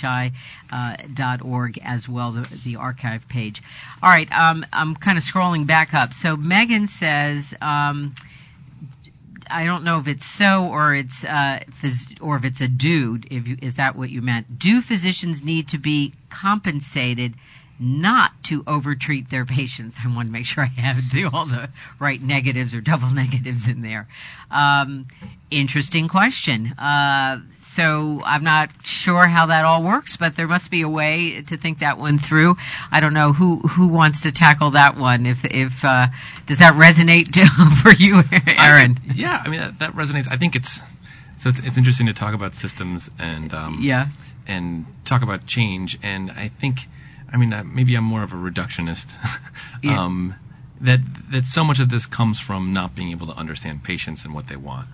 uh, 0.72 1.82
as 1.84 2.08
well, 2.08 2.32
the, 2.32 2.48
the 2.64 2.78
archive 2.78 3.28
page. 3.28 3.62
All 4.02 4.10
right, 4.10 4.32
um, 4.32 4.66
I'm 4.72 4.96
kind 4.96 5.18
of 5.18 5.26
scrolling 5.26 5.68
back 5.68 5.94
up. 5.94 6.14
So 6.14 6.38
Megan 6.38 6.88
says. 6.88 7.54
Um, 7.62 8.16
I 9.50 9.66
don't 9.66 9.84
know 9.84 10.00
if 10.00 10.08
it's 10.08 10.26
so 10.26 10.68
or 10.68 10.94
it's 10.94 11.24
uh, 11.24 11.64
phys- 11.82 12.18
or 12.22 12.38
if 12.38 12.46
it's 12.46 12.62
a 12.62 12.68
dude. 12.68 13.28
If 13.32 13.48
you, 13.48 13.58
is 13.62 13.76
that 13.76 13.96
what 13.96 14.10
you 14.10 14.22
meant? 14.22 14.60
Do 14.60 14.82
physicians 14.82 15.44
need 15.44 15.70
to 15.70 15.78
be 15.78 16.14
compensated 16.30 17.36
not 17.80 18.32
to 18.44 18.64
overtreat 18.66 19.30
their 19.30 19.46
patients. 19.46 19.98
I 20.04 20.14
want 20.14 20.28
to 20.28 20.32
make 20.32 20.46
sure 20.46 20.64
I 20.64 20.68
have 20.68 21.12
the, 21.12 21.26
all 21.26 21.46
the 21.46 21.70
right 22.00 22.22
negatives 22.22 22.74
or 22.74 22.82
double 22.82 23.10
negatives 23.14 23.68
in 23.68 23.82
there. 23.82 24.08
Um, 24.52 25.08
interesting 25.52 26.08
question. 26.08 26.68
Uh, 26.68 27.42
so 27.58 28.22
I'm 28.24 28.44
not 28.44 28.70
sure 28.84 29.28
how 29.28 29.48
that 29.48 29.66
all 29.66 29.84
works, 29.84 30.16
but 30.16 30.36
there 30.36 30.48
must 30.48 30.72
be 30.72 30.82
a 30.82 30.90
way 30.90 31.42
to 31.42 31.58
think 31.58 31.80
that 31.80 31.98
one 31.98 32.20
through. 32.20 32.56
I 32.90 33.02
don't 33.02 33.14
know 33.14 33.34
who 33.34 33.58
who 33.58 33.88
wants 33.90 34.22
to 34.22 34.32
tackle 34.32 34.72
that 34.72 34.98
one. 34.98 35.26
If 35.26 35.44
if 35.44 35.84
uh, 35.84 36.08
does 36.46 36.60
that 36.60 36.76
resonate 36.76 37.36
for 37.82 37.92
you, 37.92 38.24
Aaron? 38.48 38.98
I, 39.10 39.14
yeah, 39.14 39.44
I 39.44 39.50
mean 39.50 39.60
that, 39.60 39.80
that, 39.80 39.92
resonates. 39.92 40.28
I 40.32 40.38
think 40.38 40.56
it's 40.56 40.82
so 41.38 41.50
it's, 41.50 41.60
it's 41.60 41.78
interesting 41.78 42.08
to 42.08 42.14
talk 42.14 42.34
about 42.34 42.56
systems 42.56 43.12
and 43.20 43.54
um, 43.54 43.80
yeah 43.82 44.08
and 44.48 44.86
talk 45.04 45.22
about 45.22 45.46
change. 45.46 45.98
And 46.04 46.32
I 46.32 46.50
think 46.50 46.80
I 47.32 47.38
mean, 47.38 47.54
uh, 47.54 47.64
maybe 47.64 47.96
I'm 47.96 48.04
more 48.04 48.24
of 48.24 48.34
a 48.34 48.36
reductionist. 48.36 49.08
yeah. 49.84 50.00
um, 50.04 50.36
that 50.82 51.00
that 51.32 51.46
so 51.46 51.64
much 51.64 51.80
of 51.80 51.90
this 51.90 52.06
comes 52.06 52.40
from 52.40 52.74
not 52.74 52.96
being 52.96 53.12
able 53.12 53.28
to 53.28 53.34
understand 53.34 53.84
patients 53.84 54.26
and 54.26 54.34
what 54.34 54.48
they 54.48 54.58
want, 54.58 54.88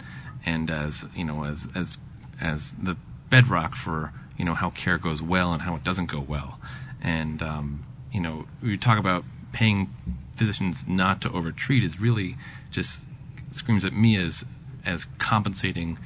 and 0.45 0.69
as 0.69 1.05
you 1.15 1.25
know, 1.25 1.43
as 1.43 1.67
as 1.75 1.97
as 2.39 2.71
the 2.71 2.95
bedrock 3.29 3.75
for 3.75 4.11
you 4.37 4.45
know 4.45 4.53
how 4.53 4.69
care 4.69 4.97
goes 4.97 5.21
well 5.21 5.53
and 5.53 5.61
how 5.61 5.75
it 5.75 5.83
doesn't 5.83 6.05
go 6.05 6.19
well, 6.19 6.59
and 7.01 7.41
um, 7.41 7.83
you 8.11 8.21
know, 8.21 8.45
we 8.61 8.77
talk 8.77 8.99
about 8.99 9.23
paying 9.51 9.91
physicians 10.35 10.85
not 10.87 11.21
to 11.21 11.31
overtreat 11.31 11.83
is 11.83 11.99
really 11.99 12.37
just 12.71 13.03
screams 13.51 13.85
at 13.85 13.93
me 13.93 14.17
as 14.17 14.45
as 14.85 15.05
compensating 15.17 15.97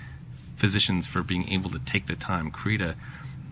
physicians 0.56 1.08
for 1.08 1.22
being 1.22 1.50
able 1.50 1.70
to 1.70 1.80
take 1.80 2.08
the 2.08 2.16
time, 2.16 2.52
create 2.52 2.82
a, 2.82 2.96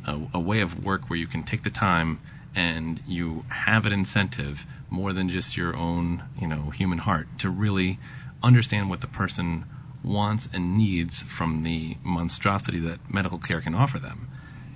a, 0.05 0.19
a 0.35 0.39
way 0.39 0.61
of 0.61 0.83
work 0.85 1.09
where 1.09 1.17
you 1.17 1.27
can 1.27 1.43
take 1.43 1.63
the 1.63 1.69
time 1.69 2.19
and 2.55 2.99
you 3.07 3.43
have 3.49 3.85
an 3.85 3.93
incentive 3.93 4.65
more 4.89 5.13
than 5.13 5.29
just 5.29 5.57
your 5.57 5.75
own, 5.75 6.23
you 6.39 6.47
know, 6.47 6.69
human 6.69 6.99
heart 6.99 7.27
to 7.39 7.49
really 7.49 7.99
understand 8.41 8.89
what 8.89 9.01
the 9.01 9.07
person 9.07 9.65
wants 10.03 10.47
and 10.53 10.77
needs 10.77 11.23
from 11.23 11.63
the 11.63 11.97
monstrosity 12.03 12.79
that 12.79 12.99
medical 13.11 13.39
care 13.39 13.61
can 13.61 13.73
offer 13.73 13.99
them. 13.99 14.27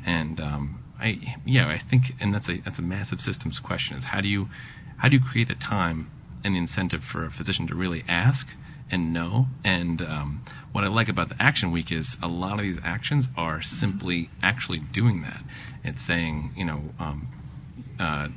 And 0.05 0.39
um, 0.39 0.83
I, 0.99 1.35
yeah, 1.45 1.67
I 1.67 1.77
think, 1.77 2.15
and 2.19 2.33
that's 2.33 2.49
a 2.49 2.57
that's 2.57 2.79
a 2.79 2.83
massive 2.83 3.21
systems 3.21 3.59
question: 3.59 3.97
is 3.97 4.05
how 4.05 4.21
do 4.21 4.27
you 4.27 4.49
how 4.95 5.09
do 5.09 5.17
you 5.17 5.23
create 5.23 5.49
the 5.49 5.55
time 5.55 6.09
and 6.43 6.55
the 6.55 6.59
incentive 6.59 7.03
for 7.03 7.25
a 7.25 7.31
physician 7.31 7.67
to 7.67 7.75
really 7.75 8.03
ask 8.07 8.47
and 8.89 9.13
know? 9.13 9.47
And 9.63 10.01
um, 10.01 10.43
what 10.71 10.83
I 10.83 10.87
like 10.87 11.09
about 11.09 11.29
the 11.29 11.35
Action 11.39 11.71
Week 11.71 11.91
is 11.91 12.17
a 12.23 12.27
lot 12.27 12.53
of 12.53 12.61
these 12.61 12.79
actions 12.83 13.27
are 13.35 13.61
simply 13.61 14.29
actually 14.41 14.79
doing 14.79 15.23
that. 15.23 15.41
It's 15.83 16.01
saying, 16.01 16.53
you 16.55 16.65
know, 16.65 16.81
um, 16.99 17.27
uh, 17.99 18.27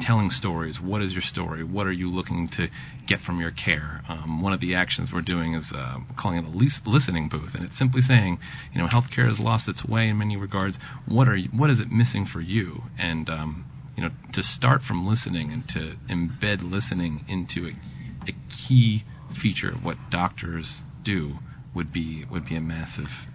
telling 0.00 0.30
stories. 0.30 0.80
What 0.80 1.02
is 1.02 1.12
your 1.12 1.22
story? 1.22 1.62
What 1.64 1.86
are 1.86 1.92
you 1.92 2.10
looking 2.10 2.48
to 2.50 2.68
get 3.06 3.20
from 3.20 3.40
your 3.40 3.50
care? 3.50 4.02
Um, 4.08 4.42
one 4.42 4.52
of 4.52 4.60
the 4.60 4.76
actions 4.76 5.12
we're 5.12 5.20
doing 5.20 5.54
is 5.54 5.72
uh, 5.72 5.98
calling 6.16 6.38
it 6.38 6.44
a 6.44 6.50
least 6.50 6.86
listening 6.86 7.28
booth, 7.28 7.54
and 7.54 7.64
it's 7.64 7.76
simply 7.76 8.02
saying, 8.02 8.38
you 8.72 8.80
know, 8.80 8.88
healthcare 8.88 9.26
has 9.26 9.38
lost 9.38 9.68
its 9.68 9.84
way 9.84 10.08
in 10.08 10.18
many 10.18 10.36
regards. 10.36 10.78
What 11.06 11.28
are 11.28 11.36
you, 11.36 11.48
what 11.50 11.70
is 11.70 11.80
it 11.80 11.90
missing 11.90 12.24
for 12.24 12.40
you? 12.40 12.82
And 12.98 13.28
um, 13.28 13.64
you 13.96 14.04
know, 14.04 14.10
to 14.32 14.42
start 14.42 14.82
from 14.82 15.06
listening 15.06 15.52
and 15.52 15.68
to 15.70 15.96
embed 16.08 16.68
listening 16.68 17.24
into 17.28 17.66
a, 17.68 18.30
a 18.30 18.34
key 18.48 19.04
feature 19.34 19.68
of 19.68 19.84
what 19.84 19.96
doctors 20.10 20.82
do 21.02 21.36
would 21.74 21.92
be 21.92 22.24
would 22.30 22.46
be 22.46 22.56
a 22.56 22.60
massive. 22.60 23.26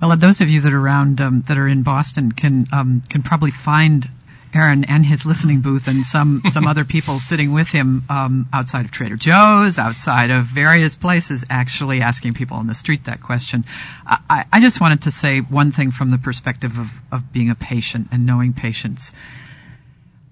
Well, 0.00 0.16
those 0.16 0.40
of 0.40 0.50
you 0.50 0.60
that 0.62 0.72
are 0.72 0.80
around 0.80 1.20
um, 1.20 1.42
that 1.46 1.58
are 1.58 1.68
in 1.68 1.82
Boston 1.82 2.32
can 2.32 2.66
um, 2.72 3.02
can 3.08 3.22
probably 3.22 3.50
find 3.50 4.08
Aaron 4.54 4.84
and 4.84 5.04
his 5.04 5.24
listening 5.24 5.60
booth 5.60 5.88
and 5.88 6.04
some 6.04 6.42
some 6.50 6.66
other 6.66 6.84
people 6.84 7.20
sitting 7.20 7.52
with 7.52 7.68
him 7.68 8.04
um, 8.10 8.48
outside 8.52 8.84
of 8.84 8.90
Trader 8.90 9.16
Joe's, 9.16 9.78
outside 9.78 10.30
of 10.30 10.44
various 10.44 10.96
places, 10.96 11.44
actually 11.48 12.02
asking 12.02 12.34
people 12.34 12.58
on 12.58 12.66
the 12.66 12.74
street 12.74 13.04
that 13.04 13.22
question. 13.22 13.64
I, 14.06 14.44
I 14.52 14.60
just 14.60 14.80
wanted 14.80 15.02
to 15.02 15.10
say 15.10 15.40
one 15.40 15.72
thing 15.72 15.90
from 15.90 16.10
the 16.10 16.18
perspective 16.18 16.78
of, 16.78 17.00
of 17.10 17.32
being 17.32 17.50
a 17.50 17.54
patient 17.54 18.08
and 18.12 18.26
knowing 18.26 18.52
patients. 18.52 19.12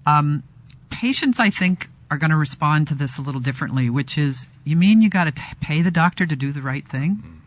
Um, 0.05 0.43
patients, 0.89 1.39
I 1.39 1.49
think, 1.49 1.89
are 2.11 2.17
going 2.17 2.31
to 2.31 2.37
respond 2.37 2.89
to 2.89 2.95
this 2.95 3.17
a 3.17 3.21
little 3.21 3.41
differently, 3.41 3.89
which 3.89 4.17
is, 4.17 4.47
you 4.63 4.75
mean 4.75 5.01
you 5.01 5.09
got 5.09 5.33
to 5.33 5.43
pay 5.61 5.81
the 5.81 5.91
doctor 5.91 6.25
to 6.25 6.35
do 6.35 6.51
the 6.51 6.61
right 6.61 6.87
thing? 6.87 7.41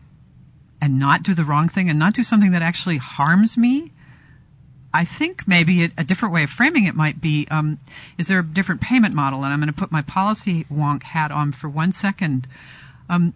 And 0.81 0.99
not 0.99 1.23
do 1.23 1.33
the 1.33 1.45
wrong 1.45 1.69
thing 1.69 1.89
and 1.89 1.97
not 1.97 2.13
do 2.13 2.23
something 2.23 2.51
that 2.51 2.61
actually 2.61 2.97
harms 2.97 3.57
me? 3.57 3.91
I 4.95 5.03
think 5.03 5.45
maybe 5.45 5.83
a, 5.83 5.91
a 5.97 6.03
different 6.05 6.33
way 6.33 6.43
of 6.43 6.49
framing 6.49 6.85
it 6.85 6.95
might 6.95 7.19
be, 7.19 7.47
um, 7.51 7.79
is 8.17 8.29
there 8.29 8.39
a 8.39 8.43
different 8.43 8.79
payment 8.79 9.13
model? 9.13 9.43
And 9.43 9.51
I'm 9.51 9.59
going 9.59 9.67
to 9.67 9.73
put 9.73 9.91
my 9.91 10.03
policy 10.03 10.65
wonk 10.71 11.03
hat 11.03 11.31
on 11.31 11.51
for 11.51 11.67
one 11.67 11.91
second. 11.91 12.47
Um, 13.09 13.33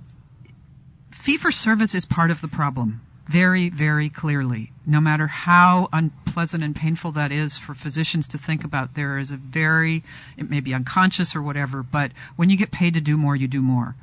fee 1.11 1.35
for 1.35 1.51
service 1.51 1.95
is 1.95 2.05
part 2.05 2.31
of 2.31 2.39
the 2.39 2.47
problem 2.47 3.01
very, 3.25 3.69
very 3.69 4.09
clearly. 4.09 4.71
No 4.85 5.01
matter 5.01 5.27
how 5.27 5.89
unpleasant 5.91 6.63
and 6.63 6.73
painful 6.73 7.11
that 7.11 7.33
is 7.33 7.57
for 7.57 7.75
physicians 7.75 8.29
to 8.29 8.37
think 8.37 8.63
about, 8.63 8.95
there 8.95 9.17
is 9.17 9.31
a 9.31 9.37
very, 9.37 10.03
it 10.37 10.49
may 10.49 10.61
be 10.61 10.73
unconscious 10.73 11.35
or 11.35 11.41
whatever, 11.41 11.83
but 11.83 12.11
when 12.37 12.49
you 12.49 12.55
get 12.55 12.71
paid 12.71 12.93
to 12.93 13.01
do 13.01 13.17
more, 13.17 13.35
you 13.35 13.49
do 13.49 13.61
more. 13.61 13.95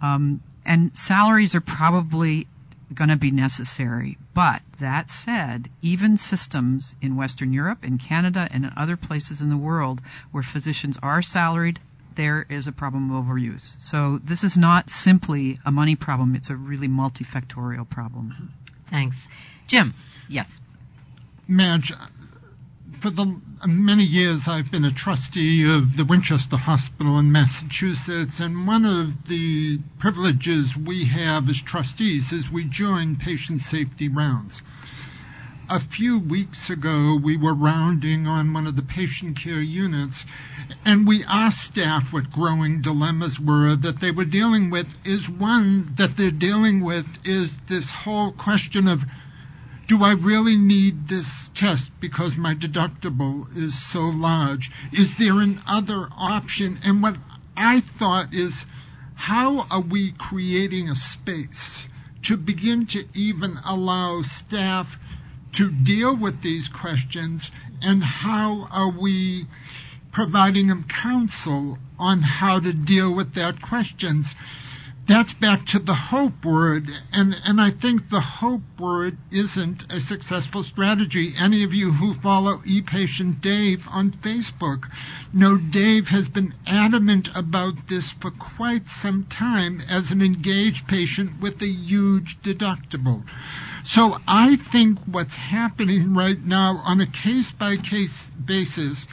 Um, 0.00 0.40
and 0.64 0.96
salaries 0.96 1.54
are 1.54 1.60
probably 1.60 2.46
going 2.92 3.10
to 3.10 3.16
be 3.16 3.30
necessary. 3.30 4.18
But 4.34 4.62
that 4.80 5.10
said, 5.10 5.68
even 5.82 6.16
systems 6.16 6.94
in 7.00 7.16
Western 7.16 7.52
Europe, 7.52 7.84
in 7.84 7.98
Canada, 7.98 8.48
and 8.50 8.64
in 8.64 8.72
other 8.76 8.96
places 8.96 9.40
in 9.40 9.48
the 9.48 9.56
world 9.56 10.00
where 10.30 10.42
physicians 10.42 10.98
are 11.02 11.22
salaried, 11.22 11.80
there 12.14 12.46
is 12.48 12.66
a 12.66 12.72
problem 12.72 13.10
of 13.10 13.24
overuse. 13.24 13.74
So 13.78 14.18
this 14.22 14.44
is 14.44 14.56
not 14.56 14.90
simply 14.90 15.58
a 15.64 15.72
money 15.72 15.96
problem, 15.96 16.34
it's 16.34 16.50
a 16.50 16.56
really 16.56 16.88
multifactorial 16.88 17.88
problem. 17.88 18.52
Thanks. 18.90 19.28
Jim, 19.66 19.94
yes. 20.28 20.60
Madge, 21.48 21.92
for 23.00 23.10
the 23.10 23.40
uh, 23.62 23.66
many 23.66 24.04
years 24.04 24.48
I've 24.48 24.70
been 24.70 24.84
a 24.84 24.92
trustee 24.92 25.64
of 25.70 25.96
the 25.96 26.04
Winchester 26.04 26.56
Hospital 26.56 27.18
in 27.18 27.32
Massachusetts, 27.32 28.40
and 28.40 28.66
one 28.66 28.84
of 28.84 29.28
the 29.28 29.78
privileges 29.98 30.76
we 30.76 31.04
have 31.04 31.48
as 31.48 31.60
trustees 31.60 32.32
is 32.32 32.50
we 32.50 32.64
join 32.64 33.16
patient 33.16 33.60
safety 33.60 34.08
rounds 34.08 34.62
a 35.68 35.80
few 35.80 36.18
weeks 36.18 36.70
ago, 36.70 37.18
we 37.22 37.36
were 37.36 37.54
rounding 37.54 38.26
on 38.26 38.52
one 38.52 38.66
of 38.66 38.76
the 38.76 38.82
patient 38.82 39.36
care 39.36 39.60
units, 39.60 40.24
and 40.84 41.06
we 41.06 41.24
asked 41.24 41.62
staff 41.62 42.12
what 42.12 42.30
growing 42.30 42.82
dilemmas 42.82 43.40
were 43.40 43.74
that 43.74 44.00
they 44.00 44.10
were 44.10 44.24
dealing 44.24 44.70
with. 44.70 44.86
Is 45.04 45.28
one 45.28 45.92
that 45.96 46.16
they're 46.16 46.30
dealing 46.30 46.84
with 46.84 47.06
is 47.26 47.56
this 47.68 47.90
whole 47.90 48.32
question 48.32 48.86
of 48.86 49.04
do 49.86 50.02
I 50.02 50.12
really 50.12 50.56
need 50.56 51.06
this 51.06 51.48
test 51.54 51.90
because 52.00 52.36
my 52.36 52.54
deductible 52.54 53.46
is 53.56 53.80
so 53.80 54.02
large? 54.02 54.70
Is 54.92 55.14
there 55.16 55.40
an 55.40 55.62
other 55.66 56.08
option? 56.16 56.78
And 56.84 57.02
what 57.02 57.16
I 57.56 57.80
thought 57.80 58.34
is, 58.34 58.66
how 59.14 59.66
are 59.70 59.80
we 59.80 60.12
creating 60.12 60.88
a 60.88 60.96
space 60.96 61.88
to 62.22 62.36
begin 62.36 62.86
to 62.86 63.04
even 63.14 63.58
allow 63.64 64.22
staff 64.22 64.98
to 65.52 65.70
deal 65.70 66.14
with 66.14 66.42
these 66.42 66.68
questions 66.68 67.50
and 67.80 68.02
how 68.02 68.68
are 68.72 68.90
we 68.90 69.46
providing 70.10 70.66
them 70.66 70.84
counsel 70.84 71.78
on 71.98 72.20
how 72.22 72.58
to 72.58 72.72
deal 72.72 73.14
with 73.14 73.34
that 73.34 73.62
questions 73.62 74.34
that's 75.06 75.32
back 75.34 75.64
to 75.66 75.78
the 75.78 75.94
hope 75.94 76.44
word 76.44 76.90
and 77.12 77.40
and 77.44 77.60
I 77.60 77.70
think 77.70 78.08
the 78.08 78.20
hope 78.20 78.62
word 78.78 79.16
isn't 79.30 79.92
a 79.92 80.00
successful 80.00 80.64
strategy. 80.64 81.32
Any 81.38 81.62
of 81.62 81.72
you 81.72 81.92
who 81.92 82.12
follow 82.14 82.60
e-patient 82.66 83.40
Dave 83.40 83.86
on 83.88 84.10
Facebook 84.10 84.90
know 85.32 85.56
Dave 85.56 86.08
has 86.08 86.28
been 86.28 86.54
adamant 86.66 87.28
about 87.36 87.86
this 87.86 88.10
for 88.10 88.32
quite 88.32 88.88
some 88.88 89.24
time 89.24 89.80
as 89.88 90.10
an 90.10 90.22
engaged 90.22 90.88
patient 90.88 91.40
with 91.40 91.62
a 91.62 91.68
huge 91.68 92.40
deductible. 92.42 93.22
So 93.84 94.16
I 94.26 94.56
think 94.56 94.98
what's 95.06 95.36
happening 95.36 96.14
right 96.14 96.42
now 96.44 96.80
on 96.84 97.00
a 97.00 97.06
case 97.06 97.52
by 97.52 97.76
case 97.76 98.28
basis 98.30 99.06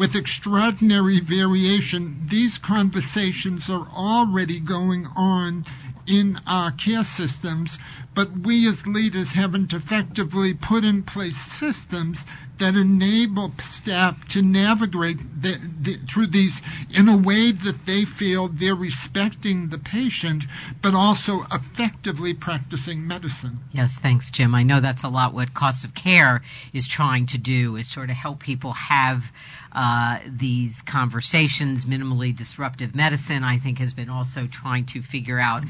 with 0.00 0.16
extraordinary 0.16 1.20
variation, 1.20 2.22
these 2.24 2.56
conversations 2.56 3.68
are 3.68 3.86
already 3.94 4.58
going 4.58 5.06
on 5.14 5.66
in 6.06 6.40
our 6.46 6.72
care 6.72 7.04
systems, 7.04 7.78
but 8.14 8.30
we 8.32 8.66
as 8.68 8.86
leaders 8.86 9.32
haven't 9.32 9.72
effectively 9.72 10.54
put 10.54 10.84
in 10.84 11.02
place 11.02 11.36
systems 11.36 12.24
that 12.58 12.76
enable 12.76 13.52
staff 13.64 14.28
to 14.28 14.42
navigate 14.42 15.18
the, 15.40 15.58
the, 15.80 15.94
through 15.94 16.26
these 16.26 16.60
in 16.90 17.08
a 17.08 17.16
way 17.16 17.52
that 17.52 17.86
they 17.86 18.04
feel 18.04 18.48
they're 18.48 18.74
respecting 18.74 19.68
the 19.68 19.78
patient, 19.78 20.44
but 20.82 20.92
also 20.92 21.46
effectively 21.52 22.34
practicing 22.34 23.06
medicine. 23.06 23.60
Yes, 23.72 23.98
thanks, 23.98 24.30
Jim. 24.30 24.54
I 24.54 24.64
know 24.64 24.80
that's 24.80 25.04
a 25.04 25.08
lot 25.08 25.32
what 25.32 25.54
Cost 25.54 25.84
of 25.84 25.94
Care 25.94 26.42
is 26.72 26.86
trying 26.86 27.26
to 27.26 27.38
do, 27.38 27.76
is 27.76 27.88
sort 27.88 28.10
of 28.10 28.16
help 28.16 28.40
people 28.40 28.72
have 28.72 29.24
uh, 29.72 30.18
these 30.26 30.82
conversations. 30.82 31.84
Minimally 31.84 32.36
disruptive 32.36 32.94
medicine, 32.94 33.44
I 33.44 33.58
think, 33.58 33.78
has 33.78 33.94
been 33.94 34.10
also 34.10 34.46
trying 34.46 34.86
to 34.86 35.00
figure 35.00 35.38
out. 35.38 35.62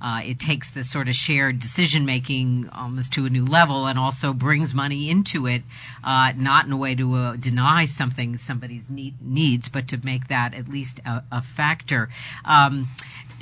Uh, 0.00 0.20
it 0.24 0.38
takes 0.38 0.70
the 0.70 0.84
sort 0.84 1.08
of 1.08 1.14
shared 1.14 1.58
decision 1.58 1.85
making 1.94 2.68
almost 2.72 3.12
to 3.12 3.26
a 3.26 3.30
new 3.30 3.44
level, 3.44 3.86
and 3.86 3.98
also 3.98 4.32
brings 4.32 4.74
money 4.74 5.10
into 5.10 5.46
it, 5.46 5.62
uh, 6.02 6.32
not 6.36 6.66
in 6.66 6.72
a 6.72 6.76
way 6.76 6.94
to 6.94 7.14
uh, 7.14 7.36
deny 7.36 7.86
something 7.86 8.38
somebody's 8.38 8.88
need, 8.90 9.14
needs, 9.22 9.68
but 9.68 9.88
to 9.88 9.98
make 10.02 10.28
that 10.28 10.54
at 10.54 10.68
least 10.68 11.00
a, 11.04 11.22
a 11.30 11.42
factor. 11.42 12.08
Um, 12.44 12.88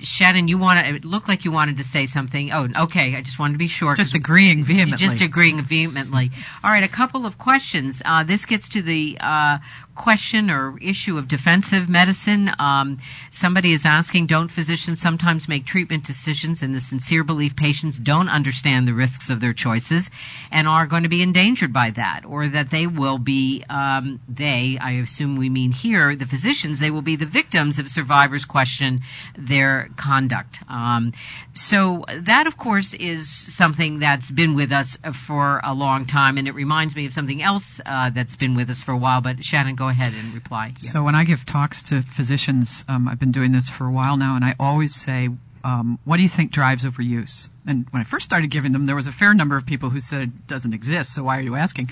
Shannon, 0.05 0.49
you 0.49 0.59
want 0.59 0.85
to, 0.85 0.95
it 0.95 1.05
looked 1.05 1.29
like 1.29 1.45
you 1.45 1.53
wanted 1.53 1.79
to 1.79 1.85
say 1.85 2.07
something. 2.07 2.53
Oh, 2.53 2.69
okay. 2.85 3.17
I 3.17 3.23
just 3.23 3.39
wanted 3.39 3.55
to 3.55 3.59
be 3.59 3.69
sure. 3.69 3.95
Just 3.95 4.15
agreeing 4.15 4.65
vehemently. 4.65 5.07
Just 5.07 5.23
agreeing 5.23 5.63
vehemently. 5.65 6.31
All 6.63 6.71
right. 6.71 6.85
A 6.85 6.89
couple 6.89 7.27
of 7.27 7.39
questions. 7.39 8.03
Uh, 8.05 8.25
this 8.25 8.47
gets 8.47 8.71
to 8.71 8.83
the, 8.83 9.19
uh, 9.21 9.59
question 9.95 10.51
or 10.51 10.77
issue 10.79 11.19
of 11.19 11.29
defensive 11.29 11.89
medicine. 11.89 12.51
Um, 12.59 12.99
somebody 13.31 13.73
is 13.73 13.87
asking, 13.87 14.27
don't 14.27 14.51
physicians 14.51 15.01
sometimes 15.01 15.49
make 15.49 15.65
treatment 15.65 16.05
decisions 16.05 16.63
in 16.63 16.73
the 16.73 16.81
sincere 16.81 17.25
belief 17.25 17.57
patients 17.57 17.99
don't 17.99 18.29
understand 18.29 18.89
the 18.89 18.95
risks 18.95 19.31
of 19.31 19.41
their 19.41 19.53
choices 19.53 20.11
and 20.51 20.67
are 20.67 20.87
going 20.87 21.05
to 21.05 21.09
be 21.09 21.23
endangered 21.23 21.73
by 21.73 21.91
that, 21.91 22.23
or 22.27 22.49
that 22.49 22.71
they 22.71 22.87
will 22.87 23.19
be, 23.19 23.65
um, 23.71 24.21
they, 24.29 24.79
I 24.81 24.93
assume 24.93 25.37
we 25.37 25.49
mean 25.49 25.73
here, 25.73 26.17
the 26.17 26.27
physicians, 26.27 26.81
they 26.81 26.91
will 26.91 27.03
be 27.03 27.17
the 27.17 27.27
victims 27.27 27.79
if 27.79 27.89
survivors 27.89 28.45
question 28.45 29.03
their 29.39 29.89
conduct. 29.97 30.59
Um, 30.69 31.13
so 31.53 32.05
that, 32.23 32.47
of 32.47 32.57
course, 32.57 32.95
is 32.95 33.29
something 33.29 34.01
that's 34.01 34.31
been 34.31 34.55
with 34.55 34.73
us 34.73 34.97
for 35.27 35.61
a 35.63 35.75
long 35.75 36.07
time, 36.07 36.39
and 36.39 36.49
it 36.49 36.55
reminds 36.55 36.95
me 36.95 37.07
of 37.07 37.13
something 37.13 37.43
else 37.43 37.81
uh, 37.85 38.11
that's 38.11 38.37
been 38.37 38.55
with 38.55 38.71
us 38.71 38.83
for 38.83 38.93
a 38.93 38.99
while. 38.99 39.21
But 39.21 39.45
Shannon, 39.45 39.75
go 39.75 39.89
ahead 39.89 40.13
and 40.15 40.35
reply. 40.35 40.69
Yeah. 40.69 40.91
So 40.91 41.03
when 41.03 41.15
I 41.15 41.25
give 41.25 41.45
talks 41.45 41.85
to 41.85 42.03
physicians, 42.03 42.85
um, 42.89 43.09
I've 43.09 43.19
been 43.21 43.33
doing 43.33 43.53
this 43.53 43.71
for 43.71 43.87
a 43.87 43.93
while 43.93 44.17
now, 44.17 44.37
and 44.37 44.45
I 44.45 44.55
always 44.59 44.95
say, 44.95 45.29
um, 45.63 45.99
"What 46.05 46.17
do 46.17 46.23
you 46.23 46.29
think 46.29 46.53
drives 46.53 46.85
overuse?" 46.85 47.49
And 47.67 47.87
when 47.91 48.01
I 48.01 48.05
first 48.05 48.25
started 48.25 48.51
giving 48.51 48.73
them, 48.73 48.85
there 48.85 48.97
was 48.97 49.07
a 49.07 49.13
fair 49.13 49.33
number 49.33 49.57
of 49.57 49.65
people 49.65 49.91
who 49.91 50.01
said 50.01 50.23
it 50.23 50.47
doesn't 50.47 50.75
exist. 50.75 51.15
So 51.15 51.25
why 51.25 51.39
are 51.39 51.43
you 51.43 51.57
asking? 51.57 51.91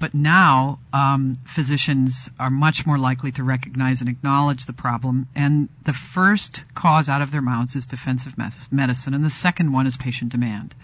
But 0.00 0.14
now 0.14 0.80
um, 0.92 1.36
physicians 1.46 2.30
are 2.38 2.50
much 2.50 2.84
more 2.86 2.98
likely 2.98 3.32
to 3.32 3.44
recognize 3.44 4.00
and 4.00 4.10
acknowledge 4.10 4.66
the 4.66 4.72
problem. 4.72 5.28
And 5.34 5.68
the 5.84 5.92
first 5.92 6.64
cause 6.74 7.08
out 7.08 7.22
of 7.22 7.30
their 7.30 7.42
mouths 7.42 7.76
is 7.76 7.86
defensive 7.86 8.36
medicine, 8.70 9.14
and 9.14 9.24
the 9.24 9.30
second 9.30 9.72
one 9.72 9.86
is 9.86 9.96
patient 9.96 10.32
demand. 10.32 10.74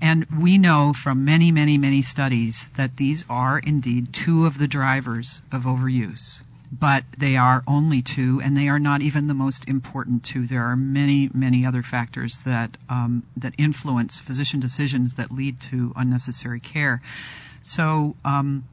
And 0.00 0.26
we 0.38 0.58
know 0.58 0.92
from 0.92 1.24
many, 1.24 1.52
many, 1.52 1.78
many 1.78 2.02
studies 2.02 2.68
that 2.76 2.96
these 2.96 3.24
are 3.28 3.58
indeed 3.58 4.12
two 4.12 4.46
of 4.46 4.58
the 4.58 4.68
drivers 4.68 5.40
of 5.52 5.64
overuse. 5.64 6.42
but 6.72 7.04
they 7.18 7.36
are 7.36 7.62
only 7.66 8.00
two, 8.00 8.40
and 8.42 8.56
they 8.56 8.68
are 8.68 8.78
not 8.78 9.02
even 9.02 9.26
the 9.26 9.34
most 9.34 9.68
important 9.68 10.24
two. 10.24 10.46
There 10.46 10.64
are 10.64 10.76
many, 10.76 11.28
many 11.34 11.66
other 11.66 11.82
factors 11.82 12.40
that 12.42 12.78
um, 12.88 13.24
that 13.36 13.54
influence 13.58 14.18
physician 14.18 14.60
decisions 14.60 15.16
that 15.16 15.30
lead 15.30 15.60
to 15.60 15.92
unnecessary 15.94 16.60
care. 16.60 17.02
So. 17.62 18.16
Um, 18.24 18.64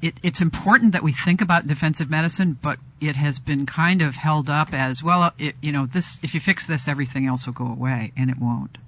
it, 0.00 0.14
it's 0.22 0.40
important 0.40 0.92
that 0.92 1.02
we 1.02 1.12
think 1.12 1.40
about 1.40 1.66
defensive 1.66 2.08
medicine, 2.08 2.58
but 2.60 2.78
it 3.00 3.16
has 3.16 3.38
been 3.38 3.66
kind 3.66 4.02
of 4.02 4.16
held 4.16 4.48
up 4.48 4.72
as 4.72 5.02
well. 5.02 5.32
It, 5.38 5.56
you 5.60 5.72
know, 5.72 5.86
this 5.86 6.20
if 6.22 6.34
you 6.34 6.40
fix 6.40 6.66
this, 6.66 6.88
everything 6.88 7.26
else 7.26 7.46
will 7.46 7.54
go 7.54 7.66
away, 7.66 8.12
and 8.16 8.30
it 8.30 8.38
won't. 8.38 8.78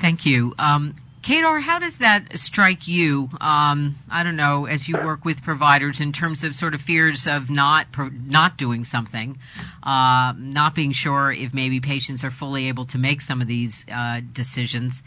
Thank 0.00 0.26
you. 0.26 0.54
Um, 0.58 0.94
Kedar, 1.24 1.58
how 1.58 1.78
does 1.78 1.98
that 1.98 2.38
strike 2.38 2.86
you? 2.86 3.30
Um, 3.40 3.96
I 4.10 4.24
don't 4.24 4.36
know, 4.36 4.66
as 4.66 4.86
you 4.86 4.98
work 5.02 5.24
with 5.24 5.42
providers 5.42 6.00
in 6.00 6.12
terms 6.12 6.44
of 6.44 6.54
sort 6.54 6.74
of 6.74 6.82
fears 6.82 7.26
of 7.26 7.48
not 7.48 7.86
not 8.26 8.58
doing 8.58 8.84
something, 8.84 9.38
uh, 9.82 10.34
not 10.36 10.74
being 10.74 10.92
sure 10.92 11.32
if 11.32 11.54
maybe 11.54 11.80
patients 11.80 12.24
are 12.24 12.30
fully 12.30 12.68
able 12.68 12.84
to 12.86 12.98
make 12.98 13.22
some 13.22 13.40
of 13.40 13.48
these 13.48 13.86
uh, 13.90 14.20
decisions. 14.34 15.02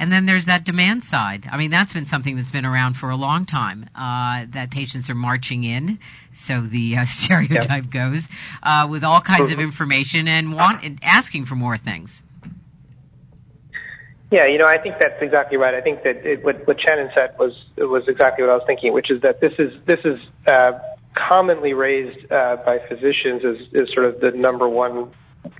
And 0.00 0.10
then 0.10 0.24
there's 0.24 0.46
that 0.46 0.64
demand 0.64 1.04
side. 1.04 1.46
I 1.50 1.58
mean, 1.58 1.70
that's 1.70 1.92
been 1.92 2.06
something 2.06 2.36
that's 2.36 2.52
been 2.52 2.64
around 2.64 2.94
for 2.94 3.10
a 3.10 3.16
long 3.16 3.44
time. 3.44 3.90
Uh, 3.94 4.46
that 4.54 4.70
patients 4.70 5.10
are 5.10 5.14
marching 5.14 5.64
in, 5.64 5.98
so 6.32 6.62
the 6.62 6.96
uh, 6.96 7.04
stereotype 7.06 7.90
goes, 7.90 8.26
uh, 8.62 8.88
with 8.90 9.04
all 9.04 9.20
kinds 9.20 9.52
of 9.52 9.60
information 9.60 10.28
and 10.28 10.50
want 10.50 10.82
and 10.82 11.00
asking 11.02 11.44
for 11.44 11.56
more 11.56 11.76
things. 11.76 12.22
Yeah, 14.30 14.46
you 14.46 14.58
know, 14.58 14.66
I 14.66 14.76
think 14.76 14.96
that's 15.00 15.22
exactly 15.22 15.56
right. 15.56 15.74
I 15.74 15.80
think 15.80 16.02
that 16.02 16.26
it, 16.26 16.44
what, 16.44 16.66
what 16.66 16.76
Shannon 16.80 17.10
said 17.14 17.34
was 17.38 17.52
was 17.78 18.06
exactly 18.08 18.44
what 18.44 18.50
I 18.50 18.56
was 18.56 18.64
thinking, 18.66 18.92
which 18.92 19.10
is 19.10 19.22
that 19.22 19.40
this 19.40 19.54
is 19.58 19.72
this 19.86 20.00
is 20.04 20.18
uh, 20.46 20.72
commonly 21.14 21.72
raised 21.72 22.30
uh, 22.30 22.56
by 22.56 22.78
physicians 22.88 23.42
as, 23.44 23.56
as 23.74 23.92
sort 23.92 24.04
of 24.04 24.20
the 24.20 24.30
number 24.32 24.68
one, 24.68 25.10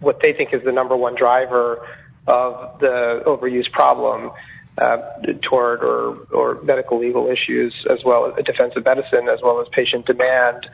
what 0.01 0.21
they 0.21 0.35
think 0.35 0.53
is 0.53 0.62
the 0.64 0.73
number 0.73 0.97
one 0.97 1.14
driver 1.14 1.87
of 2.27 2.79
the 2.81 3.23
overuse 3.25 3.71
problem 3.73 4.31
uh, 4.77 4.99
toward 5.43 5.83
or 5.83 6.19
or 6.31 6.61
medical 6.62 6.99
legal 6.99 7.27
issues, 7.29 7.75
as 7.91 8.05
well 8.05 8.27
as 8.27 8.45
defensive 8.45 8.85
medicine, 8.85 9.29
as 9.33 9.41
well 9.43 9.61
as 9.62 9.66
patient 9.73 10.05
demand. 10.05 10.69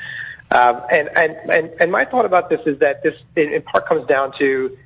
Um, 0.51 0.83
and, 0.91 1.09
and 1.17 1.37
and 1.49 1.71
and 1.81 1.93
my 1.93 2.05
thought 2.05 2.25
about 2.25 2.51
this 2.51 2.61
is 2.67 2.81
that 2.81 3.05
this 3.05 3.15
in, 3.37 3.63
part 3.63 3.89
comes 3.89 4.07
down 4.09 4.33
to 4.41 4.77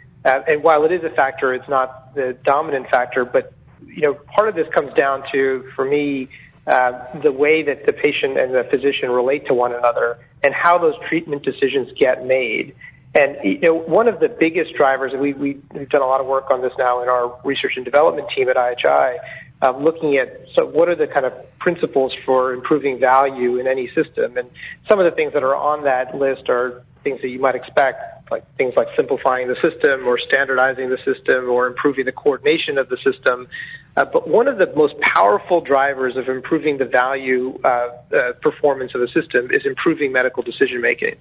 and 0.49 0.63
while 0.63 0.85
it 0.85 0.93
is 0.93 1.03
a 1.05 1.11
factor, 1.11 1.55
it's 1.55 1.69
not 1.69 2.15
the 2.15 2.37
dominant 2.45 2.89
factor. 2.91 3.25
But 3.25 3.53
you 3.87 4.03
know, 4.03 4.15
part 4.15 4.49
of 4.49 4.55
this 4.55 4.67
comes 4.75 4.93
down 4.95 5.25
to, 5.33 5.71
for 5.75 5.85
me, 5.85 6.29
uh, 6.67 7.21
the 7.23 7.33
way 7.33 7.63
that 7.63 7.87
the 7.87 7.93
patient 7.93 8.39
and 8.39 8.55
the 8.55 8.65
physician 8.71 9.11
relate 9.11 9.47
to 9.47 9.55
one 9.55 9.73
another, 9.73 10.19
and 10.43 10.55
how 10.55 10.79
those 10.79 10.95
treatment 11.09 11.43
decisions 11.43 11.89
get 11.99 12.27
made. 12.27 12.75
And 13.15 13.37
you 13.43 13.61
know, 13.61 13.75
one 13.75 14.07
of 14.07 14.21
the 14.21 14.29
biggest 14.29 14.75
drivers, 14.75 15.13
and 15.13 15.21
we, 15.23 15.33
we've 15.33 15.89
done 15.89 16.03
a 16.03 16.07
lot 16.07 16.21
of 16.21 16.27
work 16.27 16.51
on 16.51 16.61
this 16.61 16.73
now 16.79 17.03
in 17.03 17.09
our 17.09 17.41
research 17.43 17.73
and 17.77 17.85
development 17.85 18.29
team 18.37 18.49
at 18.49 18.57
IHI, 18.57 19.17
um, 19.63 19.83
looking 19.83 20.17
at 20.19 20.45
so 20.57 20.67
what 20.67 20.89
are 20.89 20.95
the 20.95 21.07
kind 21.07 21.27
of 21.27 21.33
principles 21.59 22.13
for 22.25 22.53
improving 22.53 23.01
value 23.01 23.59
in 23.59 23.67
any 23.67 23.89
system. 23.89 24.37
And 24.37 24.51
some 24.89 25.01
of 25.01 25.11
the 25.11 25.17
things 25.17 25.33
that 25.33 25.43
are 25.43 25.57
on 25.57 25.85
that 25.85 26.15
list 26.15 26.49
are 26.49 26.85
things 27.03 27.21
that 27.23 27.29
you 27.29 27.41
might 27.41 27.55
expect, 27.55 28.18
like 28.31 28.45
things 28.57 28.75
like 28.77 28.89
simplifying 28.97 29.49
the 29.49 29.57
system 29.57 30.07
or 30.07 30.19
standardizing 30.19 30.91
the 30.91 30.99
system 31.05 31.49
or 31.49 31.67
improving 31.67 32.05
the 32.05 32.13
coordination 32.13 32.79
of 32.79 32.89
the 32.89 32.99
system. 33.05 33.49
Uh, 33.97 34.05
but 34.05 34.29
one 34.29 34.47
of 34.47 34.59
the 34.59 34.73
most 34.77 34.95
powerful 35.01 35.61
drivers 35.61 36.17
of 36.17 36.29
improving 36.29 36.79
the 36.79 36.85
value 36.85 37.59
uh, 37.65 37.69
uh, 37.69 38.33
performance 38.41 38.93
of 38.95 39.01
the 39.01 39.09
system 39.09 39.51
is 39.51 39.63
improving 39.65 40.13
medical 40.13 40.43
decision 40.43 40.81
making. 40.81 41.17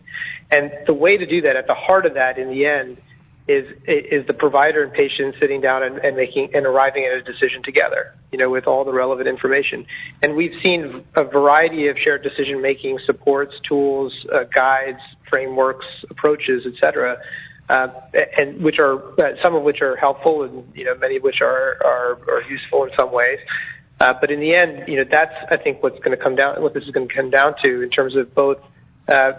And 0.51 0.71
the 0.85 0.93
way 0.93 1.17
to 1.17 1.25
do 1.25 1.41
that, 1.41 1.55
at 1.55 1.67
the 1.67 1.73
heart 1.73 2.05
of 2.05 2.13
that, 2.15 2.37
in 2.37 2.49
the 2.49 2.65
end, 2.65 2.97
is 3.47 3.65
is 3.87 4.27
the 4.27 4.33
provider 4.33 4.83
and 4.83 4.91
patient 4.91 5.35
sitting 5.39 5.61
down 5.61 5.81
and, 5.81 5.97
and 5.99 6.17
making 6.17 6.49
and 6.53 6.65
arriving 6.65 7.05
at 7.05 7.13
a 7.17 7.21
decision 7.21 7.63
together, 7.63 8.13
you 8.31 8.37
know, 8.37 8.49
with 8.49 8.67
all 8.67 8.83
the 8.83 8.91
relevant 8.91 9.27
information. 9.27 9.85
And 10.21 10.35
we've 10.35 10.55
seen 10.63 11.05
a 11.15 11.23
variety 11.23 11.87
of 11.87 11.97
shared 12.03 12.23
decision 12.23 12.61
making 12.61 12.99
supports, 13.05 13.53
tools, 13.67 14.13
uh, 14.33 14.43
guides, 14.53 14.99
frameworks, 15.30 15.86
approaches, 16.09 16.65
etc. 16.65 17.17
Uh, 17.69 17.88
and 18.38 18.63
which 18.63 18.80
are 18.80 18.97
uh, 19.19 19.36
some 19.43 19.55
of 19.55 19.63
which 19.63 19.82
are 19.82 19.95
helpful, 19.97 20.43
and 20.43 20.63
you 20.75 20.86
know 20.86 20.95
many 20.95 21.17
of 21.17 21.23
which 21.23 21.41
are 21.41 21.78
are, 21.84 22.19
are 22.30 22.41
useful 22.49 22.86
in 22.86 22.91
some 22.97 23.11
ways. 23.11 23.39
Uh, 23.99 24.13
but 24.21 24.32
in 24.32 24.39
the 24.39 24.55
end, 24.55 24.88
you 24.88 24.97
know 24.97 25.05
that's 25.09 25.34
I 25.51 25.57
think 25.57 25.84
what's 25.84 25.99
going 25.99 26.15
to 26.17 26.23
come 26.23 26.36
down, 26.36 26.61
what 26.61 26.73
this 26.73 26.84
is 26.84 26.91
going 26.91 27.07
to 27.07 27.13
come 27.13 27.30
down 27.30 27.55
to 27.63 27.82
in 27.82 27.89
terms 27.89 28.15
of 28.15 28.34
both 28.34 28.59
uh, 29.09 29.32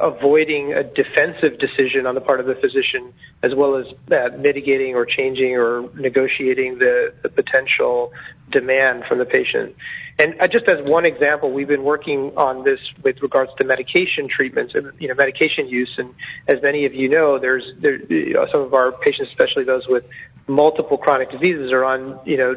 avoiding 0.00 0.72
a 0.72 0.82
defensive 0.82 1.58
decision 1.58 2.06
on 2.06 2.14
the 2.14 2.20
part 2.20 2.40
of 2.40 2.46
the 2.46 2.54
physician, 2.54 3.12
as 3.42 3.52
well 3.54 3.76
as 3.76 3.86
uh, 4.10 4.34
mitigating 4.38 4.94
or 4.94 5.04
changing 5.04 5.56
or 5.56 5.88
negotiating 5.94 6.78
the, 6.78 7.12
the 7.22 7.28
potential 7.28 8.12
demand 8.50 9.04
from 9.06 9.18
the 9.18 9.26
patient. 9.26 9.76
And 10.18 10.40
uh, 10.40 10.46
just 10.46 10.68
as 10.68 10.78
one 10.88 11.04
example, 11.04 11.50
we've 11.50 11.68
been 11.68 11.82
working 11.82 12.32
on 12.36 12.64
this 12.64 12.78
with 13.02 13.16
regards 13.20 13.50
to 13.58 13.64
medication 13.64 14.28
treatments 14.28 14.74
and 14.74 14.92
you 15.00 15.08
know 15.08 15.14
medication 15.14 15.66
use. 15.68 15.90
And 15.98 16.14
as 16.48 16.62
many 16.62 16.86
of 16.86 16.94
you 16.94 17.08
know, 17.08 17.38
there's 17.38 17.64
there, 17.80 17.96
you 18.12 18.34
know, 18.34 18.46
some 18.52 18.60
of 18.60 18.74
our 18.74 18.92
patients, 18.92 19.30
especially 19.30 19.64
those 19.64 19.88
with 19.88 20.04
multiple 20.46 20.98
chronic 20.98 21.30
diseases, 21.30 21.72
are 21.72 21.84
on 21.84 22.20
you 22.24 22.36
know 22.36 22.54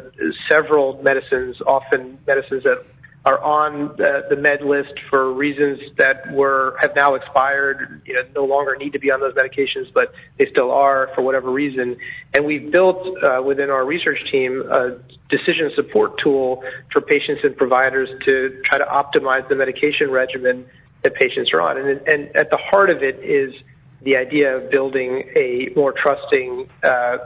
several 0.51 1.01
medicines, 1.01 1.58
often 1.66 2.20
medicines 2.28 2.64
that 2.64 2.86
are 3.26 3.43
on 3.43 3.95
the, 3.97 4.36
med 4.38 4.61
list 4.61 4.93
for 5.09 5.34
reasons 5.34 5.80
that 5.97 6.32
were 6.32 6.78
have 6.80 6.95
now 6.95 7.15
expired, 7.15 8.01
you 8.05 8.13
know, 8.13 8.22
no 8.34 8.45
longer 8.45 8.76
need 8.78 8.93
to 8.93 8.99
be 8.99 9.11
on 9.11 9.20
those 9.20 9.34
medications, 9.34 9.91
but 9.93 10.13
they 10.38 10.45
still 10.51 10.72
are 10.72 11.09
for 11.13 11.22
whatever 11.22 11.51
reason. 11.51 11.97
And 12.34 12.45
we've 12.45 12.72
built 12.72 13.05
uh, 13.22 13.41
within 13.43 13.70
our 13.70 13.86
research 13.86 14.20
team 14.32 14.63
a 14.72 14.97
decision 15.30 15.72
support 15.76 16.13
tool 16.24 16.63
for 16.93 17.01
patients 17.01 17.41
and 17.43 17.57
providers 17.57 18.07
to 18.26 18.61
try 18.63 18.78
to 18.78 18.86
optimize 18.86 19.47
the 19.49 19.55
medication 19.55 20.09
regimen 20.09 20.65
that 21.03 21.15
patients 21.15 21.51
are 21.53 21.61
on. 21.61 21.78
And, 21.78 22.07
and 22.07 22.36
at 22.36 22.49
the 22.49 22.57
heart 22.57 22.89
of 22.89 23.03
it 23.03 23.20
is 23.24 23.53
the 24.01 24.15
idea 24.15 24.55
of 24.55 24.69
building 24.69 25.23
a 25.35 25.69
more 25.75 25.93
trusting 25.93 26.69
uh, 26.83 26.87
uh, 26.87 27.17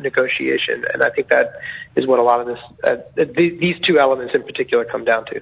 negotiation, 0.00 0.84
and 0.92 1.02
I 1.02 1.10
think 1.10 1.28
that 1.28 1.60
is 1.94 2.06
what 2.06 2.18
a 2.18 2.22
lot 2.22 2.40
of 2.40 2.46
this, 2.46 2.58
uh, 2.84 2.96
th- 3.16 3.58
these 3.60 3.76
two 3.86 3.98
elements 3.98 4.34
in 4.34 4.42
particular, 4.42 4.84
come 4.84 5.04
down 5.04 5.24
to. 5.26 5.40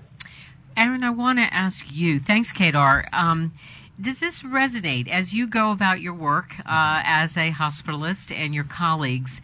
Aaron, 0.76 1.05
I 1.05 1.11
want 1.11 1.39
to 1.39 1.55
ask 1.55 1.87
you. 1.91 2.18
Thanks, 2.18 2.53
Kedar. 2.53 3.09
Um, 3.12 3.53
does 4.01 4.18
this 4.18 4.43
resonate 4.43 5.09
as 5.09 5.32
you 5.32 5.47
go 5.47 5.70
about 5.70 6.01
your 6.01 6.14
work 6.14 6.53
uh, 6.59 7.03
as 7.05 7.37
a 7.37 7.51
hospitalist 7.51 8.35
and 8.35 8.55
your 8.55 8.64
colleagues? 8.64 9.41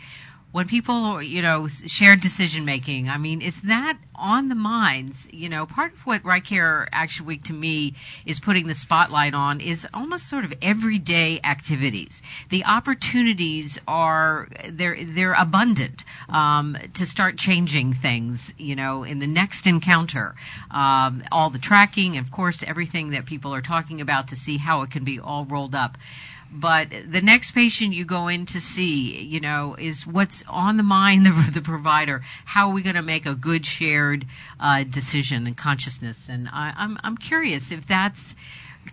When 0.52 0.66
people, 0.66 1.22
you 1.22 1.42
know, 1.42 1.68
share 1.68 2.16
decision 2.16 2.64
making, 2.64 3.08
I 3.08 3.18
mean, 3.18 3.40
is 3.40 3.60
that 3.62 3.96
on 4.16 4.48
the 4.48 4.56
minds? 4.56 5.28
You 5.32 5.48
know, 5.48 5.64
part 5.66 5.92
of 5.92 5.98
what 6.00 6.24
Right 6.24 6.44
Care 6.44 6.88
Action 6.92 7.24
Week 7.24 7.44
to 7.44 7.52
me 7.52 7.94
is 8.26 8.40
putting 8.40 8.66
the 8.66 8.74
spotlight 8.74 9.32
on 9.32 9.60
is 9.60 9.86
almost 9.94 10.26
sort 10.26 10.44
of 10.44 10.52
everyday 10.60 11.40
activities. 11.44 12.20
The 12.48 12.64
opportunities 12.64 13.78
are 13.86 14.48
they're 14.70 14.98
they're 15.04 15.34
abundant 15.34 16.04
um, 16.28 16.76
to 16.94 17.06
start 17.06 17.38
changing 17.38 17.94
things. 17.94 18.52
You 18.58 18.74
know, 18.74 19.04
in 19.04 19.20
the 19.20 19.28
next 19.28 19.68
encounter, 19.68 20.34
um, 20.70 21.22
all 21.30 21.50
the 21.50 21.60
tracking, 21.60 22.18
of 22.18 22.32
course, 22.32 22.64
everything 22.66 23.10
that 23.10 23.26
people 23.26 23.54
are 23.54 23.62
talking 23.62 24.00
about 24.00 24.28
to 24.28 24.36
see 24.36 24.56
how 24.56 24.82
it 24.82 24.90
can 24.90 25.04
be 25.04 25.20
all 25.20 25.44
rolled 25.44 25.76
up 25.76 25.96
but 26.52 26.88
the 26.90 27.20
next 27.20 27.52
patient 27.52 27.94
you 27.94 28.04
go 28.04 28.28
in 28.28 28.46
to 28.46 28.60
see, 28.60 29.20
you 29.22 29.40
know, 29.40 29.76
is 29.78 30.06
what's 30.06 30.42
on 30.48 30.76
the 30.76 30.82
mind 30.82 31.26
of 31.26 31.54
the 31.54 31.60
provider. 31.60 32.22
How 32.44 32.68
are 32.68 32.74
we 32.74 32.82
going 32.82 32.96
to 32.96 33.02
make 33.02 33.26
a 33.26 33.34
good 33.34 33.64
shared 33.64 34.26
uh, 34.58 34.84
decision 34.84 35.46
and 35.46 35.56
consciousness? 35.56 36.28
And 36.28 36.48
I, 36.48 36.72
I'm 36.76 36.98
I'm 37.02 37.16
curious 37.16 37.70
if 37.70 37.86
that's 37.86 38.34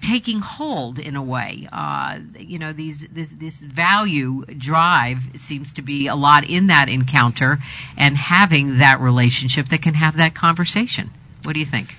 taking 0.01 0.39
hold 0.41 0.99
in 0.99 1.15
a 1.15 1.23
way. 1.23 1.67
Uh, 1.71 2.19
you 2.37 2.59
know, 2.59 2.73
these 2.73 3.05
this, 3.11 3.29
this 3.29 3.59
value 3.59 4.45
drive 4.45 5.19
seems 5.37 5.73
to 5.73 5.81
be 5.81 6.07
a 6.07 6.15
lot 6.15 6.47
in 6.47 6.67
that 6.67 6.89
encounter 6.89 7.57
and 7.97 8.15
having 8.15 8.79
that 8.79 8.99
relationship 8.99 9.69
that 9.69 9.81
can 9.81 9.93
have 9.93 10.17
that 10.17 10.35
conversation. 10.35 11.09
What 11.43 11.53
do 11.53 11.59
you 11.59 11.65
think? 11.65 11.95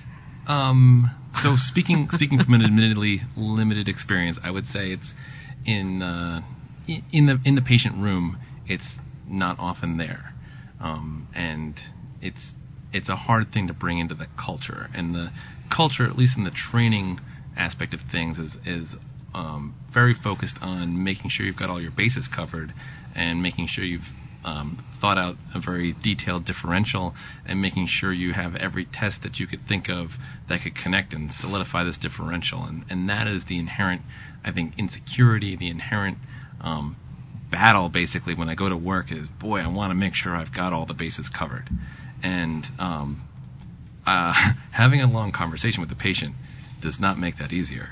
Um, 0.47 1.11
so 1.41 1.55
speaking 1.55 2.09
speaking 2.09 2.39
from 2.39 2.53
an 2.53 2.63
admittedly 2.63 3.21
limited 3.35 3.89
experience, 3.89 4.39
I 4.43 4.49
would 4.49 4.67
say 4.67 4.91
it's 4.91 5.13
in 5.69 6.01
uh, 6.01 6.41
in 7.11 7.27
the 7.27 7.39
in 7.45 7.55
the 7.55 7.61
patient 7.61 7.97
room, 7.97 8.37
it's 8.67 8.99
not 9.27 9.59
often 9.59 9.97
there, 9.97 10.33
um, 10.79 11.27
and 11.35 11.79
it's 12.21 12.55
it's 12.91 13.09
a 13.09 13.15
hard 13.15 13.51
thing 13.51 13.67
to 13.67 13.73
bring 13.73 13.99
into 13.99 14.15
the 14.15 14.25
culture. 14.35 14.89
And 14.95 15.13
the 15.13 15.31
culture, 15.69 16.05
at 16.05 16.17
least 16.17 16.37
in 16.37 16.43
the 16.43 16.51
training 16.51 17.19
aspect 17.55 17.93
of 17.93 18.01
things, 18.01 18.39
is 18.39 18.57
is 18.65 18.97
um, 19.35 19.75
very 19.91 20.15
focused 20.15 20.61
on 20.63 21.03
making 21.03 21.29
sure 21.29 21.45
you've 21.45 21.55
got 21.55 21.69
all 21.69 21.79
your 21.79 21.91
bases 21.91 22.27
covered 22.27 22.73
and 23.15 23.43
making 23.43 23.67
sure 23.67 23.85
you've 23.85 24.11
um, 24.43 24.77
thought 24.93 25.17
out 25.17 25.37
a 25.53 25.59
very 25.59 25.93
detailed 25.93 26.45
differential 26.45 27.15
and 27.45 27.61
making 27.61 27.87
sure 27.87 28.11
you 28.11 28.33
have 28.33 28.55
every 28.55 28.85
test 28.85 29.23
that 29.23 29.39
you 29.39 29.47
could 29.47 29.65
think 29.67 29.89
of 29.89 30.17
that 30.47 30.61
could 30.61 30.75
connect 30.75 31.13
and 31.13 31.33
solidify 31.33 31.83
this 31.83 31.97
differential. 31.97 32.63
And, 32.63 32.85
and 32.89 33.09
that 33.09 33.27
is 33.27 33.43
the 33.45 33.57
inherent, 33.57 34.01
I 34.43 34.51
think, 34.51 34.73
insecurity, 34.77 35.55
the 35.55 35.69
inherent 35.69 36.17
um, 36.61 36.95
battle 37.49 37.89
basically 37.89 38.33
when 38.33 38.49
I 38.49 38.55
go 38.55 38.69
to 38.69 38.77
work 38.77 39.11
is, 39.11 39.27
boy, 39.27 39.59
I 39.59 39.67
want 39.67 39.91
to 39.91 39.95
make 39.95 40.13
sure 40.13 40.35
I've 40.35 40.53
got 40.53 40.73
all 40.73 40.85
the 40.85 40.93
bases 40.93 41.29
covered. 41.29 41.67
And 42.23 42.67
um, 42.79 43.21
uh, 44.05 44.33
having 44.71 45.01
a 45.01 45.07
long 45.07 45.31
conversation 45.31 45.81
with 45.81 45.89
the 45.89 45.95
patient 45.95 46.35
does 46.81 46.99
not 46.99 47.19
make 47.19 47.37
that 47.37 47.51
easier. 47.51 47.89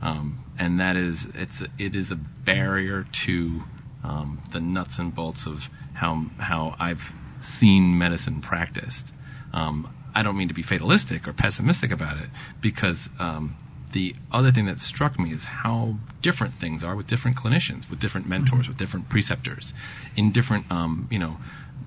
Um, 0.00 0.44
and 0.58 0.78
that 0.78 0.96
is, 0.96 1.26
it's, 1.34 1.62
it 1.78 1.96
is 1.96 2.12
a 2.12 2.16
barrier 2.16 3.04
to 3.24 3.62
um, 4.04 4.40
the 4.52 4.60
nuts 4.60 4.98
and 4.98 5.12
bolts 5.14 5.46
of 5.46 5.68
how 5.98 6.24
how 6.38 6.74
I've 6.78 7.12
seen 7.40 7.98
medicine 7.98 8.40
practiced. 8.40 9.06
Um, 9.52 9.92
I 10.14 10.22
don't 10.22 10.36
mean 10.36 10.48
to 10.48 10.54
be 10.54 10.62
fatalistic 10.62 11.28
or 11.28 11.32
pessimistic 11.32 11.92
about 11.92 12.18
it 12.18 12.28
because 12.60 13.08
um, 13.18 13.56
the 13.92 14.14
other 14.30 14.52
thing 14.52 14.66
that 14.66 14.80
struck 14.80 15.18
me 15.18 15.32
is 15.32 15.44
how 15.44 15.96
different 16.22 16.54
things 16.54 16.84
are 16.84 16.94
with 16.94 17.06
different 17.06 17.36
clinicians, 17.36 17.88
with 17.90 18.00
different 18.00 18.28
mentors, 18.28 18.62
mm-hmm. 18.62 18.70
with 18.70 18.78
different 18.78 19.08
preceptors, 19.08 19.74
in 20.16 20.32
different, 20.32 20.70
um, 20.70 21.08
you 21.10 21.18
know, 21.18 21.36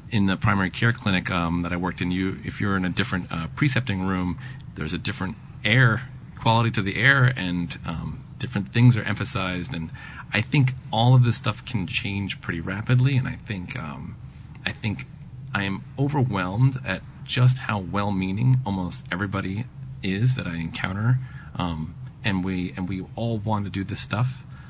in 0.09 0.26
the 0.26 0.36
primary 0.36 0.70
care 0.70 0.93
clinic 0.93 1.32
um, 1.32 1.64
that 1.64 1.74
I 1.74 1.78
worked 1.78 2.01
in. 2.01 2.12
You, 2.12 2.38
if 2.43 2.62
you're 2.62 2.76
in 2.78 2.86
a 2.86 2.89
different 2.89 3.32
uh, 3.32 3.47
precepting 3.55 4.03
room, 4.03 4.39
there's 4.76 4.93
a 4.93 4.97
different 4.97 5.36
air 5.64 6.01
quality 6.39 6.72
to 6.72 6.82
the 6.82 6.95
air, 6.95 7.26
and 7.26 7.78
um, 7.86 8.24
different 8.42 8.74
things 8.74 8.98
are 8.98 9.04
emphasized. 9.04 9.74
And 9.74 9.89
I 10.34 10.42
think 10.42 10.74
all 10.92 11.16
of 11.16 11.24
this 11.24 11.38
stuff 11.38 11.64
can 11.64 11.88
change 11.88 12.42
pretty 12.42 12.60
rapidly. 12.60 13.16
And 13.16 13.28
I 13.28 13.38
think, 13.48 13.78
um, 13.80 14.18
I 14.66 14.74
think 14.74 15.06
I 15.54 15.64
am 15.64 15.84
overwhelmed 15.98 16.78
at 16.86 17.02
just 17.24 17.58
how 17.58 17.80
well-meaning 17.80 18.58
almost 18.66 19.06
everybody 19.12 19.66
is 20.04 20.36
that 20.36 20.48
I 20.48 20.56
encounter 20.56 21.20
um, 21.56 21.96
and 22.24 22.44
we 22.44 22.74
and 22.76 22.88
we 22.89 23.06
all 23.16 23.38
want 23.38 23.66
to 23.66 23.72
do 23.72 23.84
this 23.84 24.00
stuff. 24.00 24.28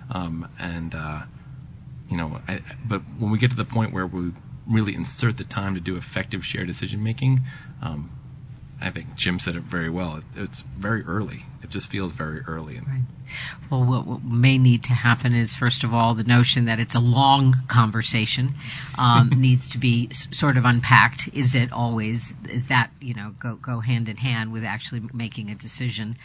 Um, 0.09 0.47
and 0.59 0.93
uh, 0.93 1.21
you 2.09 2.17
know, 2.17 2.39
I, 2.47 2.61
but 2.85 3.01
when 3.17 3.31
we 3.31 3.37
get 3.37 3.51
to 3.51 3.55
the 3.57 3.65
point 3.65 3.93
where 3.93 4.05
we 4.05 4.31
really 4.67 4.95
insert 4.95 5.37
the 5.37 5.43
time 5.43 5.75
to 5.75 5.81
do 5.81 5.97
effective 5.97 6.45
shared 6.45 6.67
decision 6.67 7.03
making, 7.03 7.41
um, 7.81 8.11
I 8.81 8.91
think 8.91 9.15
Jim 9.15 9.39
said 9.39 9.55
it 9.55 9.63
very 9.63 9.89
well. 9.89 10.17
It, 10.17 10.23
it's 10.35 10.61
very 10.61 11.03
early. 11.03 11.41
It 11.63 11.69
just 11.69 11.89
feels 11.91 12.11
very 12.11 12.41
early. 12.41 12.79
Right. 12.79 13.03
Well, 13.69 13.85
what, 13.85 14.07
what, 14.07 14.23
may 14.23 14.57
need 14.57 14.85
to 14.85 14.93
happen 14.93 15.33
is, 15.33 15.55
first 15.55 15.83
of 15.83 15.93
all, 15.93 16.15
the 16.15 16.23
notion 16.23 16.65
that 16.65 16.79
it's 16.79 16.95
a 16.95 16.99
long 16.99 17.55
conversation 17.67 18.55
um, 18.97 19.29
needs 19.37 19.69
to 19.69 19.77
be 19.77 20.07
s- 20.11 20.27
sort 20.31 20.57
of 20.57 20.65
unpacked. 20.65 21.29
Is 21.33 21.55
it 21.55 21.71
always? 21.71 22.33
Is 22.49 22.67
that 22.67 22.91
you 22.99 23.13
know 23.13 23.33
go 23.39 23.55
go 23.55 23.79
hand 23.79 24.09
in 24.09 24.17
hand 24.17 24.51
with 24.51 24.63
actually 24.63 25.03
making 25.13 25.51
a 25.51 25.55
decision? 25.55 26.17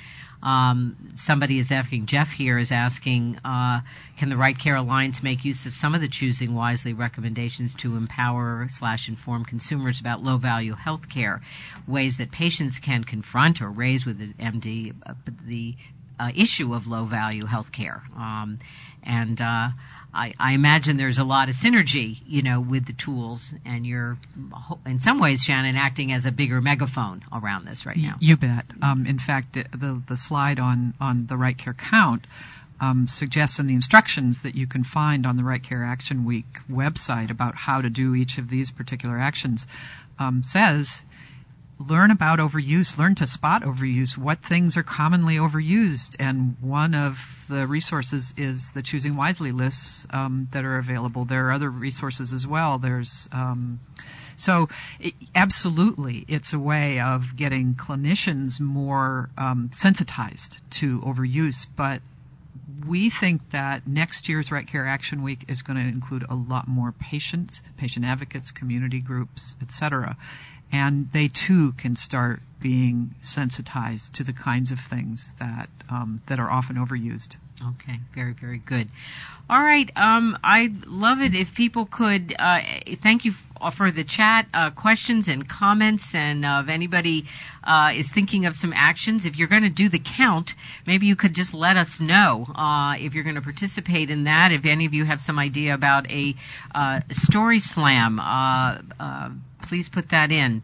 Um, 0.42 0.96
somebody 1.16 1.58
is 1.58 1.72
asking, 1.72 2.06
Jeff 2.06 2.30
here 2.30 2.58
is 2.58 2.72
asking, 2.72 3.38
uh, 3.44 3.80
can 4.18 4.28
the 4.28 4.36
Right 4.36 4.56
Care 4.58 4.76
Alliance 4.76 5.22
make 5.22 5.44
use 5.44 5.66
of 5.66 5.74
some 5.74 5.94
of 5.94 6.00
the 6.00 6.08
Choosing 6.08 6.54
Wisely 6.54 6.92
recommendations 6.92 7.74
to 7.74 7.96
empower 7.96 8.66
slash 8.70 9.08
inform 9.08 9.44
consumers 9.44 10.00
about 10.00 10.22
low 10.22 10.36
value 10.36 10.74
health 10.74 11.08
care, 11.08 11.40
ways 11.86 12.18
that 12.18 12.30
patients 12.30 12.78
can 12.78 13.04
confront 13.04 13.62
or 13.62 13.70
raise 13.70 14.04
with 14.04 14.18
the 14.18 14.32
MD 14.34 14.94
uh, 15.04 15.14
the 15.46 15.74
uh, 16.18 16.30
issue 16.34 16.74
of 16.74 16.86
low 16.86 17.04
value 17.06 17.44
health 17.44 17.72
care? 17.72 18.02
Um, 18.16 18.58
and 19.02 19.40
uh, 19.40 19.68
I, 20.16 20.32
I 20.40 20.52
imagine 20.54 20.96
there's 20.96 21.18
a 21.18 21.24
lot 21.24 21.50
of 21.50 21.54
synergy, 21.54 22.18
you 22.26 22.42
know, 22.42 22.60
with 22.60 22.86
the 22.86 22.94
tools, 22.94 23.52
and 23.66 23.86
you're, 23.86 24.16
in 24.86 24.98
some 24.98 25.20
ways, 25.20 25.44
Shannon, 25.44 25.76
acting 25.76 26.10
as 26.10 26.24
a 26.24 26.32
bigger 26.32 26.62
megaphone 26.62 27.22
around 27.30 27.66
this 27.66 27.84
right 27.84 27.96
now. 27.96 28.16
You 28.18 28.38
bet. 28.38 28.64
Um, 28.80 29.04
in 29.06 29.18
fact, 29.18 29.52
the 29.52 30.02
the 30.08 30.16
slide 30.16 30.58
on 30.58 30.94
on 31.00 31.26
the 31.26 31.36
Right 31.36 31.56
Care 31.56 31.74
Count 31.74 32.26
um, 32.80 33.06
suggests 33.06 33.58
in 33.58 33.66
the 33.66 33.74
instructions 33.74 34.40
that 34.40 34.54
you 34.54 34.66
can 34.66 34.84
find 34.84 35.26
on 35.26 35.36
the 35.36 35.44
Right 35.44 35.62
Care 35.62 35.84
Action 35.84 36.24
Week 36.24 36.46
website 36.70 37.30
about 37.30 37.54
how 37.54 37.82
to 37.82 37.90
do 37.90 38.14
each 38.14 38.38
of 38.38 38.48
these 38.48 38.70
particular 38.70 39.18
actions 39.18 39.66
um, 40.18 40.42
says 40.42 41.02
learn 41.78 42.10
about 42.10 42.38
overuse, 42.38 42.96
learn 42.96 43.14
to 43.16 43.26
spot 43.26 43.62
overuse, 43.62 44.16
what 44.16 44.40
things 44.40 44.76
are 44.76 44.82
commonly 44.82 45.36
overused. 45.36 46.16
And 46.18 46.56
one 46.60 46.94
of 46.94 47.44
the 47.48 47.66
resources 47.66 48.34
is 48.36 48.70
the 48.70 48.82
Choosing 48.82 49.16
Wisely 49.16 49.52
lists 49.52 50.06
um, 50.10 50.48
that 50.52 50.64
are 50.64 50.78
available. 50.78 51.24
There 51.24 51.48
are 51.48 51.52
other 51.52 51.70
resources 51.70 52.32
as 52.32 52.46
well. 52.46 52.78
There's 52.78 53.28
um, 53.30 53.80
so 54.36 54.68
it, 55.00 55.14
absolutely, 55.34 56.24
it's 56.28 56.52
a 56.52 56.58
way 56.58 57.00
of 57.00 57.36
getting 57.36 57.74
clinicians 57.74 58.60
more 58.60 59.30
um, 59.36 59.70
sensitized 59.72 60.58
to 60.72 61.00
overuse, 61.00 61.66
but 61.76 62.00
we 62.86 63.10
think 63.10 63.50
that 63.50 63.86
next 63.86 64.28
year's 64.28 64.52
Right 64.52 64.66
Care 64.66 64.86
Action 64.86 65.22
Week 65.22 65.44
is 65.48 65.62
going 65.62 65.76
to 65.78 65.88
include 65.88 66.26
a 66.28 66.34
lot 66.34 66.68
more 66.68 66.92
patients, 66.92 67.62
patient 67.76 68.04
advocates, 68.04 68.52
community 68.52 69.00
groups, 69.00 69.56
etc 69.62 70.16
and 70.72 71.10
they 71.12 71.28
too 71.28 71.72
can 71.72 71.96
start 71.96 72.40
being 72.60 73.14
sensitized 73.20 74.14
to 74.14 74.24
the 74.24 74.32
kinds 74.32 74.72
of 74.72 74.80
things 74.80 75.32
that 75.38 75.68
um, 75.90 76.20
that 76.26 76.40
are 76.40 76.50
often 76.50 76.76
overused. 76.76 77.36
Okay, 77.62 78.00
very 78.14 78.32
very 78.32 78.58
good. 78.58 78.88
All 79.48 79.62
right, 79.62 79.88
um, 79.94 80.36
I'd 80.42 80.86
love 80.86 81.20
it 81.20 81.34
if 81.34 81.54
people 81.54 81.86
could. 81.86 82.34
Uh, 82.36 82.60
thank 83.02 83.24
you 83.24 83.32
for 83.72 83.90
the 83.90 84.04
chat, 84.04 84.46
uh, 84.52 84.70
questions 84.70 85.28
and 85.28 85.48
comments, 85.48 86.14
and 86.14 86.44
uh, 86.44 86.62
if 86.64 86.68
anybody 86.68 87.26
uh, 87.62 87.92
is 87.94 88.10
thinking 88.10 88.46
of 88.46 88.56
some 88.56 88.72
actions, 88.74 89.24
if 89.24 89.36
you're 89.36 89.48
going 89.48 89.62
to 89.62 89.68
do 89.68 89.88
the 89.88 90.00
count, 90.00 90.54
maybe 90.86 91.06
you 91.06 91.16
could 91.16 91.34
just 91.34 91.54
let 91.54 91.76
us 91.76 92.00
know 92.00 92.46
uh, 92.54 92.96
if 92.98 93.14
you're 93.14 93.24
going 93.24 93.36
to 93.36 93.42
participate 93.42 94.10
in 94.10 94.24
that. 94.24 94.52
If 94.52 94.64
any 94.64 94.86
of 94.86 94.92
you 94.92 95.04
have 95.04 95.20
some 95.20 95.38
idea 95.38 95.74
about 95.74 96.10
a 96.10 96.34
uh, 96.74 97.00
story 97.10 97.60
slam 97.60 98.18
please 99.66 99.88
put 99.88 100.10
that 100.10 100.32
in. 100.32 100.62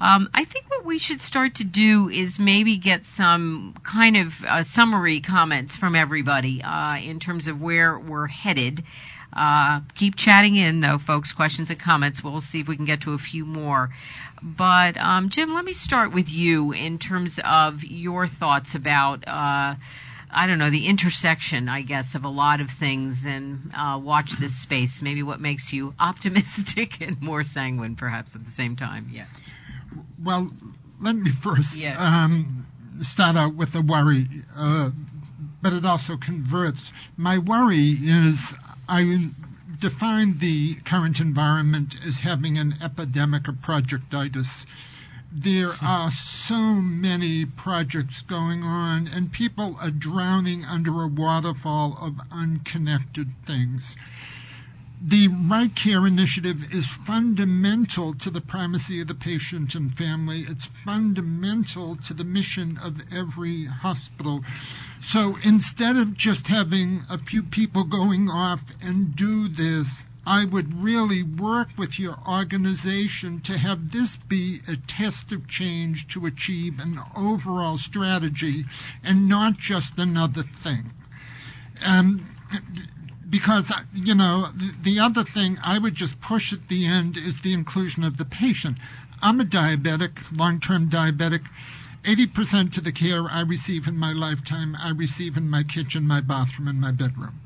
Um, 0.00 0.28
I 0.34 0.44
think 0.44 0.68
what 0.68 0.84
we 0.84 0.98
should 0.98 1.22
start 1.22 1.56
to 1.56 1.64
do 1.64 2.10
is 2.10 2.38
maybe 2.38 2.76
get 2.76 3.06
some 3.06 3.74
kind 3.82 4.16
of 4.16 4.44
uh, 4.44 4.62
summary 4.62 5.20
comments 5.20 5.74
from 5.74 5.94
everybody 5.94 6.62
uh, 6.62 6.96
in 6.96 7.18
terms 7.18 7.48
of 7.48 7.60
where 7.60 7.98
we're 7.98 8.26
headed. 8.26 8.84
Uh, 9.32 9.80
keep 9.94 10.16
chatting 10.16 10.56
in 10.56 10.80
though, 10.80 10.98
folks. 10.98 11.32
Questions 11.32 11.70
and 11.70 11.80
comments. 11.80 12.22
We'll 12.22 12.40
see 12.40 12.60
if 12.60 12.68
we 12.68 12.76
can 12.76 12.84
get 12.84 13.02
to 13.02 13.14
a 13.14 13.18
few 13.18 13.46
more. 13.46 13.90
But 14.42 14.98
um, 14.98 15.30
Jim, 15.30 15.54
let 15.54 15.64
me 15.64 15.72
start 15.72 16.12
with 16.12 16.30
you 16.30 16.72
in 16.72 16.98
terms 16.98 17.40
of 17.42 17.82
your 17.82 18.26
thoughts 18.26 18.74
about 18.74 19.26
uh, 19.26 19.76
I 20.30 20.46
don't 20.46 20.58
know, 20.58 20.70
the 20.70 20.86
intersection, 20.86 21.68
I 21.68 21.82
guess, 21.82 22.14
of 22.14 22.24
a 22.24 22.28
lot 22.28 22.60
of 22.60 22.70
things 22.70 23.24
and 23.24 23.70
uh, 23.76 24.00
watch 24.02 24.32
this 24.32 24.54
space. 24.54 25.02
Maybe 25.02 25.22
what 25.22 25.40
makes 25.40 25.72
you 25.72 25.94
optimistic 26.00 27.00
and 27.00 27.20
more 27.20 27.44
sanguine, 27.44 27.96
perhaps, 27.96 28.34
at 28.34 28.44
the 28.44 28.50
same 28.50 28.76
time. 28.76 29.10
Yeah. 29.12 29.26
Well, 30.22 30.50
let 31.00 31.14
me 31.14 31.30
first 31.30 31.76
yeah. 31.76 31.96
um, 31.98 32.66
start 33.02 33.36
out 33.36 33.54
with 33.54 33.74
a 33.74 33.80
worry, 33.80 34.26
uh, 34.56 34.90
but 35.62 35.72
it 35.72 35.84
also 35.84 36.16
converts. 36.16 36.92
My 37.16 37.38
worry 37.38 37.90
is 37.90 38.54
I 38.88 39.30
define 39.78 40.38
the 40.38 40.74
current 40.84 41.20
environment 41.20 41.96
as 42.06 42.20
having 42.20 42.58
an 42.58 42.74
epidemic 42.82 43.48
of 43.48 43.56
projectitis 43.56 44.66
there 45.38 45.72
are 45.82 46.10
so 46.10 46.56
many 46.56 47.44
projects 47.44 48.22
going 48.22 48.62
on, 48.62 49.06
and 49.06 49.30
people 49.30 49.76
are 49.78 49.90
drowning 49.90 50.64
under 50.64 51.02
a 51.02 51.08
waterfall 51.08 51.98
of 52.00 52.18
unconnected 52.32 53.28
things. 53.44 53.96
The 55.02 55.28
Right 55.28 55.74
Care 55.74 56.06
Initiative 56.06 56.72
is 56.72 56.86
fundamental 56.86 58.14
to 58.14 58.30
the 58.30 58.40
primacy 58.40 59.02
of 59.02 59.08
the 59.08 59.14
patient 59.14 59.74
and 59.74 59.94
family. 59.94 60.46
It's 60.48 60.70
fundamental 60.86 61.96
to 61.96 62.14
the 62.14 62.24
mission 62.24 62.78
of 62.78 62.98
every 63.12 63.66
hospital. 63.66 64.42
So 65.02 65.36
instead 65.42 65.96
of 65.96 66.16
just 66.16 66.46
having 66.46 67.04
a 67.10 67.18
few 67.18 67.42
people 67.42 67.84
going 67.84 68.30
off 68.30 68.62
and 68.80 69.14
do 69.14 69.48
this, 69.48 70.02
I 70.26 70.44
would 70.44 70.82
really 70.82 71.22
work 71.22 71.68
with 71.78 72.00
your 72.00 72.18
organization 72.28 73.42
to 73.42 73.56
have 73.56 73.92
this 73.92 74.16
be 74.16 74.60
a 74.66 74.76
test 74.76 75.30
of 75.30 75.46
change 75.46 76.08
to 76.08 76.26
achieve 76.26 76.80
an 76.80 76.98
overall 77.16 77.78
strategy 77.78 78.64
and 79.04 79.28
not 79.28 79.56
just 79.56 80.00
another 80.00 80.42
thing. 80.42 80.90
Um, 81.84 82.28
because, 83.30 83.70
you 83.94 84.16
know, 84.16 84.48
the, 84.52 84.74
the 84.82 85.00
other 85.00 85.22
thing 85.22 85.58
I 85.62 85.78
would 85.78 85.94
just 85.94 86.20
push 86.20 86.52
at 86.52 86.66
the 86.66 86.86
end 86.86 87.16
is 87.16 87.40
the 87.40 87.52
inclusion 87.52 88.02
of 88.02 88.16
the 88.16 88.24
patient. 88.24 88.78
I'm 89.22 89.40
a 89.40 89.44
diabetic, 89.44 90.18
long 90.36 90.58
term 90.58 90.90
diabetic. 90.90 91.46
80% 92.02 92.78
of 92.78 92.84
the 92.84 92.92
care 92.92 93.28
I 93.28 93.40
receive 93.42 93.88
in 93.88 93.96
my 93.96 94.12
lifetime, 94.12 94.76
I 94.78 94.90
receive 94.90 95.36
in 95.36 95.50
my 95.50 95.62
kitchen, 95.64 96.06
my 96.06 96.20
bathroom, 96.20 96.68
and 96.68 96.80
my 96.80 96.92
bedroom 96.92 97.40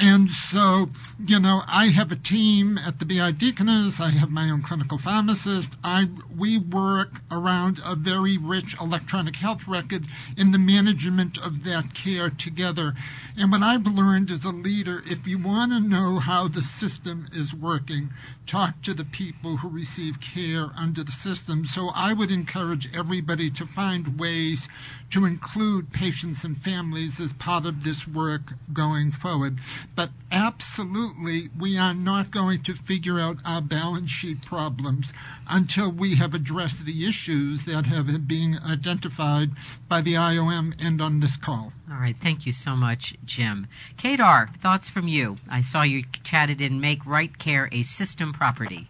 And 0.00 0.30
so, 0.30 0.90
you 1.26 1.40
know, 1.40 1.60
I 1.66 1.88
have 1.88 2.12
a 2.12 2.16
team 2.16 2.78
at 2.78 3.00
the 3.00 3.04
BI 3.04 3.32
Deaconess. 3.32 3.98
I 3.98 4.10
have 4.10 4.30
my 4.30 4.50
own 4.50 4.62
clinical 4.62 4.96
pharmacist. 4.96 5.72
I, 5.82 6.08
we 6.36 6.56
work 6.56 7.10
around 7.32 7.80
a 7.84 7.96
very 7.96 8.38
rich 8.38 8.76
electronic 8.80 9.34
health 9.34 9.66
record 9.66 10.06
in 10.36 10.52
the 10.52 10.58
management 10.58 11.38
of 11.38 11.64
that 11.64 11.94
care 11.94 12.30
together. 12.30 12.94
And 13.36 13.50
what 13.50 13.62
I've 13.62 13.88
learned 13.88 14.30
as 14.30 14.44
a 14.44 14.50
leader, 14.50 15.02
if 15.04 15.26
you 15.26 15.38
want 15.38 15.72
to 15.72 15.80
know 15.80 16.20
how 16.20 16.46
the 16.46 16.62
system 16.62 17.26
is 17.32 17.52
working, 17.52 18.10
talk 18.46 18.80
to 18.82 18.94
the 18.94 19.04
people 19.04 19.56
who 19.56 19.68
receive 19.68 20.20
care 20.20 20.70
under 20.76 21.02
the 21.02 21.12
system. 21.12 21.64
So 21.64 21.88
I 21.88 22.12
would 22.12 22.30
encourage 22.30 22.88
everybody 22.94 23.50
to 23.50 23.66
find 23.66 24.18
ways 24.18 24.68
to 25.10 25.24
include 25.24 25.92
patients 25.92 26.44
and 26.44 26.62
families 26.62 27.18
as 27.18 27.32
part 27.32 27.66
of 27.66 27.82
this 27.82 28.06
work 28.06 28.52
going 28.72 29.10
forward. 29.10 29.58
But 29.98 30.10
absolutely, 30.30 31.48
we 31.58 31.76
are 31.76 31.92
not 31.92 32.30
going 32.30 32.62
to 32.62 32.74
figure 32.74 33.18
out 33.18 33.38
our 33.44 33.60
balance 33.60 34.10
sheet 34.10 34.46
problems 34.46 35.12
until 35.50 35.90
we 35.90 36.14
have 36.14 36.34
addressed 36.34 36.86
the 36.86 37.08
issues 37.08 37.64
that 37.64 37.84
have 37.84 38.06
been 38.28 38.60
identified 38.64 39.50
by 39.88 40.02
the 40.02 40.14
IOM 40.14 40.74
and 40.78 41.02
on 41.02 41.18
this 41.18 41.36
call. 41.36 41.72
All 41.90 41.98
right, 41.98 42.14
thank 42.16 42.46
you 42.46 42.52
so 42.52 42.76
much, 42.76 43.16
Jim. 43.24 43.66
Kedar, 43.96 44.50
thoughts 44.62 44.88
from 44.88 45.08
you? 45.08 45.36
I 45.50 45.62
saw 45.62 45.82
you 45.82 46.04
chatted 46.22 46.60
in 46.60 46.80
Make 46.80 47.04
Right 47.04 47.36
Care 47.36 47.68
a 47.72 47.82
System 47.82 48.32
Property. 48.32 48.88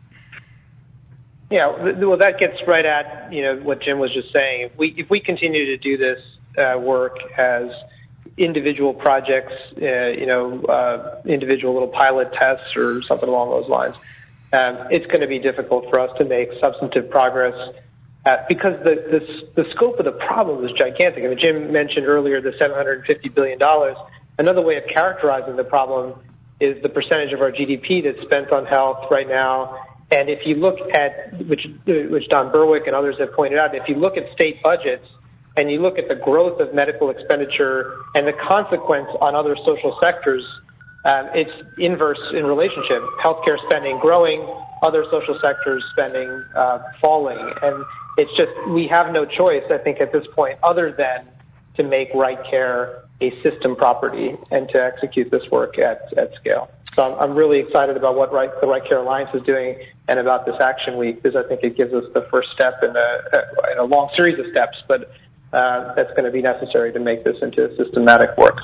Yeah, 1.50 1.94
well, 2.04 2.18
that 2.18 2.38
gets 2.38 2.58
right 2.66 2.84
at 2.84 3.32
you 3.32 3.44
know 3.44 3.56
what 3.62 3.80
Jim 3.80 3.98
was 3.98 4.12
just 4.12 4.30
saying. 4.30 4.68
If 4.72 4.76
we 4.76 4.94
if 4.98 5.08
we 5.08 5.20
continue 5.20 5.74
to 5.74 5.78
do 5.78 5.96
this 5.96 6.18
uh, 6.58 6.78
work 6.78 7.16
as 7.38 7.70
individual 8.38 8.94
projects, 8.94 9.52
uh, 9.80 10.08
you 10.08 10.26
know, 10.26 10.62
uh, 10.64 11.20
individual 11.26 11.74
little 11.74 11.88
pilot 11.88 12.32
tests 12.32 12.76
or 12.76 13.02
something 13.02 13.28
along 13.28 13.50
those 13.50 13.68
lines, 13.68 13.94
um, 14.52 14.88
it's 14.90 15.06
going 15.06 15.20
to 15.20 15.26
be 15.26 15.38
difficult 15.38 15.90
for 15.90 16.00
us 16.00 16.10
to 16.18 16.24
make 16.24 16.48
substantive 16.60 17.10
progress 17.10 17.54
uh, 18.24 18.36
because 18.48 18.74
the, 18.84 18.94
the 19.10 19.62
the 19.62 19.70
scope 19.74 19.98
of 19.98 20.04
the 20.04 20.12
problem 20.12 20.64
is 20.64 20.70
gigantic. 20.78 21.24
I 21.24 21.28
mean, 21.28 21.38
Jim 21.38 21.72
mentioned 21.72 22.06
earlier 22.06 22.40
the 22.40 22.52
750 22.58 23.28
billion 23.28 23.58
dollars. 23.58 23.96
Another 24.38 24.62
way 24.62 24.76
of 24.76 24.84
characterizing 24.92 25.56
the 25.56 25.64
problem 25.64 26.14
is 26.60 26.80
the 26.82 26.88
percentage 26.88 27.32
of 27.32 27.40
our 27.40 27.52
GDP 27.52 28.02
that's 28.02 28.20
spent 28.24 28.52
on 28.52 28.66
health 28.66 29.06
right 29.10 29.28
now 29.28 29.78
and 30.10 30.30
if 30.30 30.40
you 30.46 30.54
look 30.54 30.78
at, 30.94 31.46
which, 31.46 31.66
which 31.86 32.28
Don 32.28 32.50
Berwick 32.50 32.86
and 32.86 32.96
others 32.96 33.16
have 33.18 33.32
pointed 33.34 33.58
out, 33.58 33.74
if 33.74 33.88
you 33.88 33.96
look 33.96 34.16
at 34.16 34.32
state 34.32 34.62
budgets 34.62 35.04
and 35.58 35.72
you 35.72 35.82
look 35.82 35.98
at 35.98 36.06
the 36.06 36.14
growth 36.14 36.60
of 36.60 36.72
medical 36.72 37.10
expenditure 37.10 37.98
and 38.14 38.28
the 38.28 38.32
consequence 38.48 39.08
on 39.20 39.34
other 39.34 39.56
social 39.66 39.98
sectors, 40.00 40.44
um, 41.04 41.30
it's 41.34 41.50
inverse 41.78 42.20
in 42.32 42.46
relationship. 42.46 43.02
Healthcare 43.20 43.56
spending 43.68 43.98
growing, 43.98 44.46
other 44.82 45.04
social 45.10 45.36
sectors 45.42 45.84
spending 45.90 46.44
uh, 46.54 46.78
falling. 47.00 47.38
And 47.60 47.84
it's 48.18 48.30
just, 48.36 48.52
we 48.68 48.86
have 48.86 49.12
no 49.12 49.24
choice, 49.24 49.64
I 49.68 49.78
think, 49.78 50.00
at 50.00 50.12
this 50.12 50.24
point, 50.32 50.60
other 50.62 50.94
than 50.96 51.26
to 51.76 51.82
make 51.82 52.08
right 52.14 52.38
care 52.48 53.02
a 53.20 53.32
system 53.42 53.74
property 53.74 54.36
and 54.52 54.68
to 54.68 54.80
execute 54.80 55.28
this 55.32 55.42
work 55.50 55.76
at, 55.76 56.16
at 56.16 56.34
scale. 56.36 56.70
So 56.94 57.02
I'm, 57.02 57.30
I'm 57.30 57.36
really 57.36 57.58
excited 57.58 57.96
about 57.96 58.14
what 58.14 58.32
right, 58.32 58.50
the 58.60 58.68
Right 58.68 58.84
Care 58.86 58.98
Alliance 58.98 59.30
is 59.34 59.42
doing 59.42 59.76
and 60.06 60.20
about 60.20 60.46
this 60.46 60.54
action 60.60 60.98
week 60.98 61.20
because 61.20 61.34
I 61.34 61.46
think 61.48 61.64
it 61.64 61.76
gives 61.76 61.92
us 61.92 62.04
the 62.14 62.22
first 62.30 62.50
step 62.54 62.80
in 62.84 62.94
a, 62.94 63.72
in 63.72 63.78
a 63.78 63.84
long 63.84 64.08
series 64.16 64.38
of 64.38 64.46
steps, 64.52 64.76
but 64.86 65.10
uh, 65.52 65.94
that's 65.94 66.10
going 66.10 66.24
to 66.24 66.30
be 66.30 66.42
necessary 66.42 66.92
to 66.92 66.98
make 66.98 67.24
this 67.24 67.36
into 67.42 67.64
a 67.64 67.76
systematic 67.76 68.36
work. 68.36 68.58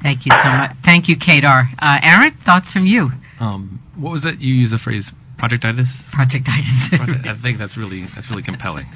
Thank 0.00 0.26
you 0.26 0.32
so 0.32 0.48
much. 0.48 0.76
Thank 0.84 1.08
you, 1.08 1.16
Kedar. 1.16 1.68
Uh, 1.78 1.98
Aaron, 2.02 2.32
thoughts 2.32 2.72
from 2.72 2.86
you? 2.86 3.10
Um, 3.40 3.82
what 3.96 4.10
was 4.10 4.22
that? 4.22 4.40
You 4.40 4.54
used 4.54 4.72
the 4.72 4.78
phrase 4.78 5.12
projectitis. 5.36 6.02
Projectitis. 6.10 7.26
I 7.28 7.34
think 7.34 7.58
that's 7.58 7.76
really 7.76 8.06
that's 8.06 8.30
really 8.30 8.42
compelling, 8.42 8.86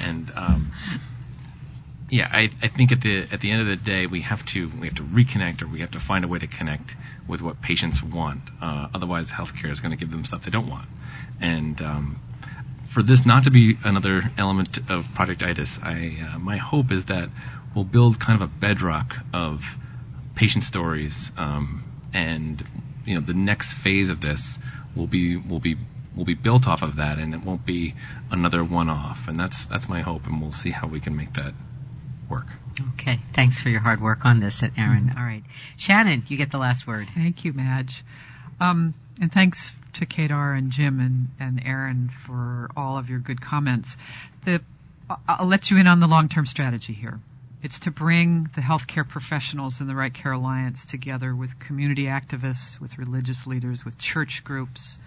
and 0.00 0.30
um, 0.34 0.72
yeah, 2.10 2.28
I, 2.30 2.48
I 2.62 2.68
think 2.68 2.92
at 2.92 3.00
the 3.00 3.26
at 3.30 3.40
the 3.40 3.50
end 3.50 3.62
of 3.62 3.66
the 3.66 3.76
day, 3.76 4.06
we 4.06 4.22
have 4.22 4.44
to 4.46 4.70
we 4.80 4.86
have 4.86 4.96
to 4.96 5.02
reconnect, 5.02 5.62
or 5.62 5.66
we 5.66 5.80
have 5.80 5.90
to 5.92 6.00
find 6.00 6.24
a 6.24 6.28
way 6.28 6.38
to 6.38 6.46
connect 6.46 6.96
with 7.26 7.42
what 7.42 7.60
patients 7.60 8.02
want. 8.02 8.42
Uh, 8.60 8.88
otherwise, 8.94 9.30
healthcare 9.30 9.70
is 9.70 9.80
going 9.80 9.90
to 9.90 9.96
give 9.96 10.10
them 10.10 10.24
stuff 10.24 10.44
they 10.44 10.50
don't 10.50 10.68
want. 10.68 10.86
And 11.40 11.80
um, 11.82 12.20
for 12.98 13.04
this 13.04 13.24
not 13.24 13.44
to 13.44 13.52
be 13.52 13.78
another 13.84 14.28
element 14.36 14.78
of 14.90 15.06
Projectitis, 15.14 15.80
I 15.80 16.34
uh, 16.34 16.38
my 16.40 16.56
hope 16.56 16.90
is 16.90 17.04
that 17.04 17.28
we'll 17.72 17.84
build 17.84 18.18
kind 18.18 18.42
of 18.42 18.50
a 18.50 18.52
bedrock 18.52 19.14
of 19.32 19.64
patient 20.34 20.64
stories, 20.64 21.30
um, 21.36 21.84
and 22.12 22.60
you 23.06 23.14
know 23.14 23.20
the 23.20 23.34
next 23.34 23.74
phase 23.74 24.10
of 24.10 24.20
this 24.20 24.58
will 24.96 25.06
be 25.06 25.36
will 25.36 25.60
be 25.60 25.76
will 26.16 26.24
be 26.24 26.34
built 26.34 26.66
off 26.66 26.82
of 26.82 26.96
that, 26.96 27.18
and 27.18 27.34
it 27.34 27.44
won't 27.44 27.64
be 27.64 27.94
another 28.32 28.64
one-off. 28.64 29.28
And 29.28 29.38
that's 29.38 29.66
that's 29.66 29.88
my 29.88 30.00
hope, 30.00 30.26
and 30.26 30.40
we'll 30.40 30.50
see 30.50 30.70
how 30.70 30.88
we 30.88 30.98
can 30.98 31.16
make 31.16 31.34
that 31.34 31.54
work. 32.28 32.46
Okay, 32.94 33.20
thanks 33.32 33.60
for 33.60 33.68
your 33.68 33.80
hard 33.80 34.02
work 34.02 34.24
on 34.24 34.40
this, 34.40 34.60
Aaron. 34.60 35.04
Mm-hmm. 35.10 35.18
All 35.18 35.24
right, 35.24 35.44
Shannon, 35.76 36.24
you 36.26 36.36
get 36.36 36.50
the 36.50 36.58
last 36.58 36.84
word. 36.84 37.06
Thank 37.14 37.44
you, 37.44 37.52
Madge. 37.52 38.02
Um, 38.60 38.94
and 39.20 39.32
thanks 39.32 39.74
to 39.94 40.06
Kedar 40.06 40.54
and 40.54 40.70
Jim 40.70 41.00
and, 41.00 41.28
and 41.40 41.62
Aaron 41.64 42.08
for 42.08 42.70
all 42.76 42.98
of 42.98 43.10
your 43.10 43.18
good 43.18 43.40
comments. 43.40 43.96
The, 44.44 44.62
I'll 45.26 45.46
let 45.46 45.70
you 45.70 45.78
in 45.78 45.86
on 45.86 46.00
the 46.00 46.06
long-term 46.06 46.46
strategy 46.46 46.92
here. 46.92 47.18
It's 47.62 47.80
to 47.80 47.90
bring 47.90 48.48
the 48.54 48.60
healthcare 48.60 49.08
professionals 49.08 49.80
in 49.80 49.88
the 49.88 49.94
Right 49.94 50.14
Care 50.14 50.32
Alliance 50.32 50.84
together 50.84 51.34
with 51.34 51.58
community 51.58 52.04
activists, 52.04 52.80
with 52.80 52.98
religious 52.98 53.46
leaders, 53.46 53.84
with 53.84 53.98
church 53.98 54.44
groups, 54.44 54.98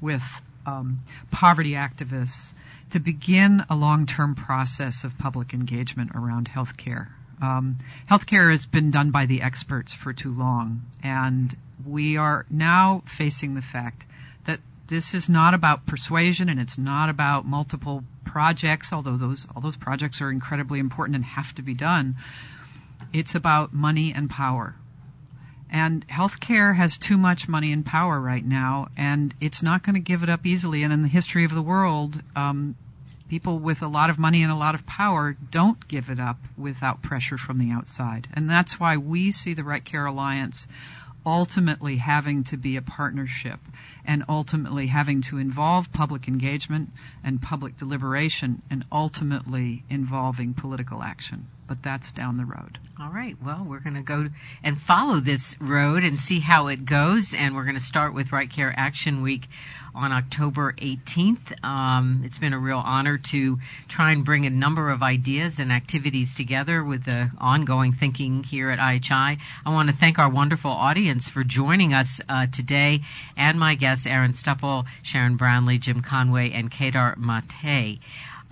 with 0.00 0.24
um, 0.66 1.00
poverty 1.30 1.72
activists 1.72 2.52
to 2.90 2.98
begin 2.98 3.64
a 3.70 3.76
long-term 3.76 4.34
process 4.34 5.04
of 5.04 5.16
public 5.18 5.54
engagement 5.54 6.12
around 6.14 6.48
healthcare. 6.48 7.08
Um, 7.40 7.78
healthcare 8.10 8.50
has 8.50 8.66
been 8.66 8.90
done 8.90 9.10
by 9.10 9.26
the 9.26 9.42
experts 9.42 9.94
for 9.94 10.12
too 10.12 10.32
long, 10.32 10.82
and 11.02 11.54
we 11.86 12.16
are 12.16 12.46
now 12.50 13.02
facing 13.06 13.54
the 13.54 13.62
fact 13.62 14.06
that 14.44 14.60
this 14.86 15.14
is 15.14 15.28
not 15.28 15.54
about 15.54 15.86
persuasion 15.86 16.48
and 16.48 16.60
it's 16.60 16.78
not 16.78 17.08
about 17.08 17.46
multiple 17.46 18.04
projects, 18.24 18.92
although 18.92 19.16
those 19.16 19.46
all 19.54 19.62
those 19.62 19.76
projects 19.76 20.20
are 20.20 20.30
incredibly 20.30 20.78
important 20.78 21.16
and 21.16 21.24
have 21.24 21.54
to 21.54 21.62
be 21.62 21.74
done. 21.74 22.16
It's 23.12 23.34
about 23.34 23.72
money 23.72 24.12
and 24.12 24.28
power. 24.28 24.74
And 25.70 26.06
healthcare 26.06 26.74
has 26.74 26.98
too 26.98 27.16
much 27.16 27.48
money 27.48 27.72
and 27.72 27.84
power 27.84 28.20
right 28.20 28.44
now, 28.44 28.88
and 28.96 29.34
it's 29.40 29.62
not 29.62 29.82
going 29.82 29.94
to 29.94 30.00
give 30.00 30.22
it 30.22 30.28
up 30.28 30.46
easily. 30.46 30.84
And 30.84 30.92
in 30.92 31.02
the 31.02 31.08
history 31.08 31.44
of 31.44 31.52
the 31.52 31.62
world, 31.62 32.20
um, 32.36 32.76
people 33.28 33.58
with 33.58 33.82
a 33.82 33.88
lot 33.88 34.10
of 34.10 34.18
money 34.18 34.42
and 34.42 34.52
a 34.52 34.56
lot 34.56 34.74
of 34.74 34.86
power 34.86 35.36
don't 35.50 35.88
give 35.88 36.10
it 36.10 36.20
up 36.20 36.38
without 36.56 37.02
pressure 37.02 37.38
from 37.38 37.58
the 37.58 37.72
outside. 37.72 38.28
And 38.34 38.48
that's 38.48 38.78
why 38.78 38.98
we 38.98 39.32
see 39.32 39.54
the 39.54 39.64
Right 39.64 39.84
Care 39.84 40.06
Alliance 40.06 40.68
ultimately 41.26 41.96
having 41.96 42.44
to 42.44 42.56
be 42.56 42.76
a 42.76 42.82
partnership 42.82 43.60
and 44.04 44.24
ultimately 44.28 44.86
having 44.86 45.22
to 45.22 45.38
involve 45.38 45.92
public 45.92 46.28
engagement 46.28 46.90
and 47.22 47.40
public 47.40 47.76
deliberation 47.76 48.62
and 48.70 48.84
ultimately 48.92 49.84
involving 49.88 50.54
political 50.54 51.02
action 51.02 51.46
but 51.66 51.82
that's 51.82 52.12
down 52.12 52.36
the 52.36 52.44
road. 52.44 52.78
All 53.00 53.10
right. 53.10 53.36
Well, 53.42 53.66
we're 53.68 53.80
going 53.80 53.96
to 53.96 54.02
go 54.02 54.28
and 54.62 54.80
follow 54.80 55.20
this 55.20 55.56
road 55.60 56.04
and 56.04 56.20
see 56.20 56.38
how 56.38 56.68
it 56.68 56.84
goes. 56.84 57.34
And 57.34 57.54
we're 57.54 57.64
going 57.64 57.74
to 57.74 57.80
start 57.80 58.14
with 58.14 58.32
Right 58.32 58.50
Care 58.50 58.72
Action 58.76 59.22
Week 59.22 59.48
on 59.94 60.12
October 60.12 60.72
18th. 60.72 61.64
Um, 61.64 62.22
it's 62.24 62.38
been 62.38 62.52
a 62.52 62.58
real 62.58 62.78
honor 62.78 63.18
to 63.18 63.58
try 63.88 64.12
and 64.12 64.24
bring 64.24 64.46
a 64.46 64.50
number 64.50 64.90
of 64.90 65.02
ideas 65.02 65.58
and 65.58 65.72
activities 65.72 66.34
together 66.34 66.84
with 66.84 67.04
the 67.04 67.30
ongoing 67.38 67.92
thinking 67.92 68.42
here 68.42 68.70
at 68.70 68.78
IHI. 68.78 69.38
I 69.64 69.70
want 69.70 69.88
to 69.88 69.96
thank 69.96 70.18
our 70.18 70.30
wonderful 70.30 70.70
audience 70.70 71.28
for 71.28 71.44
joining 71.44 71.94
us 71.94 72.20
uh, 72.28 72.46
today 72.46 73.00
and 73.36 73.58
my 73.58 73.76
guests, 73.76 74.06
Aaron 74.06 74.32
Stupple, 74.32 74.84
Shannon 75.02 75.36
Brownlee, 75.36 75.78
Jim 75.78 76.02
Conway, 76.02 76.52
and 76.52 76.70
Kedar 76.70 77.16
Mate. 77.16 78.00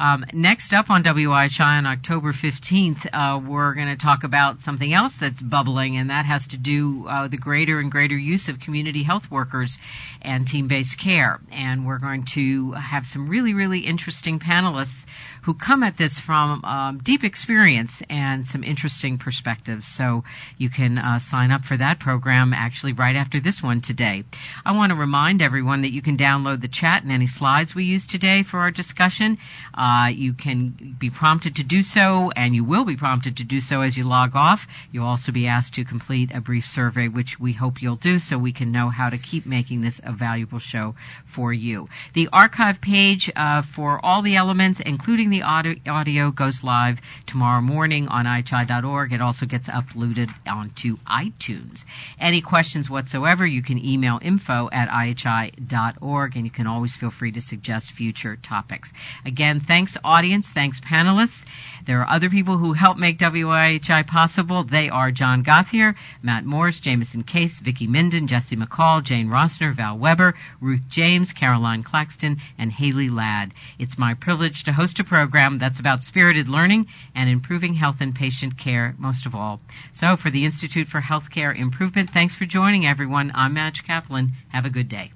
Um, 0.03 0.25
next 0.33 0.75
up 0.75 0.91
on 0.91 1.05
WIHI 1.05 1.61
on 1.61 1.87
October 1.87 2.33
15th, 2.33 3.07
uh, 3.13 3.39
we're 3.39 3.73
going 3.75 3.87
to 3.87 3.97
talk 3.97 4.25
about 4.25 4.61
something 4.61 4.93
else 4.93 5.19
that's 5.19 5.41
bubbling, 5.41 5.97
and 5.97 6.11
that 6.11 6.27
has 6.27 6.49
to 6.49 6.57
do 6.57 7.07
uh, 7.07 7.29
the 7.29 7.37
greater 7.37 7.79
and 7.79 7.89
greater 7.89 8.19
use 8.19 8.49
of 8.49 8.59
community 8.59 9.05
health 9.05 9.31
workers 9.31 9.79
and 10.21 10.45
team-based 10.45 10.99
care. 10.99 11.39
And 11.53 11.87
we're 11.87 12.01
going 12.01 12.25
to 12.33 12.73
have 12.73 13.07
some 13.07 13.29
really, 13.29 13.55
really 13.55 13.79
interesting 13.79 14.41
panelists 14.41 15.07
who 15.43 15.55
come 15.55 15.85
at 15.85 15.97
this 15.97 16.19
from 16.19 16.65
um, 16.65 16.99
deep 16.99 17.23
experience 17.23 18.03
and 18.11 18.45
some 18.45 18.65
interesting 18.65 19.19
perspectives. 19.19 19.87
So 19.87 20.25
you 20.59 20.69
can 20.69 20.99
uh, 20.99 21.21
sign 21.21 21.53
up 21.53 21.65
for 21.65 21.77
that 21.77 22.01
program 22.01 22.53
actually 22.53 22.95
right 22.95 23.15
after 23.15 23.39
this 23.39 23.63
one 23.63 23.81
today. 23.81 24.25
I 24.67 24.73
want 24.73 24.91
to 24.91 24.97
remind 24.97 25.43
everyone 25.43 25.83
that 25.83 25.93
you 25.93 26.03
can 26.03 26.17
download 26.17 26.61
the 26.61 26.67
chat 26.67 27.05
and 27.05 27.13
any 27.13 27.29
slides 27.29 27.73
we 27.73 27.85
use 27.85 28.09
today 28.09 28.43
for 28.43 28.59
our 28.59 28.73
discussion. 28.73 29.39
Uh, 29.73 29.91
Uh, 29.93 30.09
you 30.09 30.33
can 30.33 30.97
be 30.99 31.11
prompted 31.11 31.57
to 31.57 31.65
do 31.65 31.83
so, 31.83 32.31
and 32.35 32.55
you 32.55 32.65
will 32.65 32.85
be 32.85 32.97
prompted 32.97 33.37
to 33.37 33.45
do 33.45 33.61
so 33.61 33.83
as 33.83 33.95
you 33.95 34.05
log 34.05 34.35
off. 34.35 34.67
You'll 34.91 35.07
also 35.07 35.33
be 35.33 35.49
asked 35.49 35.75
to 35.75 35.85
complete 35.85 36.31
a 36.33 36.41
brief 36.41 36.67
survey, 36.67 37.09
which 37.09 37.39
we 37.39 37.53
hope 37.53 37.83
you'll 37.83 37.97
do 37.97 38.19
so 38.19 38.39
we 38.39 38.53
can 38.53 38.73
know 38.73 38.89
how 38.89 39.11
to 39.11 39.19
keep 39.19 39.45
making 39.45 39.83
this 39.83 40.01
a 40.03 40.13
valuable 40.13 40.61
show 40.61 40.95
for 41.27 41.53
you. 41.53 41.91
The 42.15 42.29
archive 42.33 42.81
page 42.81 43.31
uh, 43.37 43.61
for 43.61 44.03
all 44.03 44.23
the 44.23 44.37
elements, 44.37 44.81
including 44.81 45.29
the 45.29 45.43
audio, 45.43 46.31
goes 46.31 46.65
live 46.65 46.99
tomorrow 47.27 47.61
morning 47.61 48.09
on 48.09 48.25
ihi.org. 48.25 49.13
It 49.13 49.21
also 49.21 49.45
gets 49.45 49.69
uploaded 49.69 50.31
onto 50.47 50.97
iTunes. 51.07 51.85
Any 52.19 52.41
questions 52.41 52.89
whatsoever, 52.89 53.45
you 53.45 53.63
can 53.63 53.79
email 53.85 54.19
info 54.23 54.71
at 54.73 54.89
ihi.org, 54.89 56.37
and 56.37 56.47
you 56.47 56.51
can 56.51 56.67
always 56.67 56.97
feel 56.97 57.11
free 57.11 57.33
to 57.33 57.43
suggest 57.43 57.93
future 57.93 58.37
topics. 58.37 58.91
Again, 59.27 59.61
thanks 59.83 59.97
audience, 60.05 60.53
thanks 60.53 60.79
panelists. 60.79 61.45
There 61.87 61.99
are 62.03 62.09
other 62.09 62.31
people 62.31 62.57
who 62.57 62.73
help 62.73 62.99
make 62.99 63.19
WIHI 63.19 64.07
possible. 64.07 64.63
They 64.63 64.89
are 64.89 65.11
John 65.11 65.43
Gothier, 65.43 65.97
Matt 66.23 66.45
Morris, 66.45 66.79
Jameson 66.79 67.25
Case, 67.25 67.59
Vicki 67.59 67.89
Minden, 67.89 68.29
Jesse 68.29 68.55
McCall, 68.55 69.03
Jane 69.03 69.27
Rossner, 69.27 69.75
Val 69.75 69.99
Weber, 69.99 70.35
Ruth 70.61 70.89
James, 70.89 71.33
Caroline 71.33 71.83
Claxton, 71.83 72.37
and 72.59 72.71
Haley 72.71 73.09
Ladd. 73.09 73.55
It's 73.77 73.99
my 73.99 74.15
privilege 74.15 74.63
to 74.65 74.73
host 74.73 75.01
a 75.01 75.05
program 75.05 75.59
that's 75.59 75.81
about 75.81 76.05
spirited 76.05 76.49
learning 76.49 76.87
and 77.17 77.29
improving 77.29 77.75
health 77.75 77.97
and 77.99 78.15
patient 78.15 78.57
care 78.57 78.95
most 78.99 79.27
of 79.27 79.35
all. 79.35 79.61
So 79.91 80.17
for 80.17 80.31
the 80.31 80.45
Institute 80.45 80.87
for 80.87 81.01
Healthcare 81.01 81.59
Improvement, 81.59 82.11
thanks 82.11 82.37
for 82.37 82.47
joining 82.47 82.87
everyone. 82.87 83.33
I'm 83.35 83.55
Madge 83.55 83.83
Kaplan. 83.83 84.31
Have 84.51 84.65
a 84.65 84.71
good 84.71 84.89
day. 84.89 85.11